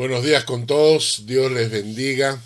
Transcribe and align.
Buenos 0.00 0.24
días 0.24 0.44
con 0.44 0.66
todos, 0.66 1.24
Dios 1.26 1.52
les 1.52 1.70
bendiga. 1.70 2.42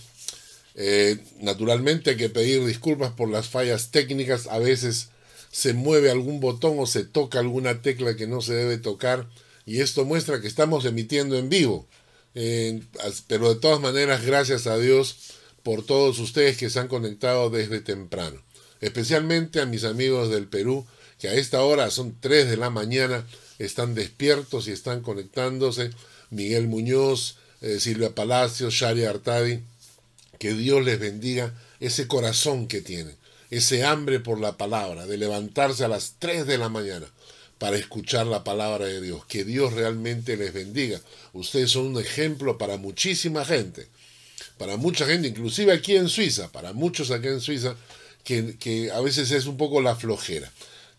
Eh, 0.74 1.18
naturalmente 1.38 2.10
hay 2.10 2.16
que 2.16 2.28
pedir 2.28 2.66
disculpas 2.66 3.12
por 3.12 3.28
las 3.28 3.46
fallas 3.46 3.92
técnicas, 3.92 4.48
a 4.48 4.58
veces 4.58 5.10
se 5.52 5.72
mueve 5.72 6.10
algún 6.10 6.40
botón 6.40 6.80
o 6.80 6.86
se 6.88 7.04
toca 7.04 7.38
alguna 7.38 7.80
tecla 7.80 8.16
que 8.16 8.26
no 8.26 8.40
se 8.40 8.54
debe 8.54 8.78
tocar 8.78 9.28
y 9.66 9.82
esto 9.82 10.04
muestra 10.04 10.40
que 10.40 10.48
estamos 10.48 10.84
emitiendo 10.84 11.38
en 11.38 11.48
vivo. 11.48 11.86
Eh, 12.34 12.82
pero 13.28 13.54
de 13.54 13.60
todas 13.60 13.78
maneras, 13.78 14.26
gracias 14.26 14.66
a 14.66 14.76
Dios 14.76 15.16
por 15.62 15.86
todos 15.86 16.18
ustedes 16.18 16.56
que 16.56 16.70
se 16.70 16.80
han 16.80 16.88
conectado 16.88 17.50
desde 17.50 17.80
temprano. 17.80 18.42
Especialmente 18.80 19.60
a 19.60 19.66
mis 19.66 19.84
amigos 19.84 20.28
del 20.28 20.48
Perú, 20.48 20.88
que 21.20 21.28
a 21.28 21.34
esta 21.34 21.62
hora 21.62 21.88
son 21.92 22.16
3 22.18 22.50
de 22.50 22.56
la 22.56 22.70
mañana, 22.70 23.24
están 23.60 23.94
despiertos 23.94 24.66
y 24.66 24.72
están 24.72 25.02
conectándose. 25.02 25.92
Miguel 26.30 26.66
Muñoz, 26.66 27.36
eh, 27.64 27.80
Silvia 27.80 28.14
Palacios, 28.14 28.74
Shari 28.74 29.06
Artadi, 29.06 29.60
que 30.38 30.52
Dios 30.52 30.84
les 30.84 31.00
bendiga 31.00 31.54
ese 31.80 32.06
corazón 32.06 32.68
que 32.68 32.82
tienen, 32.82 33.16
ese 33.48 33.84
hambre 33.84 34.20
por 34.20 34.38
la 34.38 34.58
palabra, 34.58 35.06
de 35.06 35.16
levantarse 35.16 35.82
a 35.82 35.88
las 35.88 36.16
3 36.18 36.46
de 36.46 36.58
la 36.58 36.68
mañana 36.68 37.06
para 37.58 37.78
escuchar 37.78 38.26
la 38.26 38.44
palabra 38.44 38.84
de 38.84 39.00
Dios. 39.00 39.24
Que 39.24 39.44
Dios 39.44 39.72
realmente 39.72 40.36
les 40.36 40.52
bendiga. 40.52 41.00
Ustedes 41.32 41.70
son 41.70 41.86
un 41.86 41.98
ejemplo 41.98 42.58
para 42.58 42.76
muchísima 42.76 43.46
gente, 43.46 43.88
para 44.58 44.76
mucha 44.76 45.06
gente, 45.06 45.28
inclusive 45.28 45.72
aquí 45.72 45.96
en 45.96 46.10
Suiza, 46.10 46.52
para 46.52 46.74
muchos 46.74 47.10
aquí 47.10 47.28
en 47.28 47.40
Suiza, 47.40 47.76
que, 48.24 48.58
que 48.58 48.90
a 48.90 49.00
veces 49.00 49.30
es 49.30 49.46
un 49.46 49.56
poco 49.56 49.80
la 49.80 49.96
flojera. 49.96 50.52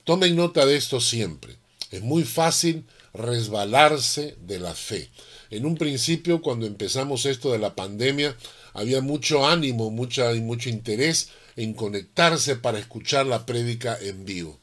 Tomen 0.03 0.35
nota 0.35 0.65
de 0.65 0.77
esto 0.77 0.99
siempre. 0.99 1.57
Es 1.91 2.01
muy 2.01 2.23
fácil 2.23 2.85
resbalarse 3.13 4.35
de 4.41 4.57
la 4.57 4.73
fe. 4.73 5.11
En 5.51 5.65
un 5.65 5.77
principio, 5.77 6.41
cuando 6.41 6.65
empezamos 6.65 7.25
esto 7.25 7.51
de 7.51 7.59
la 7.59 7.75
pandemia, 7.75 8.35
había 8.73 9.01
mucho 9.01 9.47
ánimo, 9.47 9.91
mucha, 9.91 10.33
y 10.33 10.41
mucho 10.41 10.69
interés 10.69 11.29
en 11.55 11.73
conectarse 11.73 12.55
para 12.55 12.79
escuchar 12.79 13.27
la 13.27 13.45
prédica 13.45 13.97
en 14.01 14.25
vivo. 14.25 14.59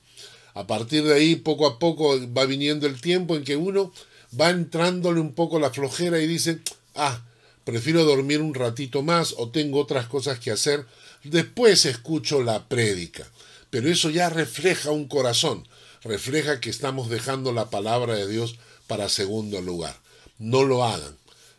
A 0.55 0.67
partir 0.67 1.05
de 1.05 1.15
ahí, 1.15 1.37
poco 1.37 1.67
a 1.67 1.79
poco 1.79 2.19
va 2.33 2.45
viniendo 2.45 2.87
el 2.87 3.01
tiempo 3.01 3.37
en 3.37 3.45
que 3.45 3.57
uno 3.57 3.93
va 4.39 4.51
entrándole 4.51 5.21
un 5.21 5.33
poco 5.33 5.59
la 5.59 5.71
flojera 5.71 6.21
y 6.21 6.27
dice, 6.27 6.59
ah, 6.95 7.25
prefiero 7.65 8.05
dormir 8.05 8.43
un 8.43 8.55
ratito 8.55 9.03
más 9.03 9.35
o 9.39 9.51
tengo 9.51 9.81
otras 9.81 10.07
cosas 10.09 10.41
que 10.41 10.51
hacer, 10.51 10.85
después 11.23 11.87
escucho 11.87 12.43
la 12.43 12.69
prédica. 12.69 13.27
Pero 13.71 13.89
eso 13.89 14.11
ya 14.11 14.29
refleja 14.29 14.91
un 14.91 15.09
corazón, 15.09 15.67
refleja 16.03 16.61
que 16.61 16.69
estamos 16.69 17.09
dejando 17.09 17.53
la 17.53 17.71
palabra 17.71 18.17
de 18.17 18.27
Dios 18.27 18.57
para 18.87 19.09
segundo 19.09 19.63
lugar 19.63 20.02
no 20.43 20.65
lo 20.65 20.85
hagan. 20.85 21.17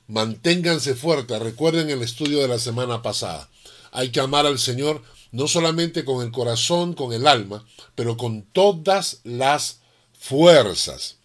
Manténganse 0.08 0.94
fuertes. 0.94 1.40
Recuerden 1.40 1.90
el 1.90 2.02
estudio 2.02 2.42
de 2.42 2.50
la 2.50 2.60
semana 2.60 3.02
pasada. 3.02 3.50
Hay 3.92 4.10
que 4.10 4.20
amar 4.20 4.46
al 4.46 4.60
Señor 4.60 5.02
no 5.32 5.48
solamente 5.48 6.06
con 6.06 6.24
el 6.24 6.32
corazón, 6.32 6.94
con 6.94 7.14
el 7.14 7.26
alma, 7.26 7.66
pero 7.96 8.18
con 8.18 8.44
todas 8.44 9.22
las 9.24 9.80
fuerzas. 10.20 11.16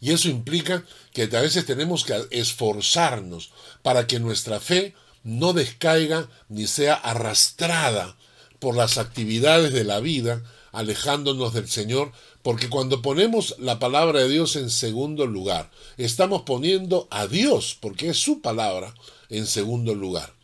Y 0.00 0.12
eso 0.12 0.28
implica 0.28 0.84
que 1.12 1.22
a 1.22 1.40
veces 1.40 1.64
tenemos 1.64 2.04
que 2.04 2.26
esforzarnos 2.30 3.52
para 3.82 4.06
que 4.06 4.18
nuestra 4.18 4.60
fe 4.60 4.94
no 5.22 5.52
descaiga 5.52 6.28
ni 6.48 6.66
sea 6.66 6.94
arrastrada 6.94 8.16
por 8.58 8.76
las 8.76 8.98
actividades 8.98 9.72
de 9.72 9.84
la 9.84 10.00
vida, 10.00 10.42
alejándonos 10.74 11.54
del 11.54 11.68
Señor, 11.68 12.12
porque 12.42 12.68
cuando 12.68 13.00
ponemos 13.00 13.54
la 13.58 13.78
palabra 13.78 14.20
de 14.20 14.28
Dios 14.28 14.56
en 14.56 14.70
segundo 14.70 15.26
lugar, 15.26 15.70
estamos 15.96 16.42
poniendo 16.42 17.08
a 17.10 17.26
Dios, 17.26 17.78
porque 17.80 18.10
es 18.10 18.18
su 18.18 18.40
palabra, 18.40 18.94
en 19.30 19.46
segundo 19.46 19.94
lugar. 19.94 20.34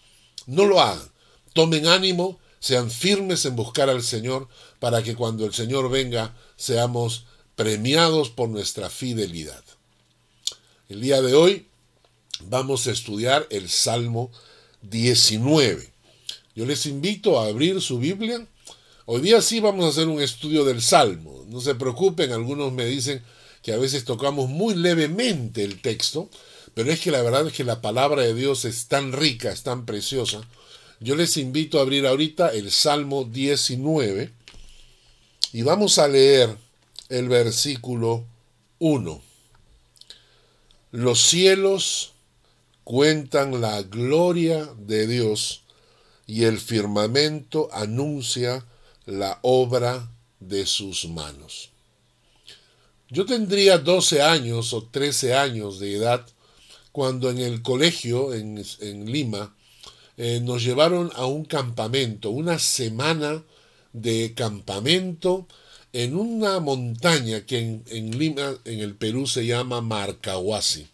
No 0.46 0.64
lo 0.64 0.80
hagan. 0.80 1.10
Tomen 1.52 1.86
ánimo, 1.86 2.38
sean 2.60 2.90
firmes 2.90 3.44
en 3.44 3.56
buscar 3.56 3.90
al 3.90 4.02
Señor, 4.02 4.48
para 4.78 5.02
que 5.02 5.16
cuando 5.16 5.44
el 5.44 5.52
Señor 5.52 5.90
venga 5.90 6.34
seamos 6.56 7.24
premiados 7.56 8.30
por 8.30 8.48
nuestra 8.48 8.88
fidelidad. 8.88 9.62
El 10.88 11.00
día 11.00 11.20
de 11.20 11.34
hoy 11.34 11.66
vamos 12.46 12.86
a 12.86 12.92
estudiar 12.92 13.46
el 13.50 13.68
Salmo 13.68 14.30
19. 14.82 15.92
Yo 16.54 16.66
les 16.66 16.86
invito 16.86 17.38
a 17.38 17.46
abrir 17.46 17.80
su 17.80 17.98
Biblia 17.98 18.46
Hoy 19.06 19.22
día 19.22 19.40
sí 19.40 19.60
vamos 19.60 19.86
a 19.86 19.88
hacer 19.88 20.08
un 20.08 20.20
estudio 20.20 20.64
del 20.64 20.82
Salmo. 20.82 21.44
No 21.48 21.60
se 21.60 21.74
preocupen, 21.74 22.32
algunos 22.32 22.72
me 22.72 22.84
dicen 22.84 23.22
que 23.62 23.72
a 23.72 23.78
veces 23.78 24.04
tocamos 24.04 24.48
muy 24.48 24.74
levemente 24.74 25.64
el 25.64 25.80
texto, 25.80 26.28
pero 26.74 26.92
es 26.92 27.00
que 27.00 27.10
la 27.10 27.22
verdad 27.22 27.46
es 27.46 27.52
que 27.52 27.64
la 27.64 27.80
palabra 27.80 28.22
de 28.22 28.34
Dios 28.34 28.64
es 28.64 28.88
tan 28.88 29.12
rica, 29.12 29.50
es 29.50 29.62
tan 29.62 29.86
preciosa. 29.86 30.42
Yo 31.00 31.16
les 31.16 31.38
invito 31.38 31.78
a 31.78 31.82
abrir 31.82 32.06
ahorita 32.06 32.50
el 32.50 32.70
Salmo 32.70 33.24
19 33.24 34.32
y 35.52 35.62
vamos 35.62 35.98
a 35.98 36.06
leer 36.06 36.54
el 37.08 37.28
versículo 37.28 38.26
1. 38.80 39.22
Los 40.92 41.22
cielos 41.22 42.12
cuentan 42.84 43.62
la 43.62 43.82
gloria 43.82 44.68
de 44.76 45.06
Dios 45.06 45.62
y 46.26 46.44
el 46.44 46.60
firmamento 46.60 47.70
anuncia 47.72 48.64
la 49.10 49.38
obra 49.42 50.08
de 50.40 50.66
sus 50.66 51.06
manos. 51.06 51.70
Yo 53.08 53.26
tendría 53.26 53.78
12 53.78 54.22
años 54.22 54.72
o 54.72 54.84
13 54.84 55.34
años 55.34 55.80
de 55.80 55.96
edad 55.96 56.26
cuando 56.92 57.30
en 57.30 57.38
el 57.38 57.62
colegio 57.62 58.34
en, 58.34 58.62
Lima 59.10 59.54
eh, 60.16 60.40
nos 60.42 60.62
llevaron 60.62 61.10
a 61.14 61.26
un 61.26 61.44
campamento, 61.44 62.30
una 62.30 62.58
semana 62.58 63.42
de 63.92 64.32
campamento 64.34 65.46
en 65.92 66.16
una 66.16 66.60
montaña 66.60 67.44
que 67.46 67.58
en, 67.58 67.84
en, 67.88 68.18
Lima, 68.18 68.54
en 68.64 68.80
el 68.80 68.94
Perú, 68.94 69.26
se 69.26 69.44
llama 69.44 69.80
Marcahuasi. 69.80 70.86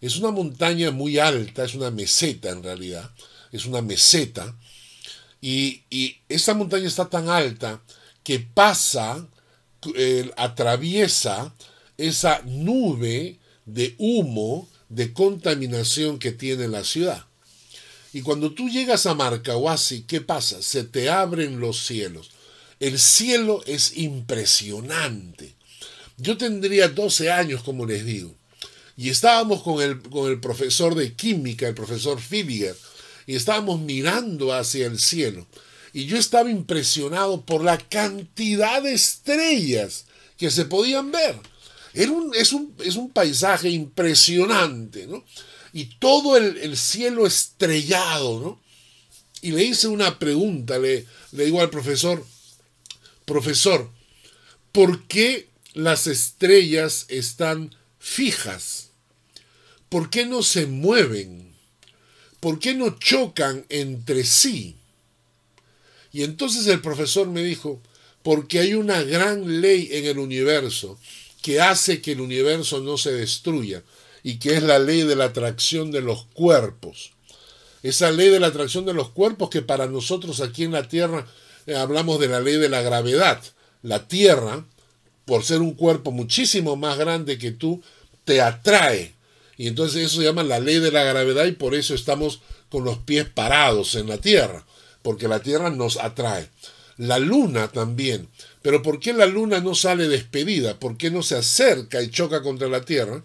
Es 0.00 0.16
una 0.16 0.30
montaña 0.30 0.90
muy 0.90 1.18
alta, 1.18 1.64
es 1.64 1.74
una 1.74 1.90
meseta 1.90 2.50
en 2.50 2.62
realidad, 2.62 3.10
es 3.52 3.66
una 3.66 3.82
meseta 3.82 4.56
y, 5.42 5.82
esta 6.28 6.54
montaña 6.54 6.86
está 6.86 7.10
tan 7.10 7.28
alta 7.28 7.82
que 8.22 8.38
pasa, 8.38 9.26
atraviesa 10.36 11.52
esa 11.98 12.40
nube 12.44 13.38
de 13.66 13.94
humo, 13.98 14.68
de 14.88 15.12
contaminación 15.12 16.18
que 16.18 16.32
tiene 16.32 16.68
la 16.68 16.84
ciudad. 16.84 17.26
Y 18.12 18.22
cuando 18.22 18.52
tú 18.52 18.68
llegas 18.68 19.06
a 19.06 19.14
Marcahuasi, 19.14 20.02
¿qué 20.02 20.20
pasa? 20.20 20.62
Se 20.62 20.84
te 20.84 21.10
abren 21.10 21.60
los 21.60 21.84
cielos. 21.86 22.30
El 22.78 22.98
cielo 22.98 23.62
es 23.66 23.96
impresionante. 23.96 25.54
Yo 26.18 26.36
tendría 26.36 26.88
12 26.88 27.32
años, 27.32 27.62
como 27.62 27.86
les 27.86 28.04
digo, 28.04 28.34
y 28.96 29.08
estábamos 29.08 29.62
con 29.62 29.82
el, 29.82 30.00
con 30.02 30.30
el 30.30 30.40
profesor 30.40 30.94
de 30.94 31.14
química, 31.14 31.66
el 31.66 31.74
profesor 31.74 32.20
Filiger, 32.20 32.76
y 33.26 33.36
estábamos 33.36 33.80
mirando 33.80 34.52
hacia 34.52 34.86
el 34.86 34.98
cielo. 34.98 35.46
Y 35.92 36.06
yo 36.06 36.16
estaba 36.16 36.50
impresionado 36.50 37.42
por 37.44 37.62
la 37.62 37.78
cantidad 37.78 38.82
de 38.82 38.94
estrellas 38.94 40.06
que 40.38 40.50
se 40.50 40.64
podían 40.64 41.12
ver. 41.12 41.38
un, 42.10 42.32
es, 42.34 42.52
un, 42.52 42.74
es, 42.82 42.96
un, 42.96 43.10
paisaje 43.10 43.68
impresionante, 43.68 45.06
¿no? 45.06 45.24
Y 45.72 45.84
todo 45.98 46.36
el, 46.36 46.76
cielo 46.76 47.26
estrellado, 47.26 48.40
¿no? 48.40 48.60
Y 49.42 49.52
le 49.52 49.64
hice 49.64 49.88
una 49.88 50.18
pregunta, 50.18 50.78
le, 50.78 51.06
le 51.32 51.44
digo 51.44 51.60
al 51.60 51.70
profesor, 51.70 52.24
profesor, 53.24 53.90
¿por 54.70 55.06
qué 55.06 55.48
las 55.74 56.06
estrellas 56.06 57.06
están 57.08 57.74
fijas? 57.98 58.90
¿Por 59.88 60.10
qué 60.10 60.26
no 60.26 60.42
se 60.42 60.66
mueven? 60.66 61.51
¿Por 62.42 62.58
qué 62.58 62.74
no 62.74 62.98
chocan 62.98 63.64
entre 63.68 64.24
sí? 64.24 64.74
Y 66.12 66.24
entonces 66.24 66.66
el 66.66 66.80
profesor 66.80 67.28
me 67.28 67.44
dijo, 67.44 67.80
porque 68.24 68.58
hay 68.58 68.74
una 68.74 69.00
gran 69.04 69.60
ley 69.60 69.88
en 69.92 70.06
el 70.06 70.18
universo 70.18 70.98
que 71.40 71.60
hace 71.60 72.02
que 72.02 72.12
el 72.12 72.20
universo 72.20 72.80
no 72.80 72.98
se 72.98 73.12
destruya 73.12 73.84
y 74.24 74.40
que 74.40 74.56
es 74.56 74.64
la 74.64 74.80
ley 74.80 75.02
de 75.02 75.14
la 75.14 75.26
atracción 75.26 75.92
de 75.92 76.00
los 76.00 76.24
cuerpos. 76.34 77.12
Esa 77.84 78.10
ley 78.10 78.28
de 78.28 78.40
la 78.40 78.48
atracción 78.48 78.86
de 78.86 78.94
los 78.94 79.10
cuerpos 79.10 79.48
que 79.48 79.62
para 79.62 79.86
nosotros 79.86 80.40
aquí 80.40 80.64
en 80.64 80.72
la 80.72 80.88
Tierra 80.88 81.28
eh, 81.66 81.76
hablamos 81.76 82.18
de 82.18 82.26
la 82.26 82.40
ley 82.40 82.56
de 82.56 82.68
la 82.68 82.82
gravedad. 82.82 83.40
La 83.84 84.08
Tierra, 84.08 84.66
por 85.26 85.44
ser 85.44 85.60
un 85.60 85.74
cuerpo 85.74 86.10
muchísimo 86.10 86.74
más 86.74 86.98
grande 86.98 87.38
que 87.38 87.52
tú, 87.52 87.82
te 88.24 88.40
atrae 88.40 89.14
y 89.62 89.68
entonces 89.68 90.02
eso 90.02 90.16
se 90.16 90.24
llama 90.24 90.42
la 90.42 90.58
ley 90.58 90.80
de 90.80 90.90
la 90.90 91.04
gravedad 91.04 91.44
y 91.44 91.52
por 91.52 91.76
eso 91.76 91.94
estamos 91.94 92.40
con 92.68 92.82
los 92.82 92.98
pies 92.98 93.28
parados 93.28 93.94
en 93.94 94.08
la 94.08 94.18
Tierra, 94.18 94.66
porque 95.02 95.28
la 95.28 95.38
Tierra 95.38 95.70
nos 95.70 95.98
atrae. 95.98 96.50
La 96.96 97.20
luna 97.20 97.68
también. 97.68 98.28
Pero 98.60 98.82
¿por 98.82 98.98
qué 98.98 99.12
la 99.12 99.26
luna 99.26 99.60
no 99.60 99.76
sale 99.76 100.08
despedida? 100.08 100.80
¿Por 100.80 100.96
qué 100.96 101.12
no 101.12 101.22
se 101.22 101.36
acerca 101.36 102.02
y 102.02 102.10
choca 102.10 102.42
contra 102.42 102.66
la 102.66 102.80
Tierra? 102.80 103.22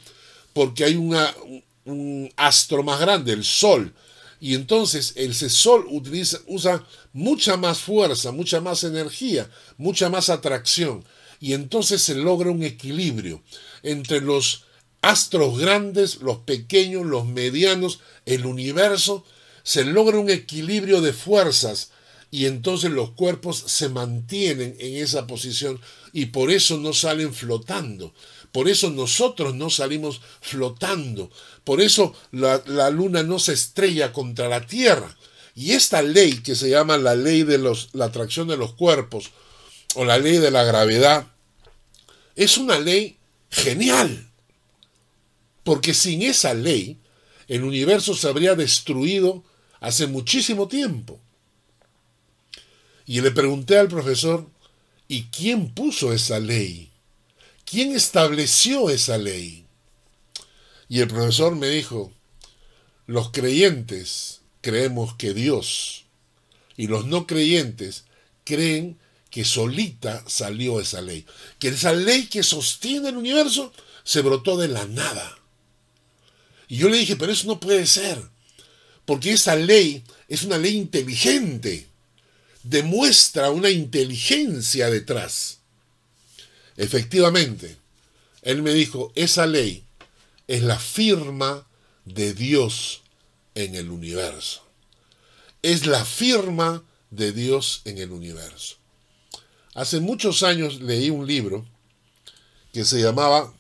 Porque 0.54 0.84
hay 0.84 0.96
un 0.96 2.32
astro 2.36 2.84
más 2.84 3.00
grande, 3.00 3.34
el 3.34 3.44
Sol. 3.44 3.96
Y 4.40 4.54
entonces 4.54 5.14
ese 5.16 5.50
Sol 5.50 5.88
utiliza, 5.90 6.38
usa 6.46 6.86
mucha 7.14 7.58
más 7.58 7.80
fuerza, 7.80 8.32
mucha 8.32 8.62
más 8.62 8.84
energía, 8.84 9.50
mucha 9.78 10.08
más 10.12 10.30
atracción. 10.30 11.04
Y 11.40 11.54
entonces 11.54 12.04
se 12.04 12.14
logra 12.14 12.52
un 12.52 12.62
equilibrio 12.62 13.42
entre 13.82 14.22
los 14.22 14.67
astros 15.02 15.60
grandes, 15.60 16.18
los 16.18 16.40
pequeños, 16.40 17.06
los 17.06 17.26
medianos, 17.26 18.00
el 18.26 18.46
universo. 18.46 19.26
Se 19.64 19.84
logra 19.84 20.20
un 20.20 20.30
equilibrio 20.30 21.02
de 21.02 21.14
fuerzas 21.14 21.92
y 22.30 22.46
entonces 22.46 22.92
los 22.92 23.12
cuerpos 23.12 23.64
se 23.68 23.90
mantienen 23.90 24.76
en 24.80 24.98
esa 24.98 25.28
posición 25.28 25.80
y 26.12 26.28
por 26.28 26.52
eso 26.52 26.78
no 26.78 26.94
salen 26.94 27.34
flotando. 27.34 28.14
Por 28.52 28.70
eso 28.70 28.90
nosotros 28.90 29.56
no 29.56 29.70
salimos 29.70 30.22
flotando. 30.42 31.30
Por 31.64 31.82
eso 31.82 32.14
la, 32.32 32.90
luna 32.90 33.24
no 33.24 33.40
se 33.40 33.54
estrella 33.54 34.14
contra 34.14 34.50
la 34.50 34.66
Tierra. 34.66 35.16
Y 35.56 35.72
esta 35.72 36.02
ley 36.02 36.42
que 36.42 36.56
se 36.56 36.70
llama 36.70 36.98
la 36.98 37.16
ley 37.16 37.44
de 37.44 37.58
los, 37.58 37.90
la 37.94 38.06
atracción 38.06 38.48
de 38.48 38.58
los 38.58 38.74
cuerpos 38.74 39.32
o 39.96 40.06
la 40.06 40.18
ley 40.18 40.38
de 40.38 40.52
la 40.52 40.64
gravedad 40.64 41.28
es 42.36 42.58
una 42.58 42.80
ley 42.80 43.18
genial. 43.50 44.27
Porque 45.68 45.94
sin 45.94 46.22
esa 46.22 46.54
ley 46.54 46.98
el 47.50 47.66
universo 47.66 48.16
se 48.16 48.30
habría 48.30 48.56
destruido 48.56 49.44
hace 49.82 50.08
muchísimo 50.08 50.70
tiempo. 50.70 51.20
Y 53.06 53.20
le 53.20 53.32
pregunté 53.32 53.78
al 53.78 53.90
profesor, 53.90 54.50
¿y 55.10 55.24
quién 55.24 55.74
puso 55.74 56.14
esa 56.14 56.40
ley? 56.40 56.94
¿Quién 57.66 57.94
estableció 57.94 58.90
esa 58.90 59.18
ley? 59.18 59.66
Y 60.88 61.02
el 61.02 61.10
profesor 61.10 61.54
me 61.58 61.68
dijo, 61.68 62.14
los 63.06 63.32
creyentes 63.32 64.40
creemos 64.62 65.16
que 65.16 65.34
Dios 65.34 66.06
y 66.78 66.88
los 66.88 67.08
no 67.08 67.28
creyentes 67.28 68.06
creen 68.46 68.98
que 69.30 69.44
solita 69.44 70.24
salió 70.28 70.80
esa 70.80 71.02
ley, 71.02 71.26
que 71.60 71.68
esa 71.68 71.92
ley 71.92 72.28
que 72.28 72.44
sostiene 72.44 73.10
el 73.10 73.18
universo 73.18 73.74
se 74.06 74.22
brotó 74.22 74.56
de 74.56 74.70
la 74.70 74.86
nada. 74.86 75.37
Y 76.68 76.78
yo 76.78 76.90
le 76.90 76.98
dije, 76.98 77.16
pero 77.16 77.32
eso 77.32 77.48
no 77.48 77.60
puede 77.60 77.86
ser, 77.86 78.22
porque 79.06 79.32
esa 79.32 79.56
ley 79.56 80.04
es 80.28 80.44
una 80.44 80.58
ley 80.58 80.76
inteligente 80.76 81.88
demuestra 82.70 83.50
una 83.50 83.70
inteligencia 83.70 84.90
detrás. 84.90 85.60
Efectivamente, 86.76 87.78
él 88.42 88.62
me 88.62 88.74
dijo, 88.74 89.12
esa 89.16 89.46
ley 89.48 89.84
es 90.48 90.64
la 90.64 90.78
firma 90.78 91.66
de 92.06 92.34
Dios 92.34 93.02
en 93.56 93.76
el 93.76 93.90
universo. 93.90 94.64
Es 95.62 95.86
la 95.86 96.06
firma 96.06 96.84
de 97.10 97.32
Dios 97.32 97.82
en 97.86 97.98
el 97.98 98.12
universo. 98.12 98.76
Hace 99.74 100.00
muchos 100.00 100.44
años 100.44 100.82
leí 100.82 101.10
un 101.10 101.26
libro 101.26 101.66
que 102.74 102.86
se 102.86 103.02
llamaba 103.02 103.54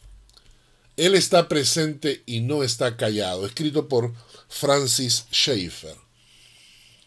Él 0.97 1.13
está 1.13 1.47
presente 1.47 2.23
y 2.25 2.41
no 2.41 2.63
está 2.63 2.97
callado, 2.97 3.45
escrito 3.45 3.87
por 3.87 4.13
Francis 4.49 5.25
Schaeffer. 5.31 5.95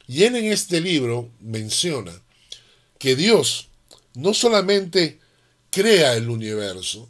Y 0.07 0.23
él 0.25 0.37
en 0.37 0.47
este 0.47 0.81
libro 0.81 1.31
menciona 1.41 2.13
que 2.99 3.17
Dios 3.17 3.69
no 4.15 4.35
solamente 4.35 5.19
crea 5.71 6.15
el 6.15 6.29
universo, 6.31 7.09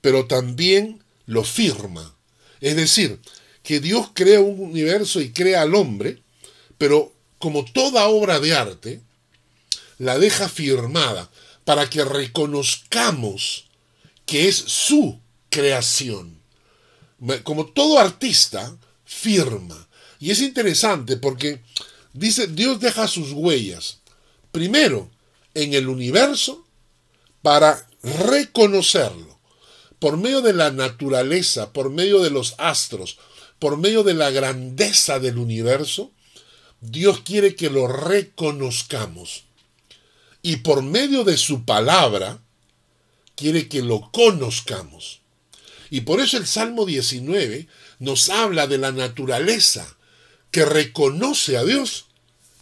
pero 0.00 0.26
también 0.26 1.02
lo 1.26 1.44
firma. 1.44 2.16
Es 2.60 2.76
decir, 2.76 3.20
que 3.62 3.80
Dios 3.80 4.10
crea 4.14 4.40
un 4.40 4.60
universo 4.60 5.20
y 5.20 5.32
crea 5.32 5.62
al 5.62 5.74
hombre, 5.74 6.22
pero 6.78 7.12
como 7.38 7.64
toda 7.64 8.08
obra 8.08 8.40
de 8.40 8.54
arte, 8.54 9.00
la 9.98 10.18
deja 10.18 10.48
firmada 10.48 11.30
para 11.64 11.88
que 11.88 12.04
reconozcamos 12.04 13.66
que 14.26 14.48
es 14.48 14.56
su 14.56 15.21
creación. 15.52 16.40
Como 17.44 17.66
todo 17.66 18.00
artista, 18.00 18.76
firma. 19.04 19.88
Y 20.18 20.32
es 20.32 20.40
interesante 20.40 21.16
porque 21.16 21.60
Dice, 22.12 22.46
Dios 22.46 22.80
deja 22.80 23.08
sus 23.08 23.32
huellas, 23.32 23.98
primero 24.50 25.10
en 25.54 25.72
el 25.72 25.88
universo, 25.88 26.66
para 27.40 27.88
reconocerlo, 28.02 29.38
por 29.98 30.18
medio 30.18 30.42
de 30.42 30.52
la 30.52 30.70
naturaleza, 30.70 31.72
por 31.72 31.90
medio 31.90 32.22
de 32.22 32.30
los 32.30 32.54
astros, 32.58 33.18
por 33.58 33.78
medio 33.78 34.02
de 34.02 34.14
la 34.14 34.30
grandeza 34.30 35.18
del 35.20 35.38
universo, 35.38 36.10
Dios 36.80 37.20
quiere 37.20 37.54
que 37.54 37.70
lo 37.70 37.86
reconozcamos. 37.86 39.44
Y 40.42 40.56
por 40.56 40.82
medio 40.82 41.24
de 41.24 41.36
su 41.36 41.64
palabra, 41.64 42.42
quiere 43.36 43.68
que 43.68 43.82
lo 43.82 44.10
conozcamos. 44.10 45.21
Y 45.92 46.00
por 46.00 46.22
eso 46.22 46.38
el 46.38 46.46
Salmo 46.46 46.86
19 46.86 47.68
nos 47.98 48.30
habla 48.30 48.66
de 48.66 48.78
la 48.78 48.92
naturaleza, 48.92 49.94
que 50.50 50.64
reconoce 50.64 51.58
a 51.58 51.64
Dios 51.64 52.06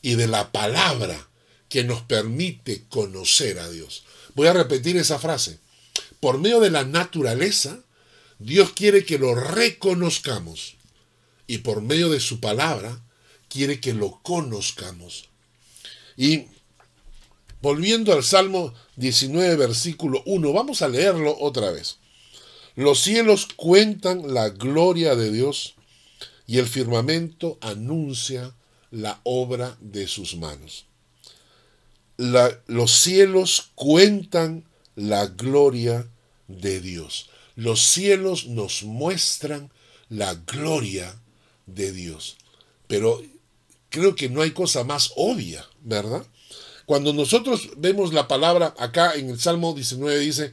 y 0.03 0.17
de 0.17 0.27
la 0.27 0.51
palabra 0.51 1.29
que 1.69 1.85
nos 1.85 2.03
permite 2.03 2.87
conocer 2.89 3.61
a 3.61 3.71
Dios. 3.71 4.03
Voy 4.35 4.49
a 4.49 4.53
repetir 4.53 4.97
esa 4.97 5.21
frase. 5.21 5.61
Por 6.19 6.39
medio 6.39 6.59
de 6.59 6.73
la 6.73 6.83
naturaleza, 6.83 7.79
Dios 8.41 8.73
quiere 8.73 9.05
que 9.05 9.21
lo 9.21 9.37
reconozcamos 9.37 10.75
y 11.47 11.59
por 11.59 11.83
medio 11.83 12.11
de 12.11 12.19
su 12.19 12.41
palabra 12.41 13.01
quiere 13.49 13.79
que 13.79 13.95
lo 13.95 14.19
conozcamos. 14.25 15.29
Y 16.17 16.47
volviendo 17.63 18.13
al 18.13 18.25
Salmo 18.25 18.75
19, 18.97 19.55
versículo 19.55 20.21
1, 20.27 20.53
vamos 20.53 20.83
a 20.83 20.89
leerlo 20.89 21.37
otra 21.39 21.71
vez. 21.71 22.00
Los 22.77 23.01
cielos 23.01 23.49
cuentan 23.57 24.35
la 24.35 24.51
gloria 24.51 25.17
de 25.17 25.31
Dios 25.31 25.75
y 26.47 26.59
el 26.59 26.67
firmamento 26.67 27.59
anuncia 27.61 28.55
la 28.91 29.21
obra 29.25 29.77
de 29.81 30.07
sus 30.07 30.37
manos. 30.37 30.87
los 32.17 32.91
cielos 32.91 33.71
cuentan 33.75 34.65
la 34.95 35.27
gloria 35.27 36.07
de 36.49 36.81
Dios. 36.81 37.31
Los 37.57 37.83
cielos 37.83 38.47
nos 38.47 38.83
muestran 38.83 39.71
la 40.09 40.35
gloria 40.35 41.15
de 41.67 41.93
Dios. 41.93 42.37
Pero 42.87 43.23
creo 43.89 44.15
que 44.17 44.29
no 44.29 44.43
hay 44.43 44.51
cosa 44.51 44.85
más 44.85 45.13
obvia, 45.17 45.65
¿verdad? 45.83 46.27
Cuando 46.85 47.13
nosotros 47.13 47.71
vemos 47.77 48.13
la 48.13 48.27
palabra 48.27 48.75
acá 48.79 49.15
en 49.15 49.31
el 49.31 49.39
Salmo 49.39 49.75
19 49.75 50.19
dice 50.19 50.53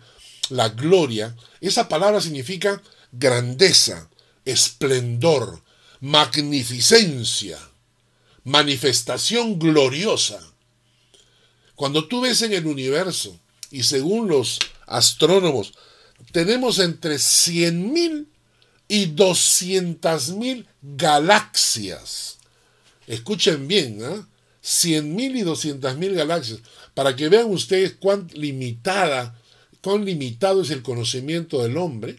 la 0.52 0.70
gloria, 0.70 1.36
esa 1.62 1.88
palabra 1.88 2.22
significa 2.22 2.82
grandeza, 3.12 4.10
esplendor, 4.46 5.62
magnificencia, 6.00 7.60
manifestación 8.44 9.60
gloriosa. 9.60 10.40
Cuando 11.76 12.08
tú 12.08 12.22
ves 12.22 12.42
en 12.42 12.54
el 12.54 12.66
universo, 12.66 13.40
y 13.70 13.84
según 13.84 14.30
los 14.30 14.60
astrónomos, 14.86 15.74
tenemos 16.32 16.80
entre 16.80 17.16
100.000 17.16 18.28
y 18.88 19.08
200.000 19.08 20.66
galaxias. 20.82 22.38
Escuchen 23.06 23.68
bien, 23.68 24.02
¿eh? 24.02 24.22
100.000 24.64 25.38
y 25.38 25.42
200.000 25.44 26.14
galaxias, 26.14 26.60
para 26.94 27.16
que 27.16 27.30
vean 27.30 27.46
ustedes 27.46 27.96
cuán 28.00 28.28
limitada, 28.34 29.40
cuán 29.82 30.06
limitado 30.06 30.62
es 30.62 30.72
el 30.72 30.82
conocimiento 30.82 31.62
del 31.62 31.78
hombre. 31.78 32.18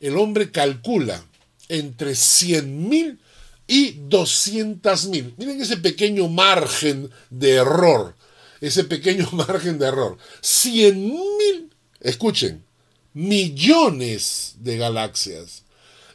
El 0.00 0.16
hombre 0.16 0.50
calcula 0.50 1.24
entre 1.68 2.12
100.000 2.12 3.18
y 3.66 3.94
200.000. 4.08 5.34
Miren 5.36 5.60
ese 5.60 5.76
pequeño 5.76 6.28
margen 6.28 7.10
de 7.30 7.54
error, 7.54 8.16
ese 8.60 8.84
pequeño 8.84 9.28
margen 9.32 9.78
de 9.78 9.86
error. 9.86 10.18
100.000, 10.42 11.68
escuchen, 12.00 12.64
millones 13.12 14.54
de 14.60 14.78
galaxias 14.78 15.64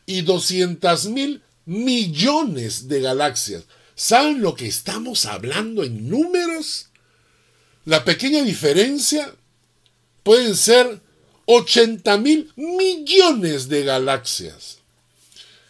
y 0.05 0.24
200.000 0.24 1.41
millones 1.65 2.88
de 2.88 3.01
galaxias. 3.01 3.63
¿Saben 3.95 4.41
lo 4.41 4.55
que 4.55 4.67
estamos 4.67 5.25
hablando 5.25 5.83
en 5.83 6.10
números? 6.10 6.88
La 7.86 8.03
pequeña 8.03 8.41
diferencia 8.43 9.36
pueden 10.23 10.55
ser 10.55 11.01
80 11.45 12.17
mil 12.17 12.51
millones 12.55 13.67
de 13.67 13.83
galaxias. 13.83 14.79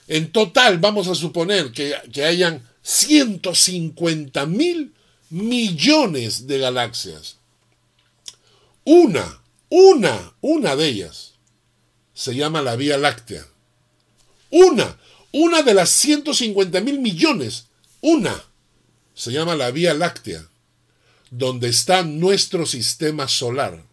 En 0.07 0.31
total, 0.31 0.77
vamos 0.79 1.07
a 1.07 1.15
suponer 1.15 1.71
que, 1.71 1.95
hayan 2.23 2.67
150 2.83 4.45
mil 4.45 4.93
millones 5.29 6.45
de 6.47 6.59
galaxias. 6.59 7.37
Una, 8.83 9.41
una, 9.69 10.33
una 10.41 10.75
de 10.75 10.87
ellas 10.87 11.33
se 12.13 12.35
llama 12.35 12.61
la 12.61 12.75
Vía 12.75 12.97
Láctea. 12.97 13.45
Una, 14.51 14.97
una 15.31 15.63
de 15.63 15.73
las 15.73 15.89
150 15.89 16.81
mil 16.81 16.99
millones, 16.99 17.67
una, 18.01 18.43
se 19.15 19.31
llama 19.31 19.55
la 19.55 19.71
Vía 19.71 19.93
Láctea, 19.93 20.47
donde 21.31 21.69
está 21.69 22.03
nuestro 22.03 22.65
sistema 22.65 23.27
solar. 23.27 23.83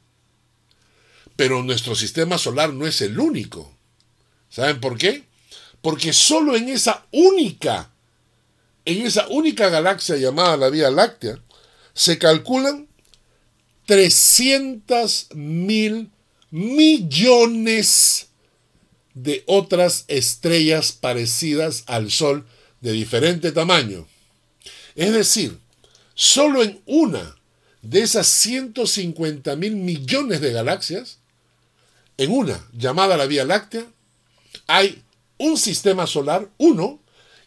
Pero 1.40 1.62
nuestro 1.62 1.94
sistema 1.94 2.37
solar 2.37 2.75
no 2.75 2.87
es 2.87 3.00
el 3.00 3.18
único. 3.18 3.75
¿Saben 4.50 4.78
por 4.78 4.99
qué? 4.99 5.25
Porque 5.80 6.12
solo 6.12 6.54
en 6.54 6.68
esa 6.68 7.06
única, 7.12 7.90
en 8.85 9.06
esa 9.06 9.26
única 9.28 9.70
galaxia 9.70 10.18
llamada 10.18 10.59
la 10.59 10.68
Vía 10.68 10.90
Láctea, 10.90 11.42
se 11.94 12.18
calculan 12.18 12.88
300 13.87 15.28
mil 15.35 16.11
millones 16.50 18.26
de 19.14 19.42
otras 19.47 20.04
estrellas 20.09 20.92
parecidas 20.92 21.85
al 21.87 22.11
Sol 22.11 22.47
de 22.82 22.92
diferente 22.92 23.50
tamaño. 23.50 24.06
Es 24.94 25.14
decir, 25.14 25.59
solo 26.12 26.62
en 26.62 26.82
una 26.85 27.35
de 27.80 28.02
esas 28.02 28.26
150 28.26 29.56
mil 29.56 29.76
millones 29.76 30.42
de 30.42 30.52
galaxias, 30.52 31.19
en 32.20 32.30
una 32.32 32.68
llamada 32.74 33.16
la 33.16 33.24
Vía 33.24 33.46
Láctea, 33.46 33.86
hay 34.66 35.02
un 35.38 35.56
sistema 35.56 36.06
solar, 36.06 36.50
uno, 36.58 37.00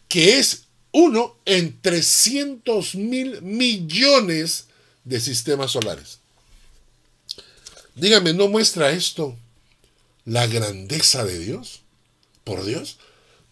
que 0.08 0.40
es 0.40 0.64
uno 0.90 1.36
en 1.44 1.80
300 1.80 2.96
mil 2.96 3.40
millones 3.40 4.66
de 5.04 5.20
sistemas 5.20 5.70
solares. 5.70 6.18
Dígame, 7.94 8.32
¿no 8.32 8.48
muestra 8.48 8.90
esto 8.90 9.36
la 10.24 10.48
grandeza 10.48 11.24
de 11.24 11.38
Dios? 11.38 11.82
Por 12.42 12.64
Dios, 12.64 12.98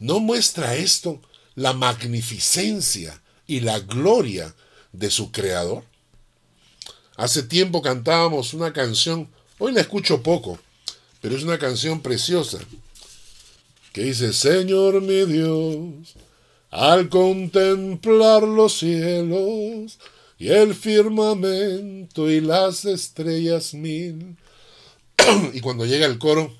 ¿no 0.00 0.18
muestra 0.18 0.74
esto 0.74 1.22
la 1.54 1.72
magnificencia 1.72 3.22
y 3.46 3.60
la 3.60 3.78
gloria 3.78 4.56
de 4.90 5.08
su 5.08 5.30
creador? 5.30 5.84
Hace 7.14 7.44
tiempo 7.44 7.80
cantábamos 7.80 8.54
una 8.54 8.72
canción, 8.72 9.30
hoy 9.58 9.70
la 9.70 9.82
escucho 9.82 10.24
poco, 10.24 10.58
pero 11.22 11.36
es 11.36 11.44
una 11.44 11.58
canción 11.58 12.02
preciosa, 12.02 12.58
que 13.92 14.02
dice, 14.02 14.34
Señor 14.34 15.00
mi 15.00 15.24
Dios, 15.24 16.14
al 16.70 17.08
contemplar 17.08 18.42
los 18.42 18.78
cielos, 18.78 19.98
y 20.42 20.48
el 20.48 20.74
firmamento 20.74 22.28
y 22.28 22.40
las 22.40 22.84
estrellas 22.84 23.74
mil. 23.74 24.36
y 25.54 25.60
cuando 25.60 25.86
llega 25.86 26.04
el 26.06 26.18
coro, 26.18 26.52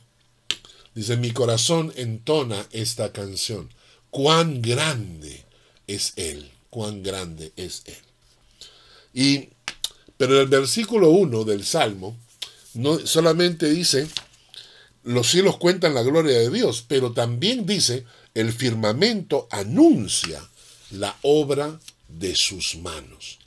dice, 0.95 1.17
mi 1.17 1.33
corazón 1.33 1.93
entona 1.97 2.65
esta 2.71 3.11
canción. 3.11 3.69
Cuán 4.11 4.63
grande 4.63 5.45
es 5.89 6.13
Él, 6.15 6.53
cuán 6.71 7.03
grande 7.03 7.51
es 7.57 7.83
Él. 7.87 7.97
Y, 9.15 9.49
pero 10.17 10.41
el 10.41 10.47
versículo 10.47 11.11
1 11.11 11.43
del 11.43 11.65
Salmo 11.65 12.17
no 12.75 13.05
solamente 13.05 13.69
dice, 13.69 14.07
los 15.05 15.31
cielos 15.31 15.57
cuentan 15.59 15.95
la 15.95 16.03
gloria 16.03 16.39
de 16.39 16.51
Dios, 16.51 16.85
pero 16.87 17.13
también 17.13 17.67
dice, 17.67 18.05
el 18.35 18.53
firmamento 18.53 19.49
anuncia 19.51 20.49
la 20.91 21.17
obra 21.23 21.81
de 22.09 22.35
sus 22.35 22.77
manos 22.77 23.39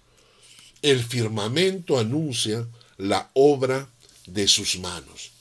el 0.86 1.04
firmamento 1.04 1.98
anuncia 1.98 2.68
la 2.98 3.32
obra 3.34 3.90
de 4.28 4.48
sus 4.48 4.78
manos. 4.78 5.32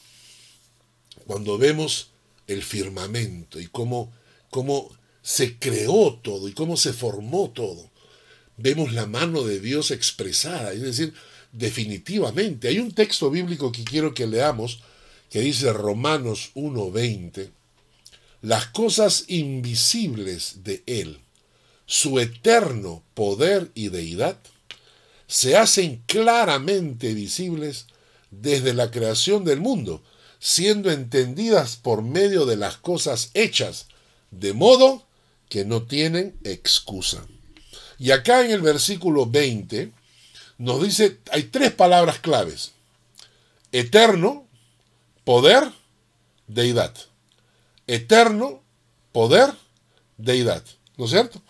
Cuando 1.27 1.59
vemos 1.59 2.09
el 2.47 2.63
firmamento 2.63 3.61
y 3.61 3.67
cómo, 3.67 4.11
cómo 4.49 4.91
se 5.21 5.59
creó 5.59 6.19
todo 6.23 6.49
y 6.49 6.55
cómo 6.55 6.79
se 6.79 6.95
formó 6.95 7.51
todo, 7.51 7.91
vemos 8.57 8.95
la 8.95 9.05
mano 9.05 9.43
de 9.43 9.61
Dios 9.61 9.91
expresada, 9.91 10.73
es 10.73 10.81
decir, 10.81 11.13
definitivamente. 11.53 12.69
Hay 12.69 12.79
un 12.79 12.93
texto 12.93 13.31
bíblico 13.31 13.71
que 13.71 13.85
quiero 13.85 14.15
que 14.15 14.27
leamos 14.27 14.81
que 15.35 15.41
dice 15.41 15.73
Romanos 15.73 16.53
1:20, 16.55 17.51
las 18.41 18.67
cosas 18.67 19.25
invisibles 19.27 20.63
de 20.63 20.85
Él, 20.87 21.19
su 21.87 22.21
eterno 22.21 23.03
poder 23.15 23.73
y 23.75 23.89
deidad, 23.89 24.39
se 25.27 25.57
hacen 25.57 26.05
claramente 26.07 27.13
visibles 27.15 27.87
desde 28.31 28.75
la 28.75 28.93
creación 28.93 29.45
del 29.45 29.59
mundo, 29.59 30.05
siendo 30.39 30.93
entendidas 30.93 31.75
por 31.75 32.03
medio 32.03 32.47
de 32.47 32.55
las 32.55 32.77
cosas 32.77 33.31
hechas, 33.35 33.89
de 34.31 34.53
modo 34.53 35.05
que 35.49 35.65
no 35.65 35.83
tienen 35.83 36.39
excusa. 36.45 37.27
Y 37.99 38.13
acá 38.13 38.45
en 38.45 38.53
el 38.53 38.61
versículo 38.61 39.27
20 39.27 39.91
nos 40.59 40.81
dice, 40.81 41.19
hay 41.33 41.43
tres 41.43 41.73
palabras 41.73 42.21
claves. 42.21 42.71
Eterno, 43.73 44.44
poder, 45.25 45.71
deidad. 46.47 46.95
Eterno, 47.87 48.63
poder, 49.13 49.53
deidad. 50.17 50.63
¿No 50.97 51.07
es 51.07 51.11
cierto? 51.11 51.43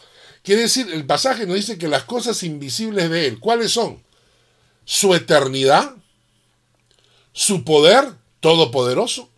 Quiere 0.42 0.62
decir, 0.62 0.90
el 0.92 1.06
pasaje 1.06 1.46
nos 1.46 1.56
dice 1.56 1.78
que 1.78 1.88
las 1.88 2.04
cosas 2.04 2.42
invisibles 2.42 3.10
de 3.10 3.26
Él, 3.26 3.40
¿cuáles 3.40 3.72
son? 3.72 4.02
Su 4.84 5.14
eternidad, 5.14 5.94
su 7.32 7.64
poder 7.64 8.14
todopoderoso 8.40 9.30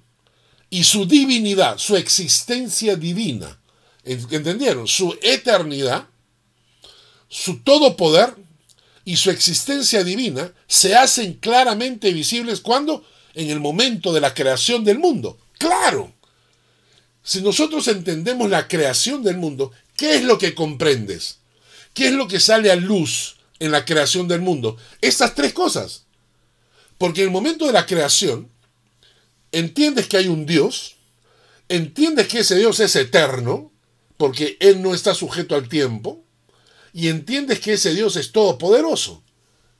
y 0.69 0.85
su 0.85 1.07
divinidad, 1.07 1.78
su 1.78 1.97
existencia 1.97 2.97
divina. 2.97 3.61
¿Entendieron? 4.05 4.87
Su 4.87 5.16
eternidad, 5.23 6.07
su 7.28 7.61
todopoder 7.61 8.35
y 9.05 9.16
su 9.16 9.31
existencia 9.31 10.02
divina 10.02 10.52
se 10.66 10.97
hacen 10.97 11.35
claramente 11.35 12.12
visibles 12.12 12.61
cuando? 12.61 13.05
En 13.37 13.50
el 13.50 13.61
momento 13.61 14.12
de 14.12 14.21
la 14.21 14.35
creación 14.35 14.83
del 14.83 14.99
mundo. 14.99 15.38
Claro. 15.59 16.12
Si 17.23 17.40
nosotros 17.40 17.87
entendemos 17.87 18.50
la 18.50 18.66
creación 18.66 19.23
del 19.23 19.37
mundo, 19.37 19.71
¿Qué 19.97 20.16
es 20.16 20.25
lo 20.25 20.38
que 20.38 20.55
comprendes? 20.55 21.38
¿Qué 21.95 22.09
es 22.09 22.12
lo 22.12 22.28
que 22.28 22.38
sale 22.38 22.71
a 22.71 22.76
luz 22.76 23.37
en 23.59 23.73
la 23.73 23.85
creación 23.85 24.28
del 24.28 24.43
mundo? 24.43 24.76
Estas 25.00 25.35
tres 25.35 25.55
cosas. 25.55 26.05
Porque 26.99 27.23
en 27.23 27.28
el 27.28 27.33
momento 27.33 27.66
de 27.66 27.73
la 27.73 27.87
creación, 27.87 28.50
entiendes 29.52 30.07
que 30.07 30.19
hay 30.19 30.28
un 30.28 30.45
Dios, 30.45 30.97
entiendes 31.69 32.28
que 32.28 32.40
ese 32.40 32.57
Dios 32.57 32.81
es 32.81 32.95
eterno, 32.97 33.73
porque 34.19 34.57
Él 34.61 34.83
no 34.83 34.95
está 34.95 35.14
sujeto 35.14 35.55
al 35.55 35.69
tiempo, 35.69 36.23
y 36.93 37.09
entiendes 37.09 37.61
que 37.61 37.75
ese 37.75 37.95
Dios 37.95 38.16
es 38.16 38.33
todopoderoso. 38.33 39.23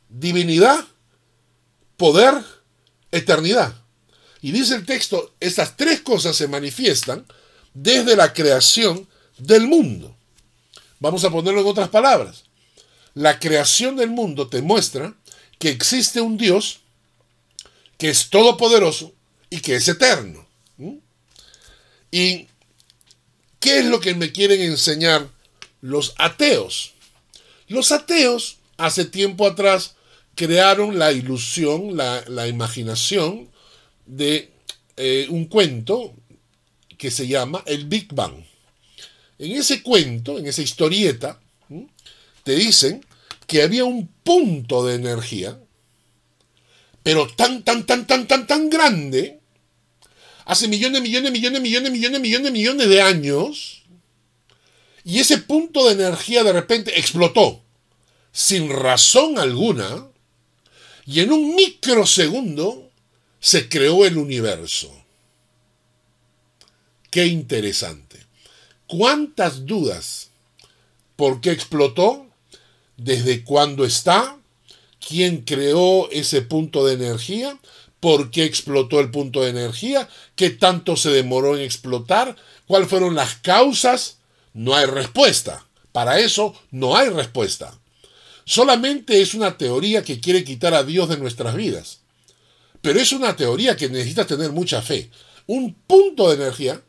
Divinidad, 0.08 0.84
poder, 1.96 2.34
eternidad. 3.16 3.75
Y 4.42 4.52
dice 4.52 4.75
el 4.75 4.87
texto, 4.87 5.35
estas 5.40 5.76
tres 5.76 6.00
cosas 6.00 6.37
se 6.37 6.49
manifiestan 6.49 7.26
desde 7.75 8.16
la 8.16 8.32
creación 8.32 9.08
del 9.38 9.66
mundo. 9.66 10.16
Vamos 11.00 11.25
a 11.25 11.30
ponerlo 11.30 11.61
en 11.61 11.66
otras 11.66 11.88
palabras. 11.88 12.44
La 13.14 13.38
creación 13.38 13.96
del 13.96 14.11
mundo 14.11 14.49
te 14.49 14.62
muestra 14.62 15.14
que 15.58 15.70
existe 15.70 16.20
un 16.20 16.37
Dios 16.37 16.80
que 17.99 18.11
es 18.11 18.28
todopoderoso 18.30 19.12
y 19.50 19.61
que 19.61 19.76
es 19.76 19.88
eterno. 19.88 20.46
¿Y 22.11 22.49
qué 23.58 23.80
es 23.80 23.85
lo 23.87 24.00
que 24.00 24.14
me 24.14 24.32
quieren 24.32 24.61
enseñar 24.61 25.28
los 25.80 26.14
ateos? 26.18 26.92
Los 27.68 27.92
ateos 27.92 28.58
hace 28.76 29.04
tiempo 29.04 29.46
atrás 29.46 29.95
crearon 30.37 30.99
la 30.99 31.11
ilusión, 31.11 31.97
la, 31.97 32.47
imaginación 32.47 33.49
de 34.05 34.52
eh, 34.97 35.26
un 35.31 35.47
cuento 35.47 36.14
que 36.97 37.11
se 37.11 37.26
llama 37.26 37.64
el 37.66 37.87
Big 37.87 38.14
Bang. 38.14 38.45
En 39.38 39.52
ese 39.52 39.83
cuento, 39.83 40.38
en 40.38 40.47
esa 40.47 40.62
historieta, 40.62 41.40
te 42.45 42.55
dicen 42.55 43.05
que 43.47 43.62
había 43.62 43.85
un 43.85 44.07
punto 44.07 44.85
de 44.85 44.95
energía, 44.95 45.59
pero 47.02 47.26
tan, 47.28 47.62
tan, 47.62 47.87
tan, 47.87 48.07
tan, 48.07 48.28
tan, 48.28 48.47
tan 48.47 48.69
grande, 48.69 49.40
hace 50.45 50.69
millones, 50.69 51.00
millones, 51.00 51.33
millones, 51.33 51.61
millones, 51.61 51.90
millones, 51.90 52.21
millones, 52.21 52.52
millones 52.52 52.88
de 52.88 53.02
años, 53.02 53.83
y 55.02 55.21
ese 55.21 55.38
punto 55.38 55.87
de 55.87 55.93
energía 55.93 56.45
de 56.45 56.52
repente 56.52 56.99
explotó, 56.99 57.62
sin 58.33 58.69
razón 58.69 59.38
alguna, 59.38 60.09
y 61.06 61.20
en 61.20 61.32
un 61.32 61.54
microsegundo 61.54 62.90
se 63.38 63.68
creó 63.68 64.04
el 64.04 64.18
universo. 64.18 64.92
Qué 67.10 67.26
interesante. 67.26 68.26
¿Cuántas 68.88 69.66
dudas? 69.66 70.30
¿Por 71.14 71.40
qué 71.40 71.52
explotó? 71.52 72.26
¿Desde 72.96 73.44
cuándo 73.44 73.84
está? 73.84 74.36
¿Quién 75.06 75.42
creó 75.42 76.10
ese 76.10 76.42
punto 76.42 76.84
de 76.84 76.94
energía? 76.94 77.58
¿Por 78.00 78.30
qué 78.30 78.44
explotó 78.44 79.00
el 79.00 79.10
punto 79.10 79.42
de 79.42 79.50
energía? 79.50 80.08
¿Qué 80.34 80.50
tanto 80.50 80.96
se 80.96 81.10
demoró 81.10 81.56
en 81.56 81.62
explotar? 81.62 82.36
¿Cuáles 82.66 82.88
fueron 82.88 83.14
las 83.14 83.36
causas? 83.36 84.18
No 84.52 84.75
hay 84.75 84.86
respuesta. 84.86 85.66
Para 85.92 86.18
eso 86.18 86.54
no 86.70 86.96
hay 86.96 87.08
respuesta. 87.08 87.78
Solamente 88.46 89.20
es 89.20 89.34
una 89.34 89.58
teoría 89.58 90.04
que 90.04 90.20
quiere 90.20 90.44
quitar 90.44 90.72
a 90.72 90.84
Dios 90.84 91.08
de 91.08 91.18
nuestras 91.18 91.56
vidas. 91.56 91.98
Pero 92.80 93.00
es 93.00 93.12
una 93.12 93.34
teoría 93.34 93.76
que 93.76 93.88
necesita 93.88 94.24
tener 94.24 94.52
mucha 94.52 94.80
fe. 94.80 95.10
Un 95.46 95.74
punto 95.74 96.28
de 96.28 96.36
energía, 96.36 96.80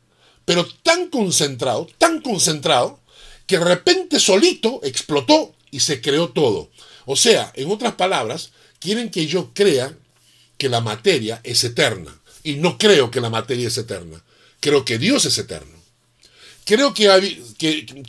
pero 0.46 0.68
tan 0.84 1.10
concentrado, 1.10 1.88
tan 1.98 2.22
concentrado, 2.22 3.00
que 3.48 3.58
de 3.58 3.66
repente 3.66 4.20
solito 4.20 4.82
explotó 4.84 5.56
y 5.72 5.80
se 5.80 6.00
creó 6.00 6.30
todo. 6.30 6.70
O 7.06 7.16
sea, 7.16 7.52
en 7.56 7.72
otras 7.72 7.96
palabras, 7.96 8.52
quieren 8.80 9.10
que 9.10 9.26
yo 9.26 9.52
crea 9.56 9.98
que 10.60 10.70
la 10.70 10.82
materia 10.82 11.42
es 11.44 11.64
eterna. 11.64 12.22
Y 12.44 12.58
no 12.58 12.78
creo 12.78 13.10
que 13.10 13.20
la 13.20 13.32
materia 13.32 13.68
es 13.68 13.78
eterna. 13.80 14.24
Creo 14.60 14.86
que 14.86 15.00
Dios 15.00 15.26
es 15.26 15.38
eterno. 15.40 15.77
Creo 16.68 16.94
que, 16.94 17.08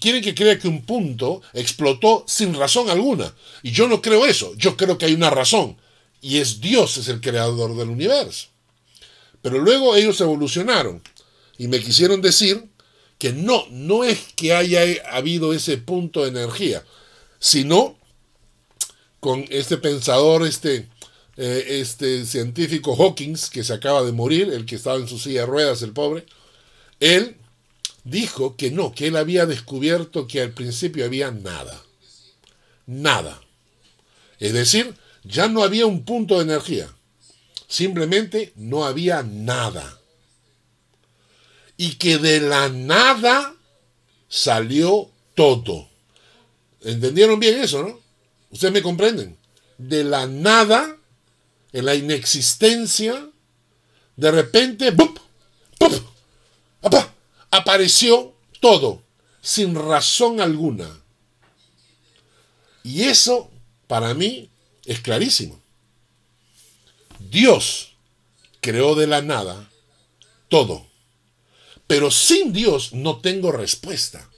quieren 0.00 0.20
que 0.20 0.34
crea 0.34 0.58
que 0.58 0.66
un 0.66 0.84
punto 0.84 1.42
explotó 1.52 2.24
sin 2.26 2.54
razón 2.54 2.90
alguna. 2.90 3.32
Y 3.62 3.70
yo 3.70 3.86
no 3.86 4.02
creo 4.02 4.26
eso. 4.26 4.52
Yo 4.56 4.76
creo 4.76 4.98
que 4.98 5.06
hay 5.06 5.14
una 5.14 5.30
razón. 5.30 5.76
Y 6.20 6.38
es 6.38 6.60
Dios 6.60 6.96
es 6.96 7.06
el 7.06 7.20
creador 7.20 7.76
del 7.76 7.88
universo. 7.88 8.48
Pero 9.42 9.60
luego 9.60 9.94
ellos 9.94 10.20
evolucionaron 10.20 11.00
y 11.56 11.68
me 11.68 11.78
quisieron 11.78 12.20
decir 12.20 12.64
que 13.16 13.32
no, 13.32 13.64
no 13.70 14.02
es 14.02 14.18
que 14.34 14.52
haya 14.52 14.82
habido 15.12 15.52
ese 15.52 15.78
punto 15.78 16.24
de 16.24 16.30
energía, 16.30 16.84
sino 17.38 17.96
con 19.20 19.44
este 19.50 19.76
pensador, 19.76 20.44
este, 20.44 20.88
eh, 21.36 21.64
este 21.80 22.26
científico 22.26 22.96
Hawkins, 22.96 23.50
que 23.50 23.62
se 23.62 23.72
acaba 23.72 24.02
de 24.02 24.10
morir, 24.10 24.52
el 24.52 24.66
que 24.66 24.74
estaba 24.74 24.96
en 24.96 25.06
su 25.06 25.16
silla 25.16 25.42
de 25.42 25.46
ruedas, 25.46 25.82
el 25.82 25.92
pobre, 25.92 26.26
él 26.98 27.36
dijo 28.10 28.56
que 28.56 28.70
no, 28.70 28.92
que 28.92 29.08
él 29.08 29.16
había 29.16 29.46
descubierto 29.46 30.26
que 30.26 30.40
al 30.40 30.52
principio 30.52 31.04
había 31.04 31.30
nada. 31.30 31.82
Nada. 32.86 33.40
Es 34.38 34.52
decir, 34.52 34.94
ya 35.24 35.48
no 35.48 35.62
había 35.62 35.86
un 35.86 36.04
punto 36.04 36.36
de 36.36 36.44
energía. 36.44 36.94
Simplemente 37.66 38.52
no 38.56 38.84
había 38.84 39.22
nada. 39.22 40.00
Y 41.76 41.96
que 41.96 42.18
de 42.18 42.40
la 42.40 42.68
nada 42.68 43.54
salió 44.28 45.10
todo. 45.34 45.88
¿Entendieron 46.82 47.38
bien 47.38 47.60
eso, 47.60 47.82
no? 47.82 48.00
Ustedes 48.50 48.72
me 48.72 48.82
comprenden. 48.82 49.36
De 49.76 50.02
la 50.02 50.26
nada, 50.26 50.96
en 51.72 51.84
la 51.84 51.94
inexistencia, 51.94 53.28
de 54.16 54.30
repente, 54.30 54.90
¡bup! 54.90 55.18
¡bup! 55.78 56.08
Apareció 57.50 58.34
todo, 58.60 59.02
sin 59.40 59.74
razón 59.74 60.40
alguna. 60.40 60.88
Y 62.82 63.02
eso, 63.02 63.50
para 63.86 64.14
mí, 64.14 64.48
es 64.84 65.00
clarísimo. 65.00 65.60
Dios 67.18 67.92
creó 68.60 68.94
de 68.94 69.06
la 69.06 69.22
nada 69.22 69.68
todo. 70.48 70.86
Pero 71.86 72.10
sin 72.10 72.52
Dios 72.52 72.92
no 72.92 73.18
tengo 73.18 73.52
respuesta. 73.52 74.28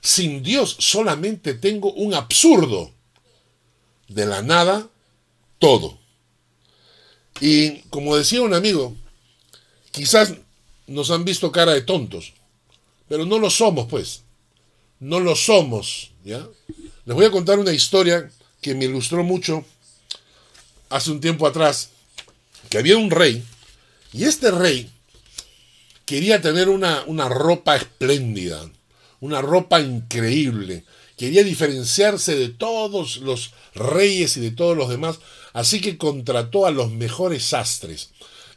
Sin 0.00 0.42
Dios 0.42 0.76
solamente 0.78 1.54
tengo 1.54 1.92
un 1.92 2.14
absurdo. 2.14 2.92
De 4.08 4.26
la 4.26 4.42
nada, 4.42 4.88
todo. 5.58 5.98
Y 7.40 7.80
como 7.88 8.16
decía 8.16 8.42
un 8.42 8.54
amigo, 8.54 8.94
quizás 9.90 10.34
nos 10.86 11.10
han 11.10 11.24
visto 11.24 11.52
cara 11.52 11.72
de 11.72 11.82
tontos, 11.82 12.32
pero 13.08 13.24
no 13.24 13.38
lo 13.38 13.50
somos, 13.50 13.86
pues. 13.88 14.22
No 15.00 15.20
lo 15.20 15.34
somos, 15.34 16.12
¿ya? 16.24 16.46
Les 17.04 17.16
voy 17.16 17.24
a 17.24 17.30
contar 17.30 17.58
una 17.58 17.72
historia 17.72 18.30
que 18.60 18.74
me 18.74 18.84
ilustró 18.84 19.24
mucho 19.24 19.64
hace 20.88 21.10
un 21.10 21.20
tiempo 21.20 21.46
atrás, 21.46 21.90
que 22.68 22.78
había 22.78 22.96
un 22.96 23.10
rey, 23.10 23.42
y 24.12 24.24
este 24.24 24.50
rey 24.50 24.90
quería 26.04 26.40
tener 26.40 26.68
una, 26.68 27.02
una 27.06 27.28
ropa 27.28 27.76
espléndida, 27.76 28.70
una 29.20 29.40
ropa 29.40 29.80
increíble, 29.80 30.84
quería 31.16 31.42
diferenciarse 31.42 32.36
de 32.36 32.50
todos 32.50 33.18
los 33.18 33.52
reyes 33.74 34.36
y 34.36 34.40
de 34.40 34.50
todos 34.50 34.76
los 34.76 34.88
demás, 34.88 35.18
así 35.52 35.80
que 35.80 35.98
contrató 35.98 36.66
a 36.66 36.70
los 36.70 36.90
mejores 36.90 37.44
sastres 37.44 38.10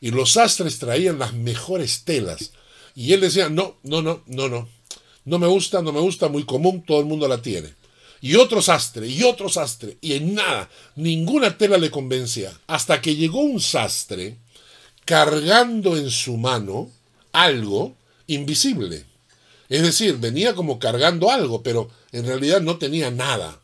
y 0.05 0.11
los 0.11 0.33
sastres 0.33 0.77
traían 0.77 1.17
las 1.17 1.33
mejores 1.33 2.03
telas. 2.03 2.51
Y 2.93 3.13
él 3.13 3.21
decía, 3.21 3.49
no, 3.49 3.77
no, 3.81 4.03
no, 4.03 4.21
no, 4.27 4.47
no. 4.47 4.69
No 5.23 5.39
me 5.39 5.47
gusta, 5.47 5.81
no 5.81 5.91
me 5.91 5.99
gusta, 5.99 6.27
muy 6.27 6.43
común, 6.43 6.83
todo 6.85 6.99
el 6.99 7.07
mundo 7.07 7.27
la 7.27 7.41
tiene. 7.41 7.73
Y 8.21 8.35
otro 8.35 8.61
sastre, 8.61 9.07
y 9.07 9.23
otro 9.23 9.49
sastre, 9.49 9.97
y 10.01 10.13
en 10.13 10.35
nada, 10.35 10.69
ninguna 10.95 11.57
tela 11.57 11.79
le 11.79 11.89
convencía. 11.89 12.55
Hasta 12.67 13.01
que 13.01 13.15
llegó 13.15 13.39
un 13.39 13.59
sastre 13.59 14.37
cargando 15.05 15.97
en 15.97 16.11
su 16.11 16.37
mano 16.37 16.91
algo 17.31 17.95
invisible. 18.27 19.05
Es 19.69 19.81
decir, 19.81 20.19
venía 20.19 20.53
como 20.53 20.77
cargando 20.77 21.31
algo, 21.31 21.63
pero 21.63 21.89
en 22.11 22.27
realidad 22.27 22.61
no 22.61 22.77
tenía 22.77 23.09
nada. 23.09 23.59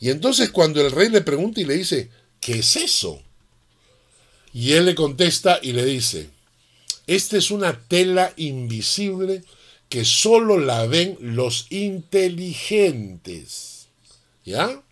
Y 0.00 0.10
entonces 0.10 0.50
cuando 0.50 0.84
el 0.84 0.90
rey 0.90 1.08
le 1.08 1.20
pregunta 1.20 1.60
y 1.60 1.66
le 1.66 1.76
dice, 1.76 2.10
¿qué 2.40 2.58
es 2.58 2.74
eso? 2.74 3.22
Y 4.58 4.72
él 4.72 4.86
le 4.86 4.96
contesta 4.96 5.60
y 5.62 5.72
le 5.72 5.84
dice, 5.84 6.30
esta 7.06 7.36
es 7.36 7.52
una 7.52 7.78
tela 7.78 8.32
invisible 8.36 9.44
que 9.88 10.04
solo 10.04 10.58
la 10.58 10.84
ven 10.86 11.16
los 11.20 11.68
inteligentes. 11.70 13.86
¿Ya? 14.44 14.82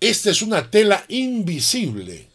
Esta 0.00 0.30
es 0.30 0.42
una 0.42 0.72
tela 0.72 1.04
invisible 1.06 2.26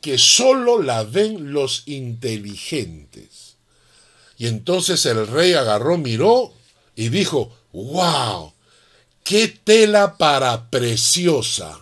que 0.00 0.18
solo 0.18 0.82
la 0.82 1.04
ven 1.04 1.52
los 1.52 1.84
inteligentes. 1.86 3.54
Y 4.36 4.48
entonces 4.48 5.06
el 5.06 5.28
rey 5.28 5.52
agarró, 5.52 5.96
miró 5.96 6.52
y 6.96 7.10
dijo, 7.10 7.56
wow, 7.72 8.52
qué 9.22 9.46
tela 9.46 10.18
para 10.18 10.70
preciosa. 10.70 11.78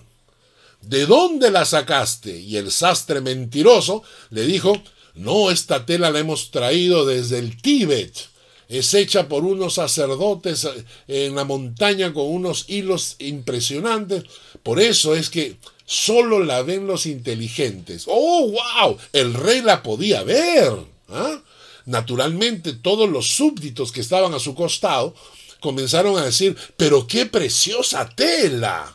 ¿De 0.83 1.07
dónde 1.07 1.51
la 1.51 1.65
sacaste? 1.65 2.39
Y 2.39 2.57
el 2.57 2.71
sastre 2.71 3.21
mentiroso 3.21 4.03
le 4.31 4.47
dijo, 4.47 4.81
no, 5.15 5.51
esta 5.51 5.85
tela 5.85 6.11
la 6.11 6.21
hemos 6.21 6.51
traído 6.51 7.05
desde 7.05 7.39
el 7.39 7.61
Tíbet. 7.61 8.29
Es 8.69 8.93
hecha 8.95 9.29
por 9.29 9.45
unos 9.45 9.75
sacerdotes 9.75 10.65
eh, 10.65 10.85
en 11.27 11.35
la 11.35 11.45
montaña 11.45 12.13
con 12.13 12.27
unos 12.27 12.67
hilos 12.69 13.17
impresionantes. 13.19 14.25
Por 14.63 14.79
eso 14.79 15.15
es 15.15 15.31
que 15.31 15.57
solo 15.87 16.45
la 16.45 16.63
ven 16.63 16.87
los 16.87 17.07
inteligentes. 17.07 18.05
¡Oh, 18.07 18.51
wow! 18.51 18.99
El 19.13 19.33
rey 19.33 19.63
la 19.63 19.83
podía 19.83 20.23
ver. 20.23 20.73
¿ah? 21.09 21.41
Naturalmente, 21.87 22.75
todos 22.75 23.09
los 23.09 23.29
súbditos 23.29 23.91
que 23.91 24.03
estaban 24.03 24.35
a 24.35 24.39
su 24.39 24.55
costado 24.55 25.15
comenzaron 25.61 26.19
a 26.19 26.27
decir, 26.27 26.57
pero 26.77 27.07
qué 27.07 27.25
preciosa 27.25 28.09
tela. 28.15 28.95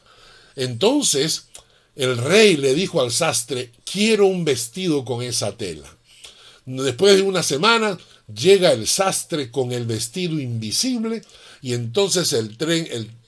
Entonces, 0.56 1.48
el 1.96 2.18
rey 2.18 2.58
le 2.58 2.74
dijo 2.74 3.02
al 3.02 3.12
sastre, 3.12 3.72
quiero 3.90 4.26
un 4.26 4.46
vestido 4.46 5.06
con 5.06 5.22
esa 5.22 5.56
tela. 5.56 5.88
Después 6.66 7.18
de 7.18 7.22
una 7.22 7.44
semana 7.44 7.98
llega 8.34 8.72
el 8.72 8.88
sastre 8.88 9.52
con 9.52 9.72
el 9.72 9.86
vestido 9.86 10.40
invisible 10.40 11.22
y 11.62 11.74
entonces 11.74 12.34
el, 12.34 12.58
tren, 12.58 12.88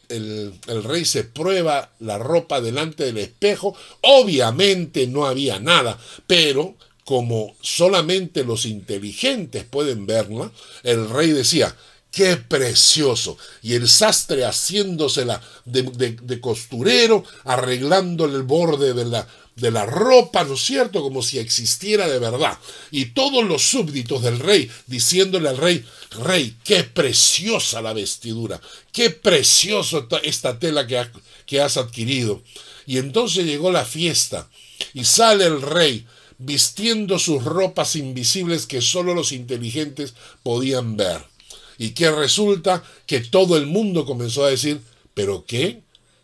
el, 0.09 0.83
rey 0.83 1.05
se 1.05 1.23
prueba 1.23 1.91
la 1.99 2.17
ropa 2.17 2.61
delante 2.61 3.03
del 3.05 3.17
espejo. 3.17 3.75
Obviamente 4.01 5.07
no 5.07 5.25
había 5.25 5.59
nada, 5.59 5.99
pero 6.27 6.75
como 7.03 7.55
solamente 7.61 8.43
los 8.43 8.65
inteligentes 8.65 9.63
pueden 9.63 10.05
verla, 10.07 10.51
el 10.83 11.09
rey 11.09 11.31
decía, 11.31 11.75
qué 12.15 12.37
precioso. 12.37 13.37
Y 13.61 13.73
el 13.73 13.89
sastre 13.89 14.45
haciéndosela 14.45 15.41
de, 15.65 16.39
costurero, 16.39 17.25
arreglándole 17.43 18.35
el 18.35 18.43
borde 18.43 18.93
de 18.93 19.03
la, 19.03 19.27
de 19.57 19.69
la 19.69 19.85
ropa, 19.85 20.45
¿no 20.45 20.53
es 20.53 20.61
cierto? 20.61 21.01
Como 21.01 21.21
si 21.21 21.39
existiera 21.39 22.07
de 22.07 22.19
verdad. 22.19 22.57
Y 22.89 23.07
todos 23.07 23.43
los 23.43 23.63
súbditos 23.63 24.23
del 24.23 24.39
rey 24.39 24.71
diciéndole 24.87 25.49
al 25.49 25.57
rey, 25.57 25.85
rey, 26.23 26.55
qué 26.63 26.85
preciosa 26.85 27.81
la 27.81 27.91
vestidura, 27.91 28.61
qué 28.93 29.09
preciosa 29.09 30.07
esta 30.23 30.57
tela 30.57 30.87
que, 30.87 31.05
que 31.45 31.59
has 31.59 31.75
adquirido. 31.75 32.41
Y 32.85 32.97
entonces 32.97 33.45
llegó 33.45 33.73
la 33.73 33.83
fiesta 33.83 34.47
y 34.93 35.03
sale 35.03 35.47
el 35.47 35.61
rey 35.61 36.05
vistiendo 36.37 37.19
sus 37.19 37.43
ropas 37.43 37.97
invisibles 37.97 38.67
que 38.67 38.79
solo 38.79 39.13
los 39.13 39.33
inteligentes 39.33 40.13
podían 40.43 40.95
ver. 40.95 41.34
Y 41.77 41.91
que 41.91 42.11
resulta 42.11 42.83
que 43.05 43.19
todo 43.19 43.57
el 43.57 43.65
mundo 43.65 44.05
comenzó 44.05 44.43
a 44.45 44.49
decir, 44.49 44.81
¿pero 45.13 45.45
qué? 45.45 45.81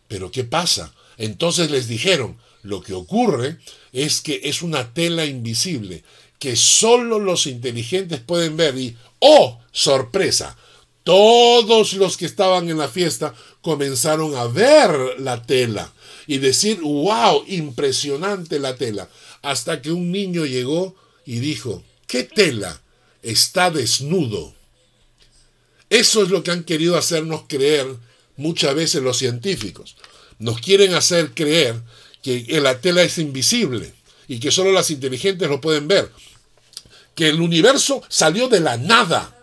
¿Pero 0.08 0.30
qué 0.30 0.44
pasa? 0.44 0.94
Entonces 1.18 1.70
les 1.70 1.88
dijeron, 1.88 2.38
lo 2.62 2.82
que 2.82 2.94
ocurre 2.94 3.58
es 3.92 4.20
que 4.20 4.40
es 4.44 4.62
una 4.62 4.94
tela 4.94 5.26
invisible 5.26 6.04
que 6.38 6.56
solo 6.56 7.18
los 7.18 7.46
inteligentes 7.46 8.20
pueden 8.20 8.56
ver 8.56 8.76
y, 8.76 8.96
¡oh, 9.20 9.60
sorpresa! 9.70 10.56
todos 11.04 11.94
los 11.94 12.16
que 12.16 12.26
estaban 12.26 12.68
en 12.68 12.78
la 12.78 12.88
fiesta 12.88 13.34
comenzaron 13.60 14.36
a 14.36 14.44
ver 14.46 14.90
la 15.18 15.42
tela 15.42 15.92
y 16.26 16.38
decir, 16.38 16.80
wow, 16.80 17.44
impresionante 17.48 18.58
la 18.58 18.76
tela. 18.76 19.08
Hasta 19.42 19.82
que 19.82 19.90
un 19.90 20.12
niño 20.12 20.46
llegó 20.46 20.94
y 21.24 21.40
dijo, 21.40 21.82
¿qué 22.06 22.22
tela? 22.24 22.80
Está 23.22 23.70
desnudo. 23.70 24.54
Eso 25.92 26.22
es 26.22 26.30
lo 26.30 26.42
que 26.42 26.50
han 26.50 26.64
querido 26.64 26.96
hacernos 26.96 27.42
creer 27.46 27.86
muchas 28.38 28.74
veces 28.74 29.02
los 29.02 29.18
científicos. 29.18 29.96
Nos 30.38 30.58
quieren 30.58 30.94
hacer 30.94 31.32
creer 31.34 31.82
que 32.22 32.46
la 32.62 32.80
tela 32.80 33.02
es 33.02 33.18
invisible 33.18 33.92
y 34.26 34.40
que 34.40 34.50
solo 34.50 34.72
las 34.72 34.90
inteligentes 34.90 35.50
lo 35.50 35.60
pueden 35.60 35.88
ver. 35.88 36.10
Que 37.14 37.28
el 37.28 37.42
universo 37.42 38.02
salió 38.08 38.48
de 38.48 38.60
la 38.60 38.78
nada. 38.78 39.36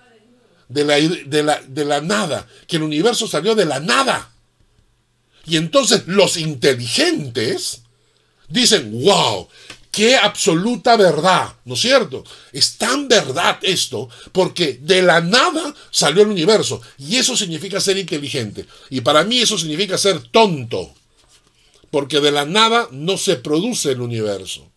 De 0.69 0.83
la, 0.85 0.95
de 0.95 1.43
la, 1.43 1.61
de 1.67 1.85
la 1.85 2.01
nada. 2.01 2.47
Que 2.65 2.77
el 2.77 2.83
universo 2.83 3.27
salió 3.27 3.53
de 3.53 3.65
la 3.65 3.79
nada. 3.79 4.31
Y 5.45 5.55
entonces 5.55 6.07
los 6.07 6.35
inteligentes 6.35 7.83
dicen, 8.47 9.03
wow, 9.03 9.47
qué 9.91 10.15
absoluta 10.15 10.95
verdad, 10.97 11.55
¿no 11.65 11.73
es 11.73 11.81
cierto? 11.81 12.23
Es 12.51 12.77
tan 12.77 13.07
verdad 13.07 13.59
esto 13.61 14.09
porque 14.31 14.79
de 14.81 15.01
la 15.01 15.21
nada 15.21 15.73
salió 15.91 16.23
el 16.23 16.29
universo. 16.29 16.81
Y 16.97 17.17
eso 17.17 17.35
significa 17.35 17.79
ser 17.79 17.97
inteligente. 17.97 18.65
Y 18.89 19.01
para 19.01 19.23
mí 19.23 19.39
eso 19.39 19.57
significa 19.57 19.97
ser 19.97 20.19
tonto. 20.19 20.93
Porque 21.91 22.19
de 22.19 22.31
la 22.31 22.45
nada 22.45 22.87
no 22.91 23.17
se 23.17 23.35
produce 23.35 23.91
el 23.91 24.01
universo. 24.01 24.69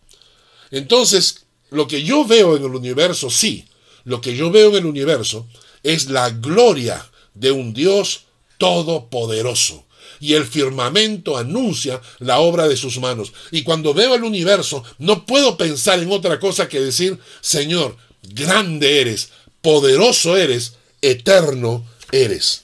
Entonces, 0.71 1.45
lo 1.69 1.87
que 1.87 2.03
yo 2.03 2.25
veo 2.25 2.57
en 2.57 2.63
el 2.63 2.75
universo, 2.75 3.29
sí, 3.29 3.67
lo 4.03 4.19
que 4.19 4.35
yo 4.35 4.49
veo 4.51 4.69
en 4.69 4.77
el 4.77 4.85
universo 4.87 5.47
es 5.83 6.09
la 6.09 6.31
gloria 6.31 7.07
de 7.35 7.51
un 7.51 7.73
Dios 7.73 8.25
todopoderoso 8.57 9.85
y 10.23 10.35
el 10.35 10.45
firmamento 10.45 11.35
anuncia 11.35 11.99
la 12.19 12.39
obra 12.39 12.69
de 12.69 12.77
sus 12.77 12.97
manos. 12.97 13.33
Y 13.51 13.63
cuando 13.63 13.93
veo 13.93 14.15
el 14.15 14.23
universo, 14.23 14.81
no 14.97 15.25
puedo 15.25 15.57
pensar 15.57 15.99
en 15.99 16.13
otra 16.13 16.39
cosa 16.39 16.69
que 16.69 16.79
decir, 16.79 17.19
Señor, 17.41 17.97
grande 18.21 19.01
eres, 19.01 19.31
poderoso 19.61 20.37
eres, 20.37 20.75
eterno 21.01 21.85
eres. 22.13 22.61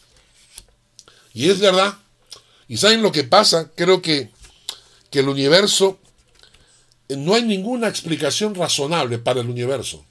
Y 1.33 1.49
es 1.49 1.59
verdad. 1.59 1.97
¿Y 2.69 2.77
saben 2.77 3.01
lo 3.01 3.11
que 3.11 3.25
pasa? 3.25 3.69
Creo 3.75 4.01
que, 4.01 4.29
que 5.11 5.19
el 5.19 5.27
universo, 5.27 5.99
no 7.09 7.33
hay 7.33 7.43
ninguna 7.43 7.89
explicación 7.89 8.55
razonable 8.55 9.19
para 9.19 9.41
el 9.41 9.49
universo 9.49 10.05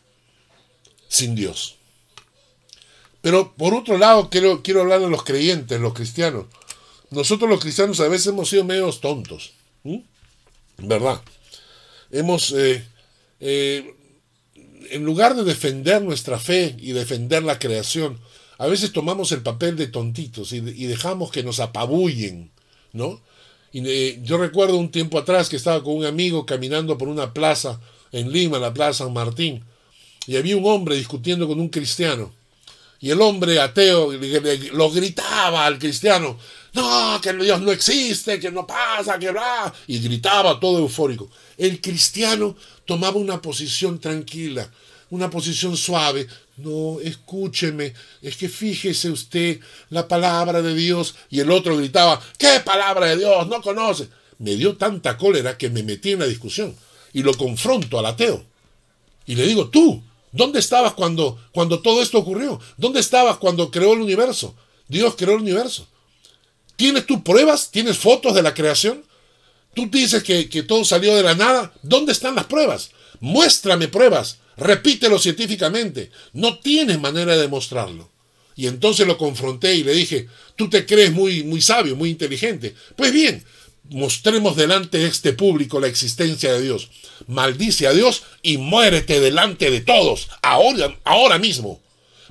sin 1.08 1.34
Dios. 1.34 1.76
Pero 3.22 3.54
por 3.54 3.72
otro 3.72 3.96
lado, 3.96 4.28
quiero, 4.28 4.62
quiero 4.62 4.82
hablar 4.82 5.00
de 5.00 5.08
los 5.08 5.24
creyentes, 5.24 5.80
los 5.80 5.94
cristianos 5.94 6.44
nosotros 7.10 7.48
los 7.48 7.60
cristianos 7.60 8.00
a 8.00 8.08
veces 8.08 8.28
hemos 8.28 8.48
sido 8.48 8.64
medios 8.64 9.00
tontos. 9.00 9.52
¿Verdad? 10.78 11.20
Hemos, 12.10 12.52
eh, 12.52 12.84
eh, 13.40 13.94
en 14.90 15.04
lugar 15.04 15.34
de 15.34 15.44
defender 15.44 16.02
nuestra 16.02 16.38
fe 16.38 16.76
y 16.78 16.92
defender 16.92 17.42
la 17.42 17.58
creación, 17.58 18.18
a 18.58 18.66
veces 18.66 18.92
tomamos 18.92 19.32
el 19.32 19.42
papel 19.42 19.76
de 19.76 19.86
tontitos 19.86 20.52
y, 20.52 20.60
dejamos 20.60 21.30
que 21.30 21.42
nos 21.42 21.60
apabullen, 21.60 22.50
¿no? 22.92 23.20
Y, 23.72 23.86
eh, 23.86 24.20
yo 24.22 24.38
recuerdo 24.38 24.76
un 24.76 24.90
tiempo 24.90 25.18
atrás 25.18 25.48
que 25.48 25.56
estaba 25.56 25.82
con 25.82 25.94
un 25.94 26.04
amigo 26.04 26.44
caminando 26.44 26.98
por 26.98 27.08
una 27.08 27.32
plaza 27.32 27.80
en 28.12 28.32
Lima, 28.32 28.58
la 28.58 28.74
plaza 28.74 29.04
San 29.04 29.12
Martín, 29.12 29.64
y 30.26 30.36
había 30.36 30.56
un 30.56 30.66
hombre 30.66 30.96
discutiendo 30.96 31.46
con 31.46 31.60
un 31.60 31.68
cristiano. 31.68 32.32
Y 33.00 33.10
el 33.10 33.20
hombre 33.20 33.60
ateo 33.60 34.12
lo 34.72 34.90
gritaba 34.90 35.66
al 35.66 35.78
cristiano, 35.78 36.36
no, 36.72 37.20
que 37.20 37.32
Dios 37.32 37.60
no 37.60 37.72
existe, 37.72 38.38
que 38.38 38.50
no 38.50 38.66
pasa, 38.66 39.18
que 39.18 39.30
va. 39.30 39.72
Y 39.86 39.98
gritaba 40.00 40.58
todo 40.60 40.78
eufórico. 40.78 41.30
El 41.56 41.80
cristiano 41.80 42.56
tomaba 42.84 43.16
una 43.16 43.40
posición 43.40 43.98
tranquila, 43.98 44.70
una 45.10 45.30
posición 45.30 45.76
suave. 45.76 46.26
No, 46.56 46.98
escúcheme, 47.00 47.94
es 48.20 48.36
que 48.36 48.48
fíjese 48.48 49.10
usted 49.10 49.60
la 49.90 50.06
palabra 50.06 50.60
de 50.60 50.74
Dios. 50.74 51.14
Y 51.30 51.40
el 51.40 51.50
otro 51.50 51.76
gritaba, 51.76 52.20
¿qué 52.36 52.60
palabra 52.64 53.06
de 53.06 53.18
Dios? 53.18 53.46
No 53.48 53.62
conoce. 53.62 54.08
Me 54.38 54.54
dio 54.54 54.76
tanta 54.76 55.16
cólera 55.16 55.56
que 55.56 55.70
me 55.70 55.82
metí 55.82 56.12
en 56.12 56.20
la 56.20 56.26
discusión 56.26 56.76
y 57.12 57.22
lo 57.22 57.34
confronto 57.34 57.98
al 57.98 58.06
ateo. 58.06 58.44
Y 59.26 59.34
le 59.34 59.46
digo, 59.46 59.68
tú, 59.68 60.02
¿dónde 60.32 60.58
estabas 60.58 60.94
cuando, 60.94 61.38
cuando 61.52 61.80
todo 61.80 62.02
esto 62.02 62.18
ocurrió? 62.18 62.60
¿Dónde 62.76 63.00
estabas 63.00 63.38
cuando 63.38 63.70
creó 63.70 63.92
el 63.94 64.00
universo? 64.00 64.54
Dios 64.88 65.14
creó 65.16 65.34
el 65.34 65.42
universo. 65.42 65.86
¿Tienes 66.76 67.06
tú 67.06 67.22
pruebas? 67.24 67.70
¿Tienes 67.70 67.98
fotos 67.98 68.34
de 68.34 68.42
la 68.42 68.54
creación? 68.54 69.04
Tú 69.74 69.88
dices 69.90 70.22
que, 70.22 70.62
todo 70.62 70.84
salió 70.84 71.14
de 71.14 71.22
la 71.22 71.34
nada. 71.34 71.72
¿Dónde 71.82 72.12
están 72.12 72.34
las 72.34 72.46
pruebas? 72.46 72.90
Muéstrame 73.20 73.88
pruebas. 73.88 74.38
Repítelo 74.56 75.18
científicamente. 75.18 76.10
No 76.32 76.58
tienes 76.58 77.00
manera 77.00 77.36
de 77.36 77.42
demostrarlo. 77.42 78.10
Y 78.56 78.66
entonces 78.66 79.06
lo 79.06 79.18
confronté 79.18 79.74
y 79.74 79.84
le 79.84 79.92
dije, 79.92 80.28
tú 80.56 80.68
te 80.68 80.84
crees 80.84 81.12
muy, 81.12 81.44
muy 81.44 81.60
sabio, 81.60 81.94
muy 81.94 82.10
inteligente. 82.10 82.74
Pues 82.96 83.12
bien, 83.12 83.44
mostremos 83.90 84.56
delante 84.56 84.98
de 84.98 85.06
este 85.06 85.32
público 85.32 85.80
la 85.80 85.86
existencia 85.86 86.52
de 86.52 86.62
Dios. 86.62 86.90
Maldice 87.26 87.86
a 87.86 87.92
Dios 87.92 88.22
y 88.42 88.58
muérete 88.58 89.20
delante 89.20 89.70
de 89.70 89.80
todos, 89.80 90.28
ahora, 90.42 90.96
ahora 91.04 91.38
mismo. 91.38 91.80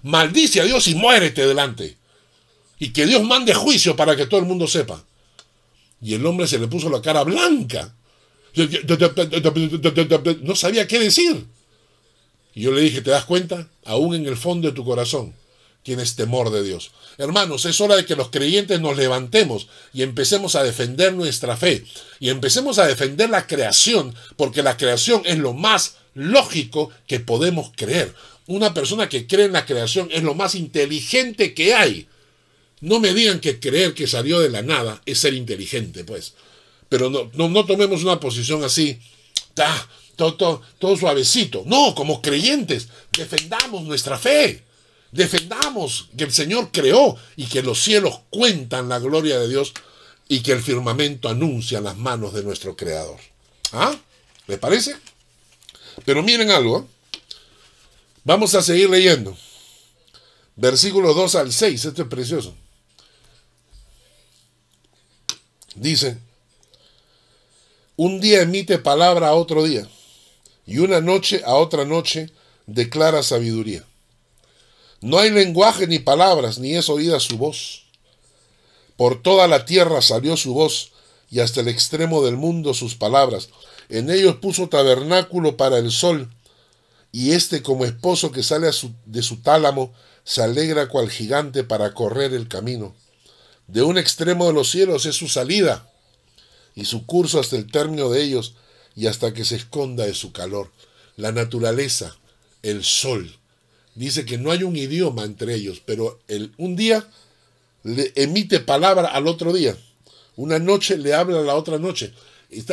Maldice 0.04 0.62
a 0.62 0.65
Dios 0.65 0.88
y 0.88 0.96
muérete 0.96 1.46
delante 1.46 1.98
y 2.80 2.89
que 2.89 3.06
Dios 3.06 3.24
mande 3.24 3.54
juicio 3.54 3.96
para 3.96 4.15
que 4.15 4.26
todo 4.26 4.39
el 4.39 4.46
mundo 4.46 4.67
sepa. 4.67 5.04
Y 6.02 6.13
el 6.13 6.26
hombre 6.26 6.48
se 6.48 6.60
le 6.60 6.67
puso 6.67 6.89
la 6.89 7.02
cara 7.02 7.24
blanca. 7.24 7.96
No 10.41 10.56
sabía 10.56 10.88
qué 10.88 11.00
decir. 11.00 11.46
Y 12.54 12.62
yo 12.62 12.72
le 12.72 12.82
dije, 12.82 13.02
¿te 13.02 13.12
das 13.12 13.26
cuenta? 13.26 13.67
Aún 13.86 14.15
en 14.15 14.26
el 14.26 14.38
fondo 14.38 14.67
de 14.67 14.74
tu 14.74 14.84
corazón 14.84 15.34
tienes 15.88 16.17
temor 16.17 16.52
de 16.52 16.63
Dios. 16.63 16.91
Hermanos, 17.17 17.63
es 17.63 17.80
hora 17.80 17.95
de 17.95 18.04
que 18.04 18.17
los 18.17 18.28
creyentes 18.28 18.82
nos 18.82 18.97
levantemos 18.97 19.69
y 19.93 20.02
empecemos 20.02 20.56
a 20.56 20.63
defender 20.63 21.13
nuestra 21.13 21.56
fe. 21.56 21.86
Y 22.19 22.28
empecemos 22.28 22.78
a 22.78 22.86
defender 22.86 23.30
la 23.30 23.47
creación, 23.47 24.13
porque 24.36 24.63
la 24.63 24.76
creación 24.76 25.21
es 25.23 25.38
lo 25.38 25.54
más 25.54 25.95
lógico 26.13 26.91
que 27.08 27.21
podemos 27.21 27.71
creer. 27.73 28.13
Una 28.47 28.73
persona 28.73 29.08
que 29.08 29.28
cree 29.28 29.45
en 29.45 29.54
la 29.54 29.65
creación 29.65 30.10
es 30.12 30.23
lo 30.23 30.36
más 30.36 30.56
inteligente 30.56 31.54
que 31.54 31.73
hay. 31.73 32.10
No 32.82 33.00
me 33.00 33.13
digan 33.13 33.39
que 33.39 33.62
creer 33.62 33.93
que 33.93 34.08
salió 34.08 34.41
de 34.41 34.50
la 34.50 34.63
nada 34.63 35.02
es 35.06 35.19
ser 35.19 35.36
inteligente, 35.36 36.04
pues. 36.04 36.34
Pero 36.89 37.10
no, 37.10 37.32
no, 37.34 37.65
tomemos 37.65 38.04
una 38.04 38.19
posición 38.19 38.62
así, 38.65 39.00
ta, 39.54 39.88
todo, 40.17 40.62
todo, 40.80 40.97
suavecito. 40.97 41.63
No, 41.65 41.95
como 41.95 42.21
creyentes, 42.21 42.89
defendamos 43.17 43.84
nuestra 43.84 44.17
fe. 44.17 44.66
Defendamos 45.12 46.10
que 46.17 46.26
el 46.26 46.34
Señor 46.34 46.72
creó 46.72 47.17
y 47.36 47.46
que 47.46 47.63
los 47.63 47.82
cielos 47.82 48.20
cuentan 48.30 48.89
la 48.89 49.00
gloria 49.00 49.39
de 49.39 49.48
Dios 49.48 49.74
y 50.28 50.41
que 50.41 50.52
el 50.52 50.62
firmamento 50.62 51.30
anuncia 51.30 51.82
las 51.82 51.98
manos 51.98 52.34
de 52.34 52.43
nuestro 52.43 52.76
Creador. 52.76 53.20
¿Ah? 53.72 53.96
¿Les 54.48 54.60
parece? 54.60 54.96
Pero 56.06 56.24
miren 56.24 56.52
algo. 56.52 56.88
Vamos 58.24 58.54
a 58.56 58.62
seguir 58.62 58.89
leyendo. 58.89 59.38
Versículos 60.56 61.15
2 61.15 61.36
al 61.36 61.54
6. 61.54 61.86
Esto 61.86 62.02
es 62.02 62.08
precioso. 62.08 62.54
Dice, 65.76 66.17
un 67.96 68.20
día 68.20 68.41
emite 68.41 68.80
palabra 68.80 69.30
a 69.30 69.36
otro 69.36 69.63
día, 69.63 69.88
y 70.65 70.80
una 70.80 71.02
noche 71.02 71.43
a 71.46 71.56
otra 71.56 71.86
noche 71.86 72.32
declara 72.65 73.22
sabiduría. 73.22 73.86
No 75.01 75.19
hay 75.19 75.29
lenguaje 75.29 75.88
ni 75.88 75.99
palabras, 75.99 76.57
ni 76.60 76.75
es 76.75 76.89
oída 76.89 77.19
su 77.19 77.38
voz. 77.38 77.83
Por 78.95 79.21
toda 79.21 79.47
la 79.47 79.65
tierra 79.65 80.01
salió 80.01 80.38
su 80.38 80.53
voz, 80.53 80.91
y 81.29 81.39
hasta 81.39 81.60
el 81.60 81.67
extremo 81.67 82.23
del 82.23 82.38
mundo 82.38 82.73
sus 82.73 82.95
palabras. 82.95 83.49
En 83.89 84.10
ellos 84.10 84.38
puso 84.38 84.69
tabernáculo 84.69 85.57
para 85.57 85.77
el 85.77 85.91
sol, 85.91 86.29
y 87.12 87.31
éste 87.31 87.62
como 87.62 87.86
esposo 87.86 88.31
que 88.31 88.43
sale 88.43 88.69
de 89.05 89.23
su 89.23 89.41
tálamo 89.41 89.93
se 90.23 90.43
alegra 90.43 90.89
cual 90.89 91.10
gigante 91.10 91.63
para 91.63 91.93
correr 91.93 92.33
el 92.33 92.47
camino. 92.47 92.95
De 93.67 93.81
un 93.81 93.97
extremo 93.97 94.47
de 94.47 94.53
los 94.53 94.69
cielos 94.69 95.05
es 95.05 95.15
su 95.15 95.27
salida 95.27 95.89
y 96.75 96.86
su 96.86 97.05
curso 97.05 97.39
hasta 97.39 97.55
el 97.55 97.71
término 97.71 98.10
de 98.10 98.23
ellos 98.23 98.55
y 98.95 99.07
hasta 99.07 99.33
que 99.33 99.45
se 99.45 99.55
esconda 99.55 100.05
de 100.05 100.13
su 100.13 100.31
calor. 100.31 100.71
La 101.15 101.31
naturaleza, 101.31 102.17
el 102.62 102.83
sol. 102.83 103.39
Dice 103.97 104.25
que 104.25 104.38
no 104.38 104.51
hay 104.51 104.62
un 104.62 104.75
idioma 104.75 105.23
entre 105.23 105.55
ellos, 105.55 105.81
pero 105.83 106.19
el, 106.27 106.53
un 106.57 106.75
día 106.75 107.07
le 107.83 108.13
emite 108.15 108.60
palabra 108.60 109.07
al 109.07 109.27
otro 109.27 109.51
día. 109.51 109.75
Una 110.36 110.60
noche 110.60 110.99
le 110.99 111.15
habla 111.15 111.39
a 111.39 111.43
la 111.43 111.55
otra 111.55 111.79
noche. 111.79 112.13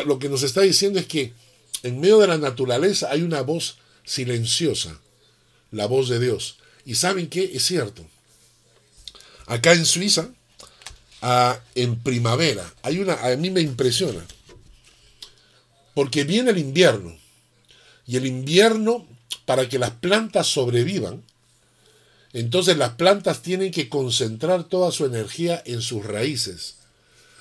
lo 0.05 0.19
que 0.19 0.29
nos 0.29 0.43
está 0.43 0.61
diciendo 0.61 0.99
es 0.99 1.07
que 1.07 1.33
en 1.83 1.99
medio 1.99 2.19
de 2.19 2.27
la 2.27 2.37
naturaleza 2.37 3.11
hay 3.11 3.23
una 3.23 3.41
voz 3.41 3.79
silenciosa, 4.05 5.01
la 5.71 5.87
voz 5.87 6.11
de 6.11 6.21
Dios. 6.21 6.59
¿Y 6.85 6.97
saben 6.97 7.31
qué? 7.31 7.53
Es 7.55 7.65
cierto. 7.65 8.05
Acá 9.47 9.73
en 9.73 9.87
Suiza, 9.87 10.29
en 11.75 12.03
primavera, 12.03 12.71
hay 12.83 12.99
una, 12.99 13.15
a 13.15 13.35
mí 13.37 13.49
me 13.49 13.63
impresiona, 13.63 14.23
porque 15.95 16.25
viene 16.25 16.51
el 16.51 16.59
invierno, 16.59 17.17
y 18.07 18.19
el 18.19 18.27
invierno, 18.27 19.07
para 19.45 19.69
que 19.69 19.79
las 19.79 19.91
plantas 19.91 20.47
sobrevivan, 20.47 21.23
entonces 22.33 22.77
las 22.77 22.95
plantas 22.95 23.43
tienen 23.43 23.71
que 23.71 23.89
concentrar 23.89 24.65
toda 24.65 24.91
su 24.91 25.05
energía 25.05 25.63
en 25.67 25.83
sus 25.83 26.05
raíces 26.05 26.77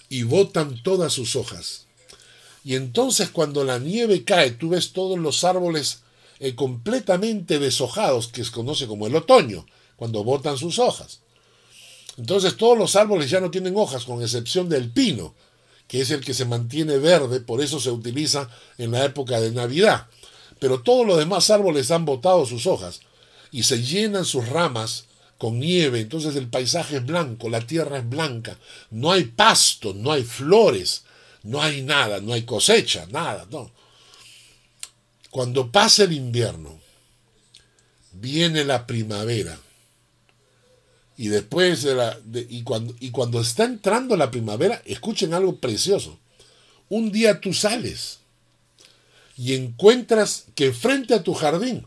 y 0.10 0.24
botan 0.24 0.82
todas 0.84 1.12
sus 1.12 1.36
hojas. 1.36 1.86
Y 2.64 2.76
entonces 2.76 3.30
cuando 3.30 3.64
la 3.64 3.80
nieve 3.80 4.24
cae, 4.24 4.52
tú 4.52 4.70
ves 4.70 4.94
todos 4.94 5.18
los 5.18 5.44
árboles 5.44 6.00
eh, 6.40 6.56
completamente 6.56 7.60
deshojados, 7.60 8.28
que 8.28 8.44
se 8.44 8.52
conoce 8.52 8.88
como 8.88 9.08
el 9.08 9.16
otoño, 9.16 9.66
cuando 9.96 10.24
botan 10.24 10.58
sus 10.58 10.80
hojas. 10.80 11.20
Entonces 12.18 12.56
todos 12.56 12.78
los 12.78 12.96
árboles 12.96 13.30
ya 13.30 13.40
no 13.40 13.50
tienen 13.50 13.76
hojas, 13.76 14.06
con 14.06 14.22
excepción 14.22 14.70
del 14.70 14.92
pino, 14.92 15.34
que 15.88 16.02
es 16.02 16.12
el 16.12 16.24
que 16.24 16.34
se 16.34 16.46
mantiene 16.46 16.98
verde, 16.98 17.40
por 17.40 17.62
eso 17.62 17.80
se 17.80 17.92
utiliza 17.92 18.50
en 18.78 18.92
la 18.92 19.04
época 19.06 19.40
de 19.40 19.52
Navidad. 19.52 20.08
Pero 20.64 20.80
todos 20.80 21.06
los 21.06 21.18
demás 21.18 21.50
árboles 21.50 21.92
han 21.92 22.06
botado 22.06 22.46
sus 22.46 22.68
hojas 22.68 23.02
y 23.52 23.64
se 23.64 23.84
llenan 23.84 24.24
sus 24.24 24.48
ramas 24.48 25.08
con 25.38 25.60
nieve, 25.60 26.00
entonces 26.00 26.38
el 26.38 26.48
paisaje 26.48 26.96
es 26.96 27.06
blanco, 27.06 27.50
la 27.50 27.68
tierra 27.68 27.98
es 27.98 28.10
blanca, 28.10 28.58
no 28.90 29.12
hay 29.12 29.26
pasto, 29.26 29.94
no 29.94 30.14
hay 30.14 30.24
flores, 30.24 31.04
no 31.44 31.62
hay 31.62 31.82
nada, 31.82 32.22
no 32.22 32.32
hay 32.32 32.44
cosecha, 32.44 33.06
nada, 33.12 33.46
no. 33.52 33.72
Cuando 35.32 35.70
pasa 35.70 36.06
el 36.06 36.14
invierno, 36.14 36.80
viene 38.14 38.64
la 38.64 38.88
primavera. 38.88 39.60
Y 41.18 41.28
después 41.28 41.86
y, 42.48 42.64
cuando, 42.64 42.96
y 43.02 43.12
cuando 43.12 43.42
está 43.42 43.66
entrando 43.66 44.16
la 44.16 44.32
primavera, 44.32 44.82
escuchen 44.86 45.34
algo 45.34 45.58
precioso. 45.58 46.20
Un 46.88 47.12
día 47.12 47.42
tú 47.42 47.54
sales 47.54 48.23
y 49.38 49.54
encuentras 49.54 50.46
que 50.56 50.72
frente 50.72 51.14
a 51.14 51.24
tu 51.24 51.34
jardín 51.34 51.86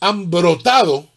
han 0.00 0.30
brotado 0.30 1.08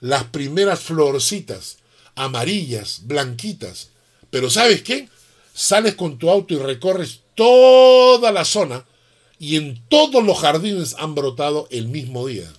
las 0.00 0.24
primeras 0.24 0.80
florcitas, 0.80 1.78
amarillas, 2.14 3.00
blanquitas. 3.04 3.90
Pero 4.30 4.50
¿sabes 4.50 4.82
qué? 4.82 5.08
Sales 5.54 5.94
con 5.94 6.18
tu 6.18 6.30
auto 6.30 6.54
y 6.54 6.58
recorres 6.58 7.20
toda 7.34 8.32
la 8.32 8.44
zona 8.44 8.84
y 9.38 9.56
en 9.56 9.82
todos 9.88 10.24
los 10.24 10.38
jardines 10.38 10.94
han 10.98 11.14
brotado 11.14 11.68
el 11.70 11.88
mismo 11.88 12.26
día. 12.26 12.52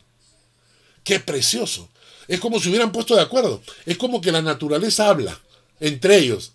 ¡Qué 1.03 1.19
precioso! 1.19 1.89
Es 2.27 2.39
como 2.39 2.59
si 2.59 2.69
hubieran 2.69 2.91
puesto 2.91 3.15
de 3.15 3.21
acuerdo. 3.21 3.61
Es 3.85 3.97
como 3.97 4.21
que 4.21 4.31
la 4.31 4.41
naturaleza 4.41 5.09
habla 5.09 5.39
entre 5.79 6.17
ellos. 6.17 6.53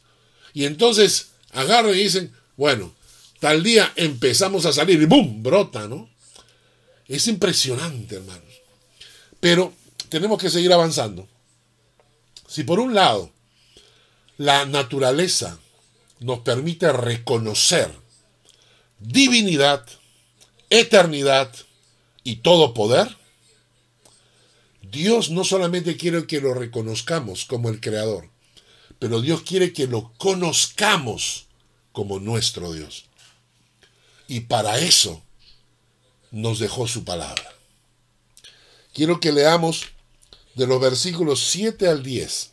Y 0.52 0.64
entonces 0.64 1.28
agarran 1.52 1.94
y 1.94 2.02
dicen, 2.02 2.32
bueno, 2.56 2.92
tal 3.40 3.62
día 3.62 3.92
empezamos 3.96 4.66
a 4.66 4.72
salir 4.72 5.00
y 5.02 5.06
¡boom! 5.06 5.42
brota, 5.42 5.88
¿no? 5.88 6.08
Es 7.08 7.26
impresionante, 7.26 8.16
hermanos. 8.16 8.60
Pero 9.40 9.72
tenemos 10.08 10.40
que 10.40 10.50
seguir 10.50 10.72
avanzando. 10.72 11.26
Si 12.46 12.62
por 12.62 12.78
un 12.78 12.94
lado 12.94 13.32
la 14.36 14.64
naturaleza 14.66 15.58
nos 16.20 16.40
permite 16.40 16.92
reconocer 16.92 17.90
divinidad, 18.98 19.86
eternidad 20.68 21.52
y 22.22 22.36
todo 22.36 22.74
poder, 22.74 23.16
Dios 24.82 25.30
no 25.30 25.44
solamente 25.44 25.96
quiere 25.96 26.26
que 26.26 26.40
lo 26.40 26.54
reconozcamos 26.54 27.44
como 27.44 27.68
el 27.68 27.80
Creador, 27.80 28.28
pero 28.98 29.20
Dios 29.20 29.42
quiere 29.42 29.72
que 29.72 29.86
lo 29.86 30.12
conozcamos 30.18 31.46
como 31.92 32.18
nuestro 32.18 32.72
Dios. 32.72 33.09
Y 34.30 34.42
para 34.42 34.78
eso 34.78 35.20
nos 36.30 36.60
dejó 36.60 36.86
su 36.86 37.02
palabra. 37.02 37.52
Quiero 38.94 39.18
que 39.18 39.32
leamos 39.32 39.86
de 40.54 40.68
los 40.68 40.80
versículos 40.80 41.48
7 41.48 41.88
al 41.88 42.04
10. 42.04 42.50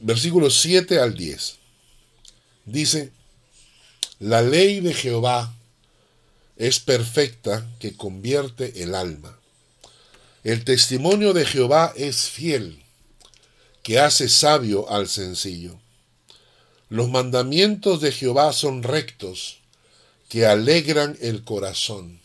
Versículos 0.00 0.58
7 0.62 0.98
al 0.98 1.14
10. 1.14 1.54
Dice, 2.64 3.12
la 4.18 4.42
ley 4.42 4.80
de 4.80 4.92
Jehová 4.92 5.54
es 6.56 6.80
perfecta 6.80 7.64
que 7.78 7.96
convierte 7.96 8.82
el 8.82 8.96
alma. 8.96 9.38
El 10.42 10.64
testimonio 10.64 11.32
de 11.32 11.46
Jehová 11.46 11.92
es 11.94 12.28
fiel, 12.28 12.82
que 13.84 14.00
hace 14.00 14.28
sabio 14.28 14.90
al 14.90 15.08
sencillo. 15.08 15.83
Los 16.90 17.08
mandamientos 17.08 18.00
de 18.02 18.12
Jehová 18.12 18.52
son 18.52 18.82
rectos, 18.82 19.58
que 20.28 20.44
alegran 20.44 21.16
el 21.20 21.42
corazón. 21.42 22.20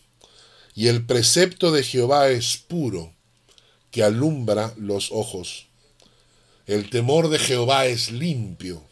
Y 0.75 0.87
el 0.87 1.05
precepto 1.05 1.71
de 1.71 1.83
Jehová 1.83 2.29
es 2.29 2.57
puro, 2.57 3.13
que 3.89 4.03
alumbra 4.03 4.73
los 4.77 5.11
ojos. 5.11 5.67
El 6.67 6.89
temor 6.89 7.29
de 7.29 7.39
Jehová 7.39 7.85
es 7.85 8.11
limpio, 8.11 8.83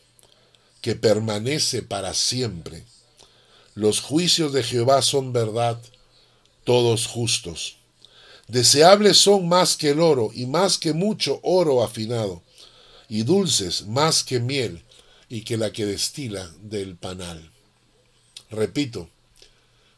que 0.82 0.96
permanece 0.96 1.84
para 1.84 2.14
siempre. 2.14 2.84
Los 3.76 4.00
juicios 4.00 4.54
de 4.54 4.64
Jehová 4.64 5.02
son 5.02 5.34
verdad, 5.34 5.82
todos 6.64 7.08
justos. 7.08 7.78
Deseables 8.48 9.18
son 9.18 9.50
más 9.50 9.76
que 9.76 9.90
el 9.90 10.00
oro 10.00 10.32
y 10.34 10.46
más 10.46 10.78
que 10.78 10.94
mucho 10.94 11.42
oro 11.44 11.84
afinado, 11.84 12.42
y 13.10 13.24
dulces 13.24 13.86
más 13.86 14.24
que 14.24 14.40
miel 14.40 14.84
y 15.30 15.42
que 15.42 15.58
la 15.58 15.72
que 15.72 15.86
destila 15.86 16.52
del 16.62 16.96
panal. 16.96 17.52
Repito, 18.50 19.10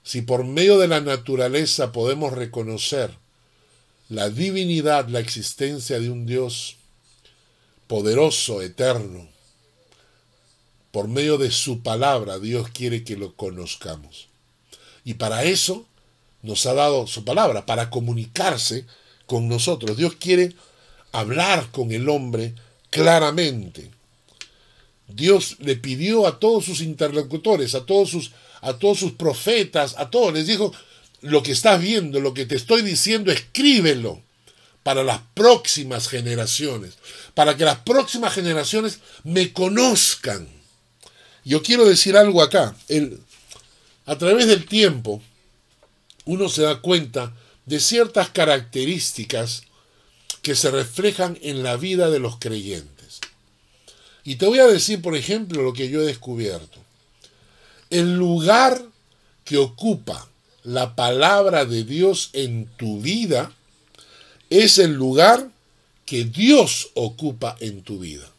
si 0.04 0.22
por 0.22 0.44
medio 0.44 0.78
de 0.80 0.88
la 0.88 1.02
naturaleza 1.02 1.92
podemos 1.92 2.34
reconocer 2.34 3.16
la 4.08 4.30
divinidad, 4.30 5.08
la 5.08 5.20
existencia 5.20 6.00
de 6.00 6.10
un 6.10 6.26
Dios 6.26 6.78
poderoso, 7.88 8.62
eterno, 8.62 9.28
por 10.92 11.08
medio 11.08 11.38
de 11.38 11.52
su 11.52 11.84
palabra 11.84 12.40
Dios 12.40 12.70
quiere 12.70 13.04
que 13.04 13.16
lo 13.16 13.36
conozcamos. 13.36 14.28
Y 15.04 15.16
para 15.16 15.44
eso 15.44 15.86
nos 16.42 16.66
ha 16.66 16.74
dado 16.74 17.06
su 17.06 17.24
palabra, 17.24 17.66
para 17.66 17.90
comunicarse 17.90 18.86
con 19.26 19.48
nosotros. 19.48 19.98
Dios 19.98 20.16
quiere 20.16 20.56
hablar 21.12 21.70
con 21.72 21.92
el 21.92 22.10
hombre 22.10 22.56
claramente. 22.90 23.92
Dios 25.10 25.58
le 25.60 25.76
pidió 25.76 26.28
a 26.28 26.40
todos 26.40 26.66
sus 26.66 26.82
interlocutores, 26.82 27.76
a 27.76 27.86
todos 27.86 28.10
sus, 28.10 28.32
a 28.62 28.74
todos 28.74 29.00
sus 29.00 29.14
profetas, 29.14 29.96
a 29.98 30.10
todos, 30.10 30.34
les 30.34 30.48
dijo, 30.48 30.74
lo 31.22 31.44
que 31.44 31.52
estás 31.52 31.82
viendo, 31.82 32.20
lo 32.20 32.34
que 32.34 32.46
te 32.46 32.56
estoy 32.56 32.82
diciendo, 32.82 33.32
escríbelo 33.32 34.22
para 34.84 35.04
las 35.04 35.22
próximas 35.34 36.08
generaciones, 36.08 36.98
para 37.34 37.58
que 37.58 37.66
las 37.66 37.80
próximas 37.80 38.34
generaciones 38.34 39.00
me 39.24 39.52
conozcan. 39.52 40.48
Yo 41.44 41.62
quiero 41.62 41.86
decir 41.86 42.16
algo 42.16 42.42
acá. 42.42 42.76
El, 42.88 43.20
a 44.06 44.18
través 44.18 44.48
del 44.48 44.66
tiempo, 44.66 45.22
uno 46.26 46.50
se 46.50 46.62
da 46.62 46.82
cuenta 46.82 47.34
de 47.66 47.80
ciertas 47.80 48.30
características 48.30 49.64
que 50.42 50.56
se 50.56 50.72
reflejan 50.72 51.38
en 51.42 51.64
la 51.64 51.76
vida 51.76 52.10
de 52.10 52.20
los 52.20 52.38
creyentes. 52.38 52.99
Y 54.30 54.36
te 54.36 54.46
voy 54.46 54.60
a 54.60 54.68
decir, 54.68 55.02
por 55.02 55.16
ejemplo, 55.16 55.64
lo 55.64 55.74
que 55.74 55.90
yo 55.90 56.04
he 56.04 56.06
descubierto. 56.06 56.78
El 57.90 58.16
lugar 58.16 58.80
que 59.44 59.58
ocupa 59.58 60.30
la 60.62 60.96
palabra 60.96 61.66
de 61.66 61.84
Dios 61.84 62.30
en 62.34 62.68
tu 62.78 63.02
vida 63.02 63.52
es 64.52 64.78
el 64.78 64.94
lugar 64.94 65.50
que 66.06 66.26
Dios 66.26 66.92
ocupa 66.94 67.58
en 67.60 67.82
tu 67.82 67.98
vida. 67.98 68.30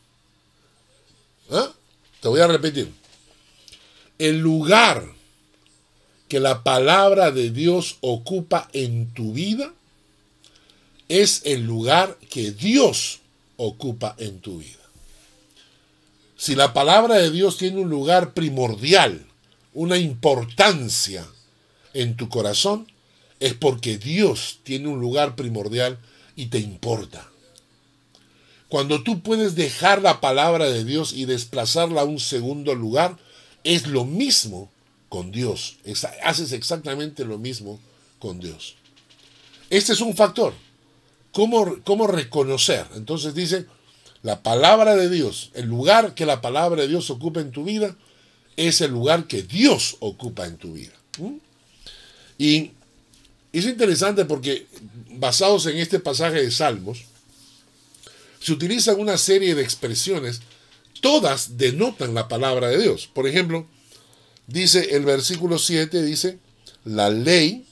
¿Ah? 1.51 1.73
Te 2.21 2.29
voy 2.29 2.39
a 2.39 2.47
repetir. 2.47 2.93
El 4.17 4.39
lugar 4.39 5.05
que 6.29 6.39
la 6.39 6.63
palabra 6.63 7.33
de 7.33 7.51
Dios 7.51 7.97
ocupa 8.01 8.71
en 8.73 9.13
tu 9.13 9.33
vida 9.33 9.75
es 11.09 11.43
el 11.47 11.67
lugar 11.67 12.17
que 12.31 12.53
Dios 12.53 13.19
ocupa 13.57 14.15
en 14.19 14.39
tu 14.39 14.59
vida. 14.61 14.81
Si 16.41 16.55
la 16.55 16.73
palabra 16.73 17.17
de 17.17 17.31
Dios 17.31 17.59
tiene 17.59 17.83
un 17.83 17.91
lugar 17.91 18.33
primordial, 18.33 19.27
una 19.75 19.99
importancia 19.99 21.27
en 21.93 22.17
tu 22.17 22.31
corazón, 22.31 22.91
es 23.41 23.53
porque 23.53 23.99
Dios 23.99 24.61
tiene 24.63 24.89
un 24.89 25.01
lugar 25.01 25.37
primordial 25.37 25.99
y 26.37 26.47
te 26.47 26.59
importa. 26.59 27.29
Cuando 28.71 29.03
tú 29.03 29.21
puedes 29.21 29.55
dejar 29.55 30.01
la 30.01 30.23
palabra 30.23 30.71
de 30.71 30.83
Dios 30.83 31.13
y 31.13 31.27
desplazarla 31.27 32.01
a 32.01 32.05
un 32.05 32.19
segundo 32.19 32.75
lugar, 32.75 33.19
es 33.63 33.87
lo 33.87 34.07
mismo 34.07 34.71
con 35.11 35.33
Dios. 35.33 35.77
haces 36.25 36.53
exactamente 36.53 37.27
lo 37.27 37.37
mismo 37.37 37.79
con 38.19 38.41
Dios. 38.41 38.77
Este 39.69 39.93
es 39.93 40.01
un 40.01 40.17
factor. 40.17 40.55
¿Cómo, 41.33 41.77
¿Cómo 41.85 42.07
reconocer? 42.07 42.87
Entonces 42.95 43.35
dice, 43.35 43.67
la 44.23 44.43
palabra 44.43 44.97
de 44.97 45.09
Dios, 45.09 45.51
el 45.55 45.67
lugar 45.67 46.15
que 46.15 46.27
la 46.27 46.41
palabra 46.41 46.83
de 46.83 46.89
Dios 46.89 47.11
ocupa 47.11 47.41
en 47.41 47.51
tu 47.51 47.65
vida, 47.65 47.97
es 48.57 48.81
el 48.81 48.91
lugar 48.91 49.27
que 49.27 49.43
Dios 49.43 49.97
ocupa 50.01 50.47
en 50.47 50.57
tu 50.57 50.75
vida. 50.75 50.93
Y 52.37 52.73
es 53.53 53.65
interesante 53.65 54.25
porque 54.25 54.67
basados 55.13 55.67
en 55.67 55.79
este 55.79 56.01
pasaje 56.01 56.43
de 56.43 56.51
Salmos, 56.51 57.05
se 58.41 58.53
utilizan 58.53 58.99
una 58.99 59.19
serie 59.19 59.55
de 59.55 59.63
expresiones, 59.63 60.41
todas 61.01 61.57
denotan 61.59 62.15
la 62.15 62.29
palabra 62.29 62.69
de 62.69 62.81
Dios. 62.81 63.07
Por 63.07 63.27
ejemplo, 63.27 63.67
dice 64.47 64.97
el 64.97 65.05
versículo 65.05 65.59
7, 65.59 66.03
dice, 66.03 66.39
la 66.85 67.11
ley 67.11 67.67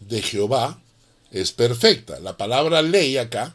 de 0.00 0.22
Jehová 0.22 0.82
es 1.30 1.52
perfecta. 1.52 2.20
La 2.20 2.36
palabra 2.36 2.82
ley 2.82 3.16
acá 3.16 3.54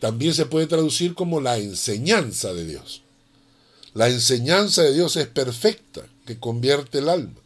también 0.00 0.34
se 0.34 0.46
puede 0.46 0.66
traducir 0.66 1.14
como 1.14 1.40
la 1.40 1.58
enseñanza 1.58 2.52
de 2.52 2.66
Dios. 2.66 3.02
La 3.94 4.08
enseñanza 4.08 4.82
de 4.82 4.94
Dios 4.94 5.16
es 5.16 5.26
perfecta, 5.26 6.06
que 6.26 6.38
convierte 6.38 6.98
el 6.98 7.08
alma. 7.08 7.40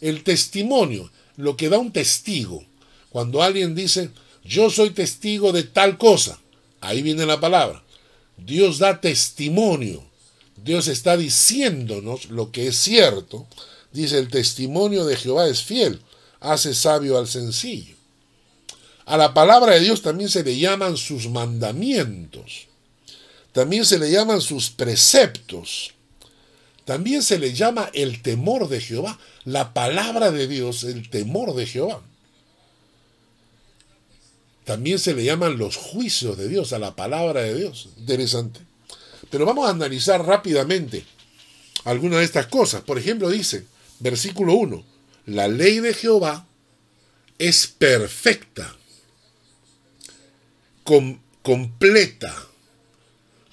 El 0.00 0.22
testimonio, 0.22 1.10
lo 1.36 1.56
que 1.56 1.68
da 1.68 1.78
un 1.78 1.92
testigo, 1.92 2.64
cuando 3.10 3.42
alguien 3.42 3.74
dice, 3.74 4.10
yo 4.44 4.68
soy 4.68 4.90
testigo 4.90 5.52
de 5.52 5.62
tal 5.62 5.96
cosa, 5.96 6.38
ahí 6.80 7.02
viene 7.02 7.24
la 7.24 7.40
palabra. 7.40 7.82
Dios 8.36 8.78
da 8.78 9.00
testimonio. 9.00 10.04
Dios 10.62 10.88
está 10.88 11.16
diciéndonos 11.16 12.26
lo 12.30 12.52
que 12.52 12.68
es 12.68 12.76
cierto. 12.76 13.46
Dice, 13.92 14.18
el 14.18 14.28
testimonio 14.28 15.06
de 15.06 15.16
Jehová 15.16 15.48
es 15.48 15.62
fiel, 15.62 16.00
hace 16.40 16.74
sabio 16.74 17.16
al 17.16 17.28
sencillo. 17.28 17.95
A 19.06 19.16
la 19.16 19.32
palabra 19.32 19.74
de 19.74 19.80
Dios 19.80 20.02
también 20.02 20.28
se 20.28 20.42
le 20.42 20.58
llaman 20.58 20.96
sus 20.96 21.28
mandamientos. 21.28 22.66
También 23.52 23.84
se 23.86 23.98
le 23.98 24.10
llaman 24.10 24.40
sus 24.40 24.70
preceptos. 24.70 25.94
También 26.84 27.22
se 27.22 27.38
le 27.38 27.52
llama 27.52 27.90
el 27.94 28.20
temor 28.20 28.68
de 28.68 28.80
Jehová. 28.80 29.18
La 29.44 29.72
palabra 29.72 30.30
de 30.30 30.48
Dios, 30.48 30.84
el 30.84 31.08
temor 31.08 31.54
de 31.54 31.66
Jehová. 31.66 32.02
También 34.64 34.98
se 34.98 35.14
le 35.14 35.24
llaman 35.24 35.56
los 35.56 35.76
juicios 35.76 36.36
de 36.36 36.48
Dios 36.48 36.72
a 36.72 36.80
la 36.80 36.96
palabra 36.96 37.42
de 37.42 37.54
Dios. 37.54 37.88
Interesante. 37.98 38.60
Pero 39.30 39.46
vamos 39.46 39.68
a 39.68 39.70
analizar 39.70 40.26
rápidamente 40.26 41.04
algunas 41.84 42.18
de 42.18 42.24
estas 42.24 42.48
cosas. 42.48 42.82
Por 42.82 42.98
ejemplo, 42.98 43.30
dice, 43.30 43.66
versículo 44.00 44.54
1, 44.54 44.84
la 45.26 45.46
ley 45.46 45.78
de 45.78 45.94
Jehová 45.94 46.46
es 47.38 47.68
perfecta, 47.68 48.76
completa, 51.42 52.34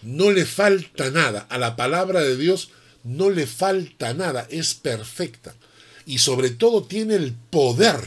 no 0.01 0.31
le 0.31 0.45
falta 0.45 1.09
nada. 1.09 1.47
A 1.49 1.57
la 1.57 1.75
palabra 1.75 2.21
de 2.21 2.37
Dios 2.37 2.69
no 3.03 3.29
le 3.29 3.47
falta 3.47 4.13
nada, 4.13 4.47
es 4.49 4.73
perfecta. 4.73 5.55
Y 6.05 6.19
sobre 6.19 6.49
todo 6.49 6.83
tiene 6.83 7.15
el 7.15 7.33
poder, 7.33 7.99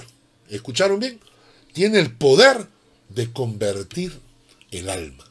¿escucharon 0.48 1.00
bien? 1.00 1.20
Tiene 1.72 1.98
el 1.98 2.12
poder 2.12 2.66
de 3.08 3.32
convertir 3.32 4.18
el 4.70 4.88
alma. 4.88 5.24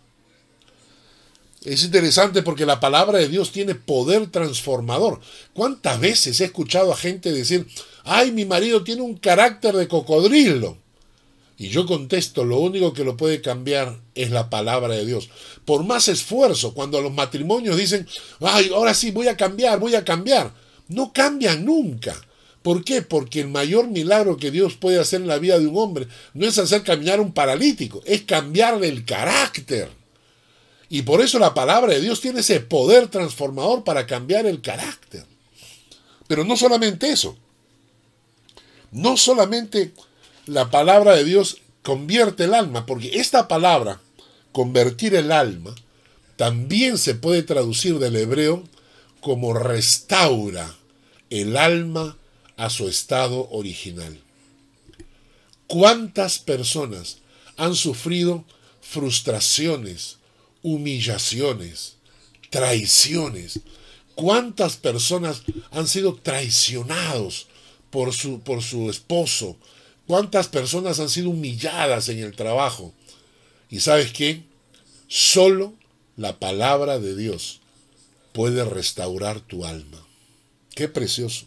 Es 1.63 1.83
interesante 1.83 2.43
porque 2.43 2.65
la 2.65 2.79
palabra 2.79 3.17
de 3.17 3.27
Dios 3.27 3.51
tiene 3.51 3.73
poder 3.73 4.27
transformador. 4.27 5.19
¿Cuántas 5.53 5.99
veces 5.99 6.39
he 6.39 6.45
escuchado 6.45 6.93
a 6.93 6.97
gente 6.97 7.31
decir, 7.31 7.67
ay, 8.03 8.31
mi 8.31 8.45
marido 8.45 8.83
tiene 8.83 9.01
un 9.01 9.17
carácter 9.17 9.75
de 9.75 9.87
cocodrilo? 9.87 10.77
Y 11.57 11.69
yo 11.69 11.85
contesto, 11.85 12.43
lo 12.43 12.59
único 12.59 12.93
que 12.93 13.05
lo 13.05 13.15
puede 13.15 13.41
cambiar 13.41 14.01
es 14.13 14.29
la 14.31 14.49
palabra 14.49 14.93
de 14.93 15.05
Dios. 15.05 15.29
Por 15.63 15.85
más 15.85 16.09
esfuerzo, 16.09 16.73
cuando 16.73 17.01
los 17.01 17.13
matrimonios 17.13 17.77
dicen, 17.77 18.07
ay, 18.41 18.71
ahora 18.73 18.93
sí, 18.93 19.11
voy 19.11 19.29
a 19.29 19.37
cambiar, 19.37 19.79
voy 19.79 19.95
a 19.95 20.03
cambiar, 20.03 20.51
no 20.89 21.13
cambian 21.13 21.63
nunca. 21.63 22.15
¿Por 22.61 22.83
qué? 22.83 23.01
Porque 23.03 23.41
el 23.41 23.47
mayor 23.47 23.87
milagro 23.87 24.37
que 24.37 24.51
Dios 24.51 24.75
puede 24.75 24.99
hacer 24.99 25.21
en 25.21 25.27
la 25.27 25.37
vida 25.37 25.59
de 25.59 25.67
un 25.67 25.77
hombre 25.77 26.07
no 26.33 26.45
es 26.47 26.57
hacer 26.57 26.83
caminar 26.83 27.21
un 27.21 27.31
paralítico, 27.31 28.01
es 28.05 28.23
cambiarle 28.23 28.89
el 28.89 29.05
carácter. 29.05 29.89
Y 30.89 31.03
por 31.03 31.21
eso 31.21 31.39
la 31.39 31.53
palabra 31.53 31.93
de 31.93 32.01
Dios 32.01 32.21
tiene 32.21 32.41
ese 32.41 32.59
poder 32.59 33.07
transformador 33.07 33.83
para 33.83 34.05
cambiar 34.05 34.45
el 34.45 34.61
carácter. 34.61 35.25
Pero 36.27 36.43
no 36.43 36.57
solamente 36.57 37.09
eso. 37.09 37.37
No 38.91 39.15
solamente 39.15 39.93
la 40.45 40.69
palabra 40.69 41.15
de 41.15 41.23
Dios 41.23 41.57
convierte 41.83 42.45
el 42.45 42.53
alma, 42.53 42.85
porque 42.85 43.19
esta 43.19 43.47
palabra, 43.47 44.01
convertir 44.51 45.15
el 45.15 45.31
alma, 45.31 45.75
también 46.35 46.97
se 46.97 47.15
puede 47.15 47.43
traducir 47.43 47.99
del 47.99 48.15
hebreo 48.15 48.63
como 49.21 49.53
restaura 49.53 50.75
el 51.29 51.57
alma 51.57 52.17
a 52.57 52.69
su 52.69 52.87
estado 52.87 53.49
original. 53.51 54.19
¿Cuántas 55.67 56.39
personas 56.39 57.17
han 57.57 57.75
sufrido 57.75 58.45
frustraciones, 58.81 60.17
humillaciones, 60.61 61.95
traiciones? 62.49 63.61
¿Cuántas 64.13 64.77
personas 64.77 65.41
han 65.71 65.87
sido 65.87 66.15
traicionados 66.15 67.47
por 67.89 68.13
su, 68.13 68.41
por 68.41 68.61
su 68.61 68.89
esposo? 68.89 69.57
¿Cuántas 70.07 70.47
personas 70.47 70.99
han 70.99 71.09
sido 71.09 71.29
humilladas 71.29 72.09
en 72.09 72.19
el 72.19 72.35
trabajo? 72.35 72.93
Y 73.69 73.79
sabes 73.79 74.11
qué? 74.11 74.43
Solo 75.07 75.73
la 76.17 76.39
palabra 76.39 76.99
de 76.99 77.15
Dios 77.15 77.61
puede 78.33 78.63
restaurar 78.65 79.39
tu 79.39 79.65
alma. 79.65 80.05
Qué 80.75 80.87
precioso. 80.87 81.45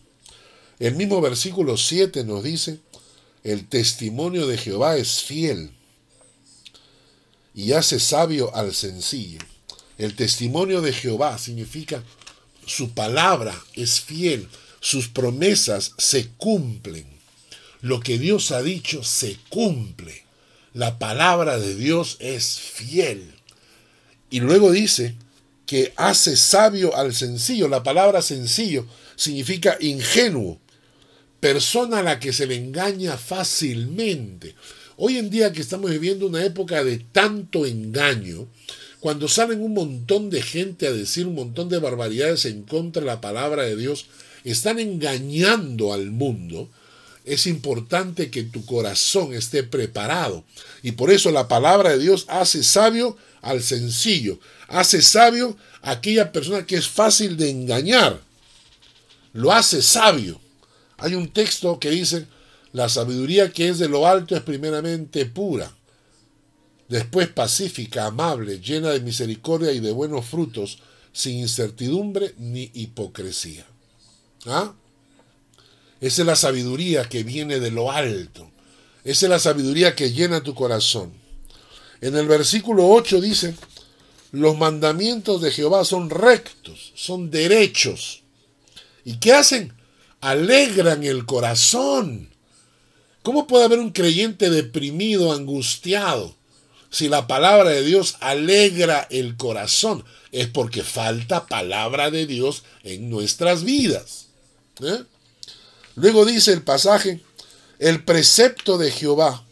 El 0.78 0.94
mismo 0.94 1.20
versículo 1.20 1.76
7 1.76 2.24
nos 2.24 2.42
dice, 2.42 2.80
el 3.44 3.68
testimonio 3.68 4.46
de 4.46 4.58
Jehová 4.58 4.96
es 4.96 5.22
fiel 5.22 5.70
y 7.54 7.72
hace 7.72 8.00
sabio 8.00 8.54
al 8.54 8.74
sencillo. 8.74 9.40
El 9.98 10.14
testimonio 10.14 10.80
de 10.80 10.92
Jehová 10.92 11.38
significa 11.38 12.04
su 12.66 12.90
palabra 12.90 13.58
es 13.74 14.00
fiel, 14.00 14.48
sus 14.80 15.08
promesas 15.08 15.92
se 15.98 16.28
cumplen. 16.36 17.17
Lo 17.80 18.00
que 18.00 18.18
Dios 18.18 18.50
ha 18.50 18.62
dicho 18.62 19.04
se 19.04 19.36
cumple. 19.48 20.24
La 20.74 20.98
palabra 20.98 21.58
de 21.58 21.74
Dios 21.74 22.16
es 22.20 22.58
fiel. 22.58 23.34
Y 24.30 24.40
luego 24.40 24.70
dice 24.70 25.14
que 25.66 25.92
hace 25.96 26.36
sabio 26.36 26.96
al 26.96 27.14
sencillo. 27.14 27.68
La 27.68 27.82
palabra 27.82 28.22
sencillo 28.22 28.86
significa 29.16 29.76
ingenuo 29.80 30.60
persona 31.40 31.98
a 31.98 32.02
la 32.02 32.20
que 32.20 32.32
se 32.32 32.46
le 32.46 32.56
engaña 32.56 33.16
fácilmente. 33.16 34.54
Hoy 34.96 35.18
en 35.18 35.30
día 35.30 35.52
que 35.52 35.60
estamos 35.60 35.90
viviendo 35.90 36.26
una 36.26 36.44
época 36.44 36.82
de 36.82 36.98
tanto 36.98 37.66
engaño, 37.66 38.48
cuando 39.00 39.28
salen 39.28 39.62
un 39.62 39.74
montón 39.74 40.28
de 40.30 40.42
gente 40.42 40.88
a 40.88 40.92
decir 40.92 41.26
un 41.26 41.36
montón 41.36 41.68
de 41.68 41.78
barbaridades 41.78 42.44
en 42.46 42.62
contra 42.62 43.00
de 43.00 43.06
la 43.06 43.20
palabra 43.20 43.62
de 43.62 43.76
Dios, 43.76 44.06
están 44.42 44.80
engañando 44.80 45.92
al 45.92 46.10
mundo. 46.10 46.68
Es 47.32 47.46
importante 47.46 48.30
que 48.30 48.42
tu 48.42 48.64
corazón 48.64 49.34
esté 49.34 49.62
preparado. 49.62 50.44
Y 50.82 50.92
por 50.92 51.10
eso 51.10 51.30
la 51.30 51.48
palabra 51.48 51.90
de 51.90 51.98
Dios 51.98 52.24
hace 52.28 52.62
sabio 52.62 53.16
al 53.42 53.62
sencillo. 53.62 54.38
Hace 54.68 55.02
sabio 55.02 55.56
a 55.82 55.92
aquella 55.92 56.32
persona 56.32 56.66
que 56.66 56.76
es 56.76 56.88
fácil 56.88 57.36
de 57.36 57.50
engañar. 57.50 58.20
Lo 59.32 59.52
hace 59.52 59.82
sabio. 59.82 60.40
Hay 60.96 61.14
un 61.14 61.28
texto 61.28 61.78
que 61.78 61.90
dice, 61.90 62.26
la 62.72 62.88
sabiduría 62.88 63.52
que 63.52 63.68
es 63.68 63.78
de 63.78 63.88
lo 63.88 64.06
alto 64.06 64.36
es 64.36 64.42
primeramente 64.42 65.24
pura, 65.26 65.72
después 66.88 67.28
pacífica, 67.28 68.06
amable, 68.06 68.60
llena 68.60 68.90
de 68.90 69.00
misericordia 69.00 69.72
y 69.72 69.80
de 69.80 69.92
buenos 69.92 70.26
frutos, 70.26 70.78
sin 71.12 71.38
incertidumbre 71.38 72.34
ni 72.38 72.70
hipocresía. 72.74 73.66
¿Ah? 74.46 74.74
Esa 76.00 76.22
es 76.22 76.26
la 76.26 76.36
sabiduría 76.36 77.08
que 77.08 77.24
viene 77.24 77.60
de 77.60 77.70
lo 77.70 77.90
alto. 77.90 78.50
Esa 79.04 79.26
es 79.26 79.30
la 79.30 79.38
sabiduría 79.38 79.94
que 79.94 80.12
llena 80.12 80.42
tu 80.42 80.54
corazón. 80.54 81.12
En 82.00 82.16
el 82.16 82.28
versículo 82.28 82.88
8 82.88 83.20
dice, 83.20 83.54
los 84.30 84.56
mandamientos 84.56 85.40
de 85.40 85.50
Jehová 85.50 85.84
son 85.84 86.10
rectos, 86.10 86.92
son 86.94 87.30
derechos. 87.30 88.22
¿Y 89.04 89.16
qué 89.16 89.32
hacen? 89.32 89.72
alegran 90.20 91.04
el 91.04 91.24
corazón. 91.26 92.30
¿Cómo 93.22 93.46
puede 93.46 93.64
haber 93.64 93.78
un 93.78 93.90
creyente 93.90 94.50
deprimido, 94.50 95.32
angustiado? 95.32 96.34
Si 96.90 97.08
la 97.08 97.26
palabra 97.26 97.70
de 97.70 97.82
Dios 97.82 98.16
alegra 98.20 99.06
el 99.10 99.36
corazón, 99.36 100.04
es 100.32 100.46
porque 100.46 100.82
falta 100.82 101.46
palabra 101.46 102.10
de 102.10 102.26
Dios 102.26 102.64
en 102.82 103.10
nuestras 103.10 103.64
vidas. 103.64 104.28
¿eh? 104.82 105.04
Luego 105.98 106.24
dice 106.24 106.52
el 106.52 106.62
pasaje, 106.62 107.20
el 107.80 108.04
precepto 108.04 108.78
de 108.78 108.92
Jehová 108.92 109.44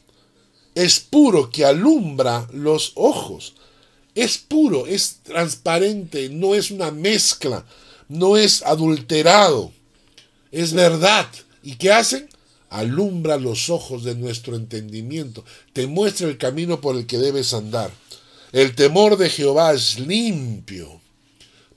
es 0.77 1.01
puro 1.01 1.51
que 1.51 1.65
alumbra 1.65 2.47
los 2.53 2.93
ojos. 2.95 3.55
Es 4.15 4.39
puro, 4.39 4.87
es 4.87 5.17
transparente, 5.25 6.29
no 6.29 6.55
es 6.55 6.71
una 6.71 6.93
mezcla, 6.93 7.67
no 8.09 8.37
es 8.37 8.63
adulterado, 8.63 9.73
es 10.53 10.73
verdad. 10.73 11.27
¿Y 11.65 11.75
qué 11.77 11.93
hacen? 11.93 12.29
Alumbra 12.71 13.39
los 13.39 13.69
ojos 13.69 14.05
de 14.05 14.15
nuestro 14.15 14.55
entendimiento, 14.55 15.45
te 15.73 15.87
muestra 15.87 16.29
el 16.29 16.39
camino 16.39 16.81
por 16.81 16.97
el 16.97 17.07
que 17.07 17.19
debes 17.19 17.55
andar. 17.55 17.91
El 18.53 18.75
temor 18.75 19.17
de 19.17 19.31
Jehová 19.31 19.73
es 19.73 19.99
limpio, 19.99 21.01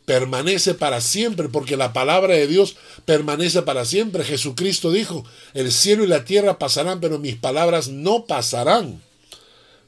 permanece 0.09 0.73
para 0.73 1.01
siempre, 1.01 1.49
porque 1.49 1.77
la 1.77 1.93
palabra 1.93 2.33
de 2.33 2.47
Dios 2.47 2.77
permanece 3.05 3.61
para 3.61 3.85
siempre. 3.85 4.23
Jesucristo 4.23 4.91
dijo, 4.91 5.23
el 5.53 5.71
cielo 5.71 6.03
y 6.03 6.07
la 6.07 6.25
tierra 6.25 6.57
pasarán, 6.57 6.99
pero 6.99 7.19
mis 7.19 7.35
palabras 7.35 7.89
no 7.89 8.25
pasarán. 8.25 9.03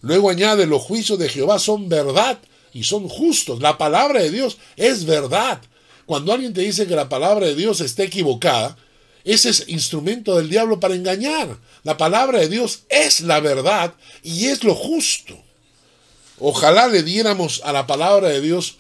Luego 0.02 0.30
añade, 0.30 0.68
los 0.68 0.84
juicios 0.84 1.18
de 1.18 1.28
Jehová 1.28 1.58
son 1.58 1.90
verdad 1.90 2.38
y 2.72 2.84
son 2.84 3.10
justos. 3.10 3.62
La 3.62 3.80
palabra 3.80 4.22
de 4.22 4.30
Dios 4.30 4.60
es 4.76 5.06
verdad. 5.06 5.60
Cuando 6.06 6.34
alguien 6.34 6.54
te 6.54 6.62
dice 6.62 6.86
que 6.86 6.96
la 6.96 7.10
palabra 7.10 7.48
de 7.48 7.56
Dios 7.56 7.82
está 7.82 8.04
equivocada, 8.04 8.78
ese 9.24 9.50
es 9.50 9.70
instrumento 9.70 10.38
del 10.38 10.52
diablo 10.52 10.80
para 10.80 10.94
engañar. 10.94 11.58
La 11.82 11.98
palabra 11.98 12.42
de 12.42 12.48
Dios 12.48 12.82
es 12.90 13.22
la 13.22 13.40
verdad 13.40 13.96
y 14.22 14.46
es 14.46 14.64
lo 14.64 14.76
justo. 14.76 15.36
Ojalá 16.38 16.88
le 16.90 17.02
diéramos 17.02 17.62
a 17.64 17.72
la 17.72 17.88
palabra 17.88 18.30
de 18.30 18.42
Dios 18.42 18.78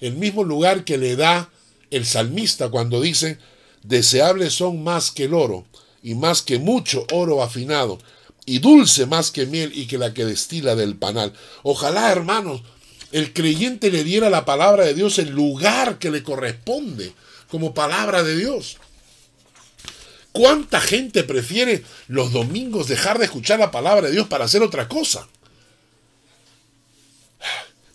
el 0.00 0.14
mismo 0.14 0.44
lugar 0.44 0.84
que 0.84 0.98
le 0.98 1.16
da 1.16 1.50
el 1.90 2.06
salmista 2.06 2.68
cuando 2.68 3.00
dice, 3.00 3.38
deseables 3.82 4.54
son 4.54 4.82
más 4.82 5.10
que 5.10 5.24
el 5.24 5.34
oro, 5.34 5.66
y 6.02 6.14
más 6.14 6.42
que 6.42 6.58
mucho 6.58 7.06
oro 7.12 7.42
afinado, 7.42 7.98
y 8.46 8.58
dulce 8.58 9.06
más 9.06 9.30
que 9.30 9.46
miel 9.46 9.72
y 9.74 9.86
que 9.86 9.98
la 9.98 10.14
que 10.14 10.24
destila 10.24 10.74
del 10.74 10.96
panal. 10.96 11.32
Ojalá, 11.62 12.10
hermanos, 12.10 12.62
el 13.12 13.32
creyente 13.32 13.90
le 13.90 14.04
diera 14.04 14.30
la 14.30 14.44
palabra 14.44 14.84
de 14.84 14.94
Dios 14.94 15.18
el 15.18 15.30
lugar 15.30 15.98
que 15.98 16.10
le 16.10 16.22
corresponde 16.22 17.12
como 17.50 17.74
palabra 17.74 18.22
de 18.22 18.36
Dios. 18.36 18.78
¿Cuánta 20.32 20.80
gente 20.80 21.24
prefiere 21.24 21.84
los 22.06 22.32
domingos 22.32 22.86
dejar 22.86 23.18
de 23.18 23.24
escuchar 23.24 23.58
la 23.58 23.72
palabra 23.72 24.06
de 24.06 24.12
Dios 24.12 24.28
para 24.28 24.44
hacer 24.44 24.62
otra 24.62 24.88
cosa? 24.88 25.26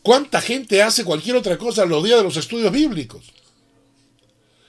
¿Cuánta 0.05 0.39
gente 0.39 0.83
hace 0.83 1.03
cualquier 1.03 1.35
otra 1.35 1.57
cosa 1.57 1.83
los 1.83 2.03
días 2.03 2.19
de 2.19 2.23
los 2.23 2.37
estudios 2.37 2.71
bíblicos? 2.71 3.23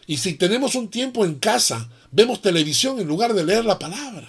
Y 0.06 0.16
si 0.16 0.32
tenemos 0.32 0.74
un 0.74 0.88
tiempo 0.88 1.26
en 1.26 1.34
casa, 1.34 1.90
vemos 2.10 2.40
televisión 2.40 2.98
en 3.00 3.06
lugar 3.06 3.34
de 3.34 3.44
leer 3.44 3.66
la 3.66 3.78
palabra. 3.78 4.26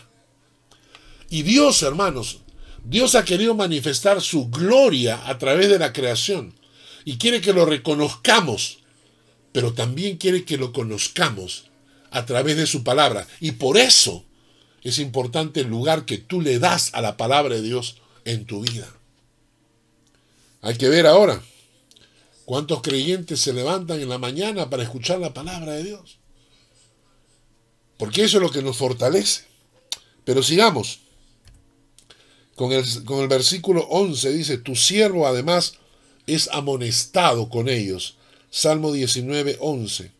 Y 1.29 1.43
Dios, 1.43 1.81
hermanos, 1.81 2.39
Dios 2.83 3.15
ha 3.15 3.23
querido 3.23 3.55
manifestar 3.55 4.21
su 4.21 4.49
gloria 4.49 5.25
a 5.29 5.37
través 5.37 5.69
de 5.69 5.79
la 5.79 5.93
creación 5.93 6.53
y 7.05 7.17
quiere 7.17 7.39
que 7.39 7.53
lo 7.53 7.65
reconozcamos, 7.65 8.79
pero 9.53 9.73
también 9.73 10.17
quiere 10.17 10.43
que 10.43 10.57
lo 10.57 10.73
conozcamos 10.73 11.69
a 12.11 12.25
través 12.25 12.57
de 12.57 12.67
su 12.67 12.83
palabra. 12.83 13.25
Y 13.39 13.51
por 13.53 13.77
eso 13.77 14.25
es 14.83 14.99
importante 14.99 15.61
el 15.61 15.67
lugar 15.67 16.03
que 16.03 16.17
tú 16.17 16.41
le 16.41 16.59
das 16.59 16.93
a 16.93 16.99
la 16.99 17.15
palabra 17.15 17.55
de 17.55 17.61
Dios 17.61 17.95
en 18.25 18.45
tu 18.45 18.59
vida. 18.59 18.93
Hay 20.67 20.75
que 20.75 20.89
ver 20.89 21.07
ahora 21.07 21.41
cuántos 22.43 22.81
creyentes 22.81 23.39
se 23.39 23.53
levantan 23.53 24.01
en 24.01 24.09
la 24.09 24.17
mañana 24.17 24.69
para 24.69 24.83
escuchar 24.83 25.17
la 25.17 25.33
palabra 25.33 25.71
de 25.71 25.85
Dios. 25.85 26.17
Porque 27.95 28.25
eso 28.25 28.35
es 28.35 28.43
lo 28.43 28.51
que 28.51 28.61
nos 28.61 28.75
fortalece. 28.75 29.45
Pero 30.25 30.43
sigamos. 30.43 30.99
Con 32.55 32.73
el, 32.73 32.83
con 33.05 33.21
el 33.21 33.29
versículo 33.29 33.87
11 33.87 34.33
dice, 34.33 34.57
tu 34.57 34.75
siervo 34.75 35.25
además 35.25 35.75
es 36.25 36.49
amonestado 36.51 37.47
con 37.47 37.69
ellos. 37.69 38.17
Salmo 38.51 38.91
19, 38.91 39.55
11. 39.61 40.11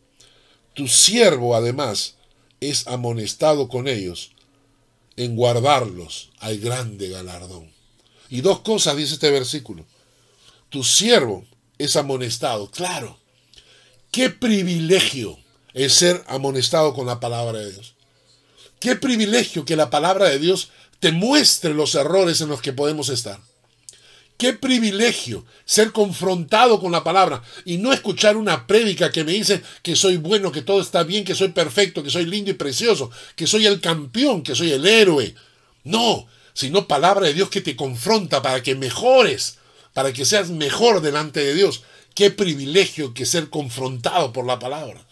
Tu 0.72 0.88
siervo 0.88 1.56
además 1.56 2.14
es 2.60 2.86
amonestado 2.86 3.68
con 3.68 3.86
ellos. 3.86 4.30
En 5.14 5.36
guardarlos 5.36 6.30
hay 6.38 6.56
grande 6.56 7.10
galardón. 7.10 7.70
Y 8.30 8.40
dos 8.40 8.60
cosas 8.60 8.96
dice 8.96 9.12
este 9.12 9.30
versículo 9.30 9.84
tu 10.70 10.84
siervo 10.84 11.46
es 11.78 11.96
amonestado. 11.96 12.70
Claro, 12.70 13.18
qué 14.10 14.30
privilegio 14.30 15.38
es 15.74 15.94
ser 15.94 16.24
amonestado 16.26 16.94
con 16.94 17.06
la 17.06 17.20
palabra 17.20 17.60
de 17.60 17.72
Dios. 17.72 17.94
Qué 18.80 18.96
privilegio 18.96 19.64
que 19.64 19.76
la 19.76 19.90
palabra 19.90 20.28
de 20.28 20.38
Dios 20.38 20.70
te 21.00 21.12
muestre 21.12 21.74
los 21.74 21.94
errores 21.94 22.40
en 22.40 22.48
los 22.48 22.60
que 22.60 22.72
podemos 22.72 23.08
estar. 23.08 23.40
Qué 24.36 24.52
privilegio 24.52 25.44
ser 25.64 25.90
confrontado 25.90 26.78
con 26.78 26.92
la 26.92 27.02
palabra 27.02 27.42
y 27.64 27.78
no 27.78 27.92
escuchar 27.92 28.36
una 28.36 28.68
prédica 28.68 29.10
que 29.10 29.24
me 29.24 29.32
dice 29.32 29.62
que 29.82 29.96
soy 29.96 30.16
bueno, 30.16 30.52
que 30.52 30.62
todo 30.62 30.80
está 30.80 31.02
bien, 31.02 31.24
que 31.24 31.34
soy 31.34 31.48
perfecto, 31.48 32.04
que 32.04 32.10
soy 32.10 32.24
lindo 32.24 32.52
y 32.52 32.54
precioso, 32.54 33.10
que 33.34 33.48
soy 33.48 33.66
el 33.66 33.80
campeón, 33.80 34.44
que 34.44 34.54
soy 34.54 34.70
el 34.70 34.86
héroe. 34.86 35.34
No, 35.82 36.28
sino 36.54 36.86
palabra 36.86 37.26
de 37.26 37.34
Dios 37.34 37.50
que 37.50 37.60
te 37.60 37.74
confronta 37.74 38.40
para 38.40 38.62
que 38.62 38.76
mejores, 38.76 39.57
para 39.98 40.12
que 40.12 40.24
seas 40.24 40.48
mejor 40.50 41.00
delante 41.00 41.40
de 41.40 41.54
Dios. 41.54 41.82
Qué 42.14 42.30
privilegio 42.30 43.12
que 43.14 43.26
ser 43.26 43.50
confrontado 43.50 44.32
por 44.32 44.46
la 44.46 44.60
palabra. 44.60 45.04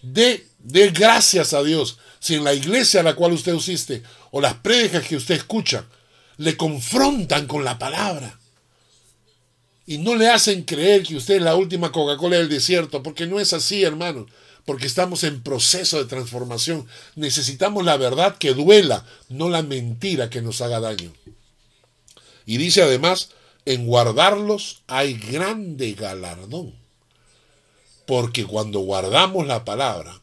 De, 0.00 0.46
de 0.60 0.90
gracias 0.90 1.54
a 1.54 1.64
Dios 1.64 1.98
si 2.20 2.36
en 2.36 2.44
la 2.44 2.54
iglesia 2.54 3.00
a 3.00 3.02
la 3.02 3.16
cual 3.16 3.32
usted 3.32 3.52
asiste 3.52 4.04
o 4.30 4.40
las 4.40 4.54
prédicas 4.54 5.08
que 5.08 5.16
usted 5.16 5.34
escucha 5.34 5.86
le 6.36 6.56
confrontan 6.56 7.48
con 7.48 7.64
la 7.64 7.80
palabra 7.80 8.38
y 9.86 9.98
no 9.98 10.14
le 10.14 10.28
hacen 10.28 10.62
creer 10.62 11.02
que 11.02 11.16
usted 11.16 11.38
es 11.38 11.42
la 11.42 11.56
última 11.56 11.90
Coca-Cola 11.90 12.36
del 12.36 12.48
desierto, 12.48 13.02
porque 13.02 13.26
no 13.26 13.40
es 13.40 13.52
así, 13.52 13.82
hermano, 13.82 14.28
porque 14.64 14.86
estamos 14.86 15.24
en 15.24 15.42
proceso 15.42 15.98
de 15.98 16.04
transformación. 16.04 16.86
Necesitamos 17.16 17.84
la 17.84 17.96
verdad 17.96 18.38
que 18.38 18.54
duela, 18.54 19.04
no 19.28 19.48
la 19.48 19.64
mentira 19.64 20.30
que 20.30 20.42
nos 20.42 20.60
haga 20.60 20.78
daño. 20.78 21.12
Y 22.46 22.58
dice 22.58 22.82
además, 22.82 23.30
en 23.64 23.86
guardarlos 23.86 24.82
hay 24.86 25.14
grande 25.14 25.92
galardón. 25.92 26.74
Porque 28.06 28.44
cuando 28.44 28.80
guardamos 28.80 29.46
la 29.46 29.64
palabra, 29.64 30.20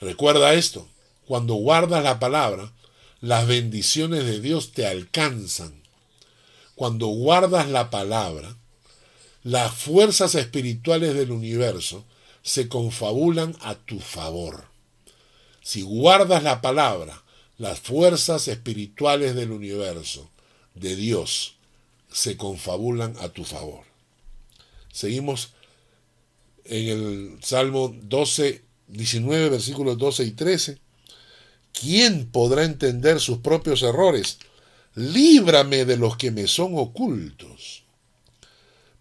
recuerda 0.00 0.54
esto, 0.54 0.88
cuando 1.26 1.54
guardas 1.54 2.04
la 2.04 2.18
palabra, 2.18 2.72
las 3.20 3.46
bendiciones 3.46 4.24
de 4.24 4.40
Dios 4.40 4.72
te 4.72 4.86
alcanzan. 4.86 5.82
Cuando 6.74 7.08
guardas 7.08 7.68
la 7.68 7.90
palabra, 7.90 8.56
las 9.42 9.74
fuerzas 9.74 10.34
espirituales 10.34 11.14
del 11.14 11.30
universo 11.30 12.04
se 12.42 12.68
confabulan 12.68 13.56
a 13.60 13.74
tu 13.74 14.00
favor. 14.00 14.64
Si 15.62 15.82
guardas 15.82 16.42
la 16.42 16.60
palabra, 16.60 17.22
las 17.58 17.80
fuerzas 17.80 18.48
espirituales 18.48 19.34
del 19.34 19.50
universo, 19.52 20.30
de 20.74 20.96
Dios, 20.96 21.56
se 22.12 22.36
confabulan 22.36 23.14
a 23.20 23.28
tu 23.28 23.44
favor. 23.44 23.84
Seguimos 24.92 25.52
en 26.64 26.88
el 26.88 27.38
Salmo 27.42 27.94
12, 28.02 28.62
19, 28.88 29.48
versículos 29.48 29.98
12 29.98 30.24
y 30.24 30.30
13. 30.32 30.78
¿Quién 31.72 32.26
podrá 32.30 32.64
entender 32.64 33.20
sus 33.20 33.38
propios 33.38 33.82
errores? 33.82 34.38
Líbrame 34.94 35.84
de 35.84 35.96
los 35.96 36.16
que 36.16 36.30
me 36.30 36.46
son 36.46 36.76
ocultos. 36.76 37.84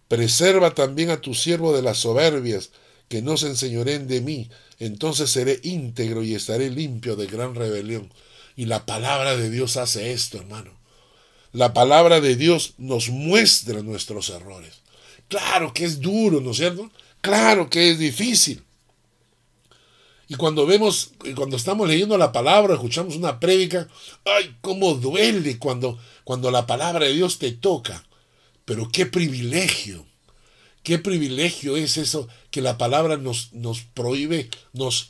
Preserva 0.08 0.74
también 0.74 1.10
a 1.10 1.22
tu 1.22 1.34
siervo 1.34 1.76
de 1.76 1.82
las 1.82 2.00
soberbias, 2.00 2.72
que 3.08 3.22
no 3.22 3.38
se 3.38 3.48
enseñoren 3.48 4.08
de 4.08 4.22
mí. 4.22 4.50
Entonces 4.78 5.32
seré 5.32 5.60
íntegro 5.64 6.24
y 6.24 6.36
estaré 6.36 6.70
limpio 6.70 7.16
de 7.16 7.28
gran 7.28 7.56
rebelión. 7.56 8.12
Y 8.56 8.66
la 8.66 8.86
palabra 8.86 9.36
de 9.36 9.50
Dios 9.50 9.78
hace 9.78 10.12
esto, 10.12 10.38
hermano. 10.38 10.79
La 11.52 11.74
palabra 11.74 12.22
de 12.22 12.36
Dios 12.36 12.74
nos 12.78 13.10
muestra 13.10 13.82
nuestros 13.82 14.30
errores. 14.30 14.82
Claro 15.28 15.74
que 15.74 15.86
es 15.86 16.00
duro, 16.00 16.42
¿no 16.42 16.52
es 16.52 16.58
cierto? 16.58 16.92
Claro 17.22 17.70
que 17.70 17.92
es 17.92 18.00
difícil. 18.00 18.64
Y 20.28 20.36
cuando 20.36 20.68
vemos, 20.68 21.12
cuando 21.36 21.58
estamos 21.58 21.88
leyendo 21.88 22.16
la 22.16 22.32
palabra, 22.32 22.76
escuchamos 22.76 23.16
una 23.16 23.40
prédica, 23.40 23.88
ay, 24.26 24.56
cómo 24.62 24.94
duele 24.94 25.58
cuando, 25.58 25.98
cuando 26.24 26.52
la 26.52 26.68
palabra 26.68 27.06
de 27.06 27.14
Dios 27.14 27.40
te 27.40 27.52
toca. 27.52 28.06
Pero 28.64 28.90
qué 28.92 29.08
privilegio, 29.08 30.06
qué 30.84 31.00
privilegio 31.00 31.78
es 31.78 31.98
eso 31.98 32.28
que 32.52 32.62
la 32.62 32.78
palabra 32.78 33.18
nos, 33.18 33.52
nos 33.54 33.82
prohíbe, 33.82 34.52
nos, 34.72 35.10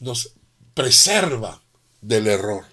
nos 0.00 0.32
preserva 0.74 1.62
del 2.00 2.26
error. 2.26 2.64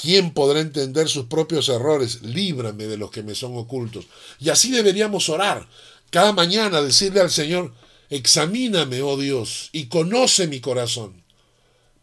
¿Quién 0.00 0.32
podrá 0.32 0.60
entender 0.60 1.08
sus 1.08 1.26
propios 1.26 1.68
errores? 1.68 2.22
Líbrame 2.22 2.86
de 2.86 2.96
los 2.96 3.10
que 3.10 3.22
me 3.22 3.34
son 3.34 3.56
ocultos. 3.56 4.06
Y 4.38 4.48
así 4.48 4.70
deberíamos 4.70 5.28
orar. 5.28 5.68
Cada 6.10 6.32
mañana 6.32 6.80
decirle 6.80 7.20
al 7.20 7.30
Señor, 7.30 7.74
examíname, 8.08 9.02
oh 9.02 9.18
Dios, 9.18 9.68
y 9.72 9.86
conoce 9.86 10.46
mi 10.46 10.60
corazón. 10.60 11.22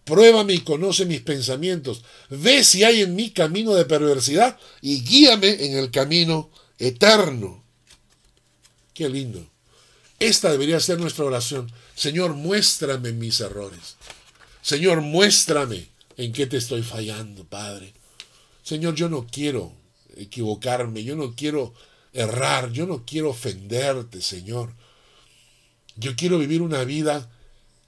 Pruébame 0.04 0.54
y 0.54 0.60
conoce 0.60 1.06
mis 1.06 1.22
pensamientos. 1.22 2.04
Ve 2.30 2.64
si 2.64 2.84
hay 2.84 3.02
en 3.02 3.16
mí 3.16 3.32
camino 3.32 3.74
de 3.74 3.86
perversidad 3.86 4.58
y 4.82 5.04
guíame 5.04 5.66
en 5.66 5.78
el 5.78 5.92
camino 5.92 6.52
eterno. 6.78 7.64
Qué 8.94 9.10
lindo. 9.10 9.46
Esta 10.20 10.52
debería 10.52 10.80
ser 10.80 11.00
nuestra 11.00 11.26
oración. 11.26 11.72
Señor, 11.96 12.36
muéstrame 12.36 13.12
mis 13.12 13.40
errores. 13.42 13.96
Señor, 14.62 15.02
muéstrame 15.02 15.90
en 16.18 16.34
qué 16.34 16.48
te 16.48 16.58
estoy 16.58 16.82
fallando, 16.82 17.46
Padre. 17.46 17.94
Señor, 18.64 18.96
yo 18.96 19.08
no 19.08 19.28
quiero 19.28 19.72
equivocarme, 20.18 21.04
yo 21.04 21.16
no 21.16 21.36
quiero 21.36 21.74
errar, 22.12 22.72
yo 22.72 22.86
no 22.88 23.06
quiero 23.06 23.30
ofenderte, 23.30 24.22
Señor. 24.22 24.74
Yo 25.96 26.16
quiero 26.16 26.38
vivir 26.40 26.62
una 26.62 26.84
vida 26.84 27.32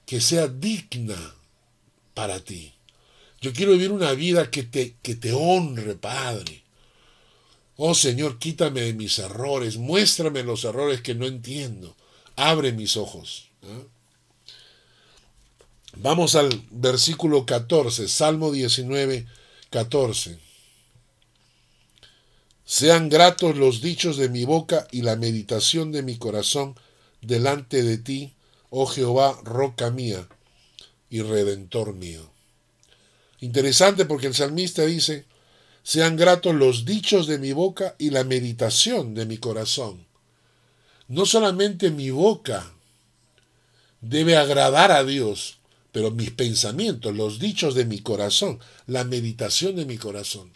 que 0.06 0.20
sea 0.20 0.48
digna 0.48 1.34
para 2.14 2.40
ti. 2.40 2.72
Yo 3.40 3.52
quiero 3.52 3.72
vivir 3.72 3.92
una 3.92 4.12
vida 4.12 4.50
que 4.50 4.62
te, 4.62 4.96
que 5.02 5.14
te 5.14 5.32
honre, 5.32 5.94
Padre. 5.94 6.62
Oh 7.76 7.94
Señor, 7.94 8.38
quítame 8.38 8.82
de 8.82 8.92
mis 8.92 9.18
errores, 9.18 9.76
muéstrame 9.76 10.42
los 10.42 10.64
errores 10.64 11.00
que 11.00 11.14
no 11.14 11.26
entiendo. 11.26 11.96
Abre 12.36 12.72
mis 12.72 12.96
ojos. 12.96 13.48
Vamos 15.96 16.36
al 16.36 16.48
versículo 16.70 17.44
14, 17.44 18.06
Salmo 18.06 18.52
19, 18.52 19.26
14. 19.70 20.38
Sean 22.64 23.08
gratos 23.08 23.56
los 23.56 23.80
dichos 23.80 24.16
de 24.16 24.28
mi 24.28 24.44
boca 24.44 24.86
y 24.92 25.02
la 25.02 25.16
meditación 25.16 25.90
de 25.90 26.02
mi 26.02 26.16
corazón 26.16 26.76
delante 27.20 27.82
de 27.82 27.98
ti, 27.98 28.34
oh 28.70 28.86
Jehová, 28.86 29.36
roca 29.42 29.90
mía 29.90 30.28
y 31.10 31.22
redentor 31.22 31.92
mío. 31.92 32.30
Interesante 33.40 34.04
porque 34.04 34.28
el 34.28 34.34
salmista 34.34 34.86
dice, 34.86 35.24
sean 35.82 36.16
gratos 36.16 36.54
los 36.54 36.84
dichos 36.84 37.26
de 37.26 37.38
mi 37.38 37.52
boca 37.52 37.96
y 37.98 38.10
la 38.10 38.22
meditación 38.22 39.14
de 39.14 39.26
mi 39.26 39.38
corazón. 39.38 40.06
No 41.08 41.26
solamente 41.26 41.90
mi 41.90 42.10
boca 42.10 42.72
debe 44.00 44.36
agradar 44.36 44.92
a 44.92 45.02
Dios, 45.02 45.59
pero 45.92 46.10
mis 46.10 46.30
pensamientos, 46.30 47.14
los 47.16 47.38
dichos 47.38 47.74
de 47.74 47.84
mi 47.84 48.00
corazón, 48.00 48.60
la 48.86 49.04
meditación 49.04 49.76
de 49.76 49.86
mi 49.86 49.98
corazón. 49.98 50.52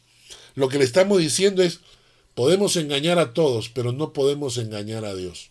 Lo 0.54 0.68
que 0.68 0.78
le 0.78 0.84
estamos 0.84 1.18
diciendo 1.18 1.62
es, 1.62 1.80
podemos 2.34 2.76
engañar 2.76 3.18
a 3.18 3.32
todos, 3.32 3.68
pero 3.68 3.92
no 3.92 4.12
podemos 4.12 4.56
engañar 4.58 5.04
a 5.04 5.14
Dios. 5.14 5.50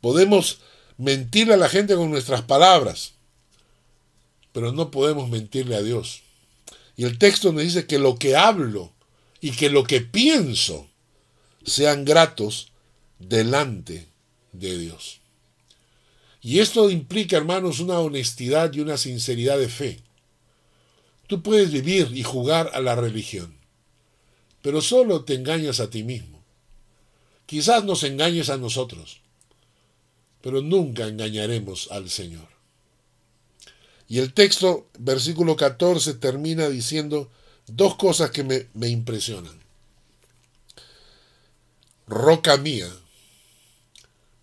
Podemos 0.00 0.58
mentirle 0.98 1.54
a 1.54 1.58
la 1.58 1.68
gente 1.68 1.94
con 1.94 2.10
nuestras 2.10 2.42
palabras, 2.42 3.12
pero 4.52 4.72
no 4.72 4.90
podemos 4.90 5.28
mentirle 5.30 5.76
a 5.76 5.82
Dios. 5.82 6.22
Y 6.96 7.04
el 7.04 7.18
texto 7.18 7.52
nos 7.52 7.62
dice 7.62 7.86
que 7.86 7.98
lo 7.98 8.16
que 8.16 8.36
hablo 8.36 8.92
y 9.40 9.52
que 9.52 9.70
lo 9.70 9.84
que 9.84 10.00
pienso 10.00 10.88
sean 11.64 12.04
gratos 12.04 12.72
delante 13.18 14.06
de 14.52 14.78
Dios. 14.78 15.20
Y 16.44 16.60
esto 16.60 16.90
implica, 16.90 17.38
hermanos, 17.38 17.80
una 17.80 17.98
honestidad 18.00 18.70
y 18.74 18.80
una 18.80 18.98
sinceridad 18.98 19.58
de 19.58 19.70
fe. 19.70 20.02
Tú 21.26 21.42
puedes 21.42 21.72
vivir 21.72 22.10
y 22.14 22.22
jugar 22.22 22.70
a 22.74 22.82
la 22.82 22.94
religión, 22.94 23.56
pero 24.60 24.82
solo 24.82 25.24
te 25.24 25.32
engañas 25.32 25.80
a 25.80 25.88
ti 25.88 26.02
mismo. 26.02 26.44
Quizás 27.46 27.84
nos 27.84 28.02
engañes 28.02 28.50
a 28.50 28.58
nosotros, 28.58 29.22
pero 30.42 30.60
nunca 30.60 31.06
engañaremos 31.06 31.88
al 31.90 32.10
Señor. 32.10 32.48
Y 34.06 34.18
el 34.18 34.34
texto, 34.34 34.86
versículo 34.98 35.56
14, 35.56 36.12
termina 36.12 36.68
diciendo 36.68 37.30
dos 37.68 37.96
cosas 37.96 38.30
que 38.32 38.44
me, 38.44 38.66
me 38.74 38.88
impresionan. 38.88 39.58
Roca 42.06 42.58
mía 42.58 42.94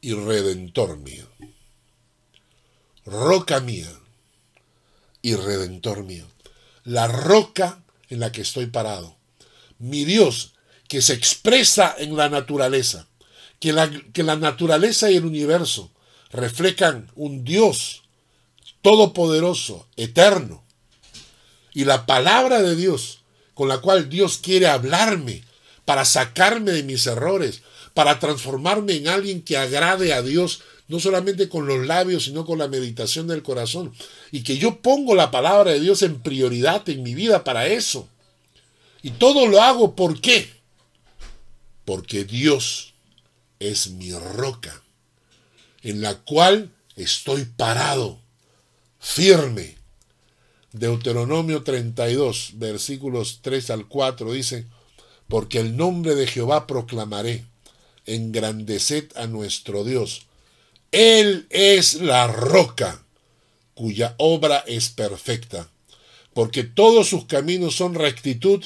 y 0.02 0.14
redentor 0.14 0.97
mío. 0.97 1.31
Roca 3.12 3.59
mía 3.59 3.91
y 5.22 5.36
redentor 5.36 6.05
mío. 6.05 6.26
La 6.86 7.07
roca 7.07 7.84
en 8.09 8.22
la 8.22 8.32
que 8.32 8.41
estoy 8.41 8.68
parado. 8.68 9.18
Mi 9.80 10.05
Dios 10.05 10.53
que 10.88 11.01
se 11.01 11.14
expresa 11.14 11.93
en 11.97 12.16
la 12.16 12.30
naturaleza. 12.30 13.07
Que 13.59 13.74
la, 13.74 13.91
que 14.14 14.24
la 14.24 14.38
naturaleza 14.38 15.12
y 15.12 15.18
el 15.18 15.26
universo 15.26 15.91
reflejan 16.32 17.12
un 17.16 17.43
Dios 17.43 18.03
todopoderoso, 18.82 19.89
eterno. 19.97 20.64
Y 21.74 21.84
la 21.84 22.05
palabra 22.05 22.62
de 22.62 22.78
Dios, 22.78 23.24
con 23.53 23.68
la 23.68 23.80
cual 23.80 24.07
Dios 24.07 24.38
quiere 24.38 24.68
hablarme, 24.68 25.43
para 25.84 26.05
sacarme 26.05 26.72
de 26.72 26.84
mis 26.84 27.05
errores, 27.07 27.62
para 27.93 28.20
transformarme 28.20 28.93
en 28.93 29.09
alguien 29.09 29.41
que 29.41 29.57
agrade 29.57 30.14
a 30.14 30.22
Dios, 30.22 30.62
no 30.92 31.00
solamente 31.00 31.48
con 31.48 31.68
los 31.68 31.88
labios, 31.88 32.26
sino 32.26 32.46
con 32.46 32.60
la 32.60 32.68
meditación 32.68 33.26
del 33.26 33.44
corazón. 33.44 33.94
Y 34.30 34.44
que 34.44 34.58
yo 34.58 34.82
pongo 34.82 35.16
la 35.16 35.32
palabra 35.32 35.72
de 35.72 35.80
Dios 35.80 36.02
en 36.02 36.20
prioridad 36.20 36.88
en 36.89 37.02
mi 37.02 37.16
vida 37.16 37.46
para 37.46 37.66
eso. 37.68 38.10
Y 39.02 39.12
todo 39.12 39.48
lo 39.48 39.62
hago, 39.62 39.96
¿por 39.96 40.20
qué? 40.20 40.52
Porque 41.86 42.26
Dios 42.26 42.94
es 43.60 43.92
mi 43.92 44.12
roca, 44.12 44.84
en 45.82 46.02
la 46.02 46.16
cual 46.16 46.72
estoy 46.98 47.46
parado 47.46 48.20
firme. 49.00 49.78
Deuteronomio 50.74 51.64
32, 51.64 52.52
versículos 52.56 53.39
3 53.42 53.70
al 53.70 53.88
4 53.88 54.34
dice, 54.34 54.68
porque 55.30 55.60
el 55.60 55.78
nombre 55.78 56.16
de 56.16 56.28
Jehová 56.28 56.68
proclamaré, 56.68 57.46
engrandeced 58.06 59.16
a 59.16 59.28
nuestro 59.28 59.86
Dios. 59.86 60.24
Él 60.92 61.48
es 61.50 61.96
la 61.96 62.28
roca, 62.28 63.04
cuya 63.74 64.16
obra 64.18 64.64
es 64.68 64.89
perfecta, 64.89 65.70
porque 66.34 66.64
todos 66.64 67.08
sus 67.08 67.26
caminos 67.26 67.76
son 67.76 67.96
rectitud, 67.96 68.64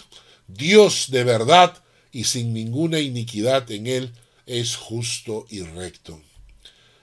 Dios 0.47 1.11
de 1.11 1.23
verdad, 1.23 1.83
y 2.11 2.23
sin 2.23 2.53
ninguna 2.53 2.99
iniquidad 2.99 3.69
en 3.71 3.87
él 3.87 4.13
es 4.45 4.75
justo 4.75 5.45
y 5.49 5.61
recto. 5.61 6.21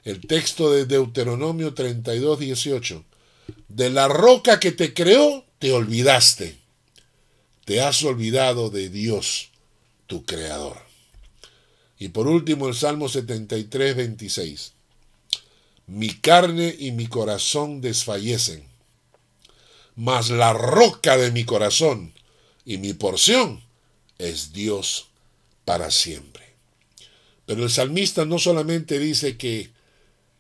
El 0.05 0.21
texto 0.21 0.73
de 0.73 0.87
Deuteronomio 0.87 1.75
32, 1.75 2.39
18 2.39 3.05
de 3.69 3.91
la 3.91 4.09
roca 4.09 4.61
que 4.61 4.73
te 4.73 4.93
creó, 4.93 5.45
te 5.59 5.73
olvidaste. 5.73 6.59
Te 7.65 7.81
has 7.81 8.03
olvidado 8.03 8.71
de 8.71 8.89
Dios, 8.89 9.51
tu 10.07 10.25
creador. 10.25 10.77
Y 11.99 12.09
por 12.09 12.27
último 12.27 12.69
el 12.69 12.75
Salmo 12.75 13.09
73, 13.09 13.97
26. 13.97 14.73
Mi 15.87 16.11
carne 16.15 16.75
y 16.79 16.93
mi 16.93 17.07
corazón 17.07 17.81
desfallecen, 17.81 18.65
mas 19.95 20.31
la 20.31 20.53
roca 20.53 21.17
de 21.17 21.31
mi 21.31 21.45
corazón 21.45 22.15
y 22.65 22.79
mi 22.79 22.95
porción 22.95 23.63
es 24.19 24.53
Dios 24.53 25.09
para 25.65 25.91
siempre. 25.91 26.55
Pero 27.47 27.65
el 27.65 27.71
salmista 27.71 28.25
no 28.25 28.39
solamente 28.39 28.99
dice 28.99 29.37
que 29.37 29.71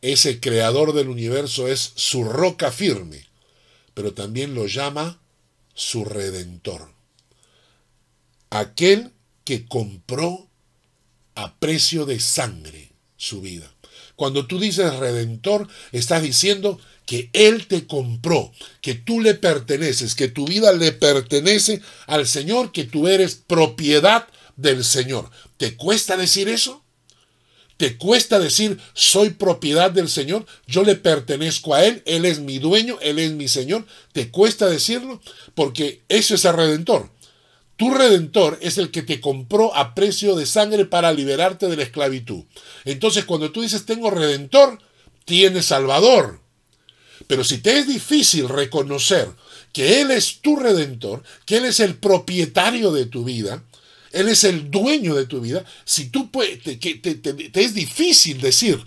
ese 0.00 0.40
creador 0.40 0.92
del 0.92 1.08
universo 1.08 1.68
es 1.68 1.92
su 1.94 2.24
roca 2.24 2.72
firme, 2.72 3.26
pero 3.94 4.14
también 4.14 4.54
lo 4.54 4.66
llama 4.66 5.20
su 5.74 6.04
redentor. 6.04 6.90
Aquel 8.50 9.12
que 9.44 9.66
compró 9.66 10.48
a 11.34 11.54
precio 11.56 12.04
de 12.04 12.20
sangre 12.20 12.92
su 13.16 13.40
vida. 13.40 13.71
Cuando 14.16 14.46
tú 14.46 14.58
dices 14.58 14.96
redentor, 14.96 15.68
estás 15.92 16.22
diciendo 16.22 16.80
que 17.06 17.30
Él 17.32 17.66
te 17.66 17.86
compró, 17.86 18.52
que 18.80 18.94
tú 18.94 19.20
le 19.20 19.34
perteneces, 19.34 20.14
que 20.14 20.28
tu 20.28 20.46
vida 20.46 20.72
le 20.72 20.92
pertenece 20.92 21.82
al 22.06 22.26
Señor, 22.26 22.72
que 22.72 22.84
tú 22.84 23.08
eres 23.08 23.34
propiedad 23.34 24.28
del 24.56 24.84
Señor. 24.84 25.30
¿Te 25.56 25.76
cuesta 25.76 26.16
decir 26.16 26.48
eso? 26.48 26.82
¿Te 27.76 27.96
cuesta 27.96 28.38
decir 28.38 28.78
soy 28.94 29.30
propiedad 29.30 29.90
del 29.90 30.08
Señor? 30.08 30.46
Yo 30.66 30.84
le 30.84 30.94
pertenezco 30.94 31.74
a 31.74 31.84
Él, 31.84 32.02
Él 32.06 32.24
es 32.24 32.38
mi 32.38 32.58
dueño, 32.58 32.98
Él 33.02 33.18
es 33.18 33.32
mi 33.32 33.48
Señor. 33.48 33.86
¿Te 34.12 34.30
cuesta 34.30 34.68
decirlo? 34.68 35.20
Porque 35.54 36.02
eso 36.08 36.34
es 36.36 36.44
el 36.44 36.54
redentor. 36.54 37.10
Tu 37.82 37.90
redentor 37.90 38.60
es 38.62 38.78
el 38.78 38.92
que 38.92 39.02
te 39.02 39.20
compró 39.20 39.74
a 39.74 39.92
precio 39.96 40.36
de 40.36 40.46
sangre 40.46 40.84
para 40.84 41.12
liberarte 41.12 41.66
de 41.66 41.76
la 41.76 41.82
esclavitud. 41.82 42.44
Entonces 42.84 43.24
cuando 43.24 43.50
tú 43.50 43.60
dices 43.60 43.86
tengo 43.86 44.08
redentor, 44.08 44.78
tienes 45.24 45.66
salvador. 45.66 46.38
Pero 47.26 47.42
si 47.42 47.58
te 47.58 47.76
es 47.76 47.88
difícil 47.88 48.48
reconocer 48.48 49.28
que 49.72 50.00
Él 50.00 50.12
es 50.12 50.38
tu 50.42 50.54
redentor, 50.54 51.24
que 51.44 51.56
Él 51.56 51.64
es 51.64 51.80
el 51.80 51.96
propietario 51.96 52.92
de 52.92 53.06
tu 53.06 53.24
vida, 53.24 53.64
él 54.12 54.28
es 54.28 54.44
el 54.44 54.70
dueño 54.70 55.16
de 55.16 55.26
tu 55.26 55.40
vida. 55.40 55.64
Si 55.84 56.08
tú 56.10 56.30
puedes, 56.30 56.62
te, 56.62 56.78
es 57.54 57.74
difícil 57.74 58.40
decir, 58.40 58.78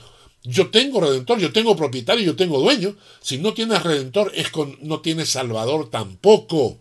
Yo 0.44 0.70
tengo 0.70 1.02
redentor, 1.02 1.38
yo 1.40 1.52
tengo 1.52 1.76
propietario, 1.76 2.24
yo 2.24 2.38
tengo 2.38 2.62
dueño. 2.62 2.96
Si 3.20 3.40
no 3.40 3.54
tienes 3.54 3.84
redentor, 3.84 4.32
es 4.36 4.52
con, 4.52 4.78
no 4.82 5.02
tienes 5.02 5.28
salvador 5.28 5.90
tampoco. 5.90 6.80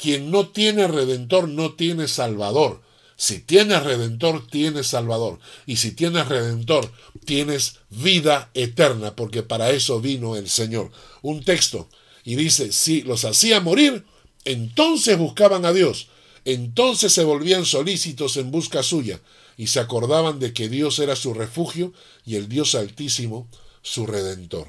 Quien 0.00 0.30
no 0.30 0.48
tiene 0.48 0.86
redentor 0.86 1.48
no 1.48 1.74
tiene 1.74 2.08
salvador. 2.08 2.80
Si 3.16 3.40
tienes 3.40 3.82
redentor, 3.82 4.46
tienes 4.46 4.86
salvador. 4.86 5.38
Y 5.66 5.76
si 5.76 5.92
tienes 5.92 6.26
redentor, 6.26 6.90
tienes 7.26 7.80
vida 7.90 8.50
eterna, 8.54 9.14
porque 9.14 9.42
para 9.42 9.70
eso 9.70 10.00
vino 10.00 10.36
el 10.36 10.48
Señor. 10.48 10.90
Un 11.20 11.44
texto. 11.44 11.88
Y 12.24 12.36
dice, 12.36 12.72
si 12.72 13.02
los 13.02 13.26
hacía 13.26 13.60
morir, 13.60 14.06
entonces 14.46 15.18
buscaban 15.18 15.66
a 15.66 15.74
Dios. 15.74 16.08
Entonces 16.46 17.12
se 17.12 17.24
volvían 17.24 17.66
solícitos 17.66 18.38
en 18.38 18.50
busca 18.50 18.82
suya 18.82 19.20
y 19.58 19.66
se 19.66 19.80
acordaban 19.80 20.38
de 20.38 20.54
que 20.54 20.70
Dios 20.70 20.98
era 20.98 21.14
su 21.14 21.34
refugio 21.34 21.92
y 22.24 22.36
el 22.36 22.48
Dios 22.48 22.74
altísimo 22.74 23.46
su 23.82 24.06
redentor. 24.06 24.68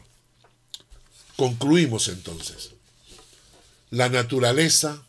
Concluimos 1.37 2.09
entonces. 2.09 2.71
La 3.89 4.09
naturaleza 4.09 5.05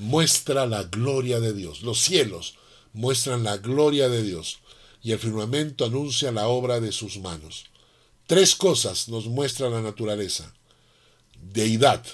muestra 0.00 0.66
la 0.66 0.84
gloria 0.84 1.40
de 1.40 1.52
Dios. 1.52 1.82
Los 1.82 2.00
cielos 2.00 2.54
muestran 2.92 3.44
la 3.44 3.58
gloria 3.58 4.08
de 4.08 4.22
Dios 4.22 4.60
y 5.02 5.12
el 5.12 5.18
firmamento 5.18 5.84
anuncia 5.84 6.32
la 6.32 6.48
obra 6.48 6.80
de 6.80 6.90
sus 6.90 7.18
manos. 7.18 7.66
Tres 8.26 8.54
cosas 8.54 9.08
nos 9.08 9.26
muestra 9.26 9.68
la 9.68 9.82
naturaleza. 9.82 10.54
Deidad, 11.40 12.04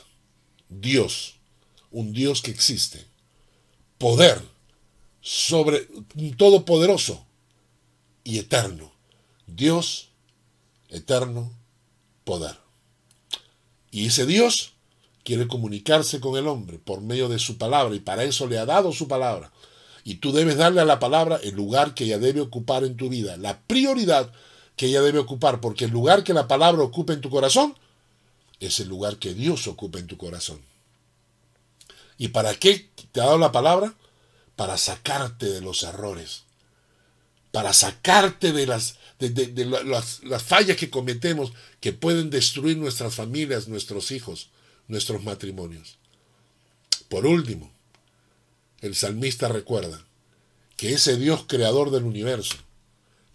Dios, 0.69 1.37
un 1.91 2.13
Dios 2.13 2.43
que 2.43 2.51
existe. 2.51 3.07
Poder, 3.99 4.43
sobre 5.21 5.89
todopoderoso 6.37 7.25
y 8.25 8.39
eterno. 8.39 8.93
Dios, 9.47 10.09
eterno, 10.89 11.53
poder. 12.25 12.57
Y 13.91 14.07
ese 14.07 14.27
Dios 14.27 14.76
quiere 15.27 15.47
comunicarse 15.47 16.21
con 16.21 16.39
el 16.39 16.47
hombre 16.47 16.79
por 16.79 17.03
medio 17.03 17.29
de 17.29 17.39
su 17.39 17.59
palabra 17.59 17.95
y 17.95 18.01
para 18.01 18.25
eso 18.25 18.47
le 18.47 18.57
ha 18.57 18.65
dado 18.65 18.93
su 18.93 19.09
palabra. 19.09 19.53
Y 20.05 20.15
tú 20.15 20.33
debes 20.33 20.57
darle 20.57 20.81
a 20.81 20.87
la 20.87 20.99
palabra 20.99 21.39
el 21.43 21.55
lugar 21.55 21.93
que 21.93 22.05
ella 22.05 22.19
debe 22.19 22.41
ocupar 22.41 22.85
en 22.85 22.97
tu 22.97 23.11
vida, 23.11 23.37
la 23.37 23.61
prioridad 23.61 24.33
que 24.77 24.87
ella 24.87 25.03
debe 25.03 25.19
ocupar, 25.19 25.61
porque 25.61 25.87
el 25.87 25.91
lugar 25.91 26.25
que 26.25 26.33
la 26.33 26.49
palabra 26.49 26.83
ocupa 26.83 27.13
en 27.13 27.21
tu 27.21 27.29
corazón 27.29 27.77
es 28.61 28.81
el 28.81 28.89
lugar 28.89 29.19
que 29.19 29.35
Dios 29.35 29.67
ocupa 29.67 29.99
en 29.99 30.07
tu 30.07 30.17
corazón. 30.17 30.61
¿Y 32.17 32.29
para 32.29 32.55
qué 32.55 32.89
te 33.13 33.21
ha 33.21 33.25
dado 33.25 33.39
la 33.39 33.53
palabra? 33.53 33.95
para 34.57 34.79
sacarte 34.79 35.47
de 35.47 35.61
los 35.61 35.83
errores, 35.83 36.43
para 37.53 37.73
sacarte 37.73 38.53
de 38.53 38.67
las, 38.67 38.97
de, 39.19 39.65
las, 39.85 40.25
las 40.25 40.43
fallas 40.43 40.79
que 40.79 40.91
cometemos 40.91 41.53
que 41.81 41.93
pueden 41.93 42.31
destruir 42.31 42.79
nuestras 42.79 43.15
familias, 43.15 43.69
nuestros 43.69 44.11
hijos, 44.11 44.49
nuestros 44.89 45.23
matrimonios. 45.23 45.99
Por 47.09 47.27
último, 47.27 47.71
el 48.81 48.95
salmista 48.95 49.49
recuerda 49.49 50.05
que 50.77 50.93
ese 50.93 51.17
Dios 51.17 51.45
creador 51.47 51.91
del 51.91 52.05
universo 52.05 52.57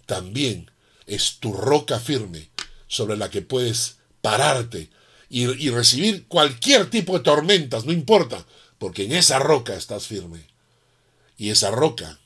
también 0.05 0.69
es 1.07 1.37
tu 1.39 1.53
roca 1.53 1.99
firme 1.99 2.49
sobre 2.87 3.17
la 3.17 3.29
que 3.29 3.41
puedes 3.41 3.97
pararte 4.21 4.89
y, 5.29 5.69
recibir 5.69 6.27
cualquier 6.27 6.89
tipo 6.89 7.17
de 7.17 7.23
tormentas, 7.23 7.85
no 7.85 7.93
importa, 7.93 8.45
porque 8.77 9.05
en 9.05 9.13
esa 9.13 9.39
roca 9.39 9.75
estás 9.75 10.05
firme. 10.05 10.45
Y 11.37 11.49
esa 11.49 11.71
roca 11.71 12.19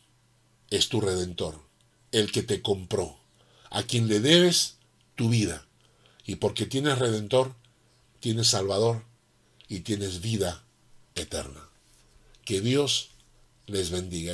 es 0.71 0.89
tu 0.89 1.01
redentor, 1.01 1.61
el 2.11 2.31
que 2.31 2.41
te 2.41 2.63
compró, 2.63 3.19
a 3.69 3.83
quien 3.83 4.07
le 4.07 4.19
debes 4.19 4.77
tu 5.15 5.29
vida. 5.29 5.67
Y 6.25 6.37
porque 6.37 6.65
tienes 6.65 6.97
redentor, 6.97 7.53
tienes 8.19 8.47
salvador 8.47 9.03
y 9.67 9.79
tienes 9.79 10.21
vida 10.21 10.63
eterna. 11.15 11.69
Que 12.43 12.61
Dios 12.61 13.11
les 13.67 13.89
bendiga. 13.89 14.33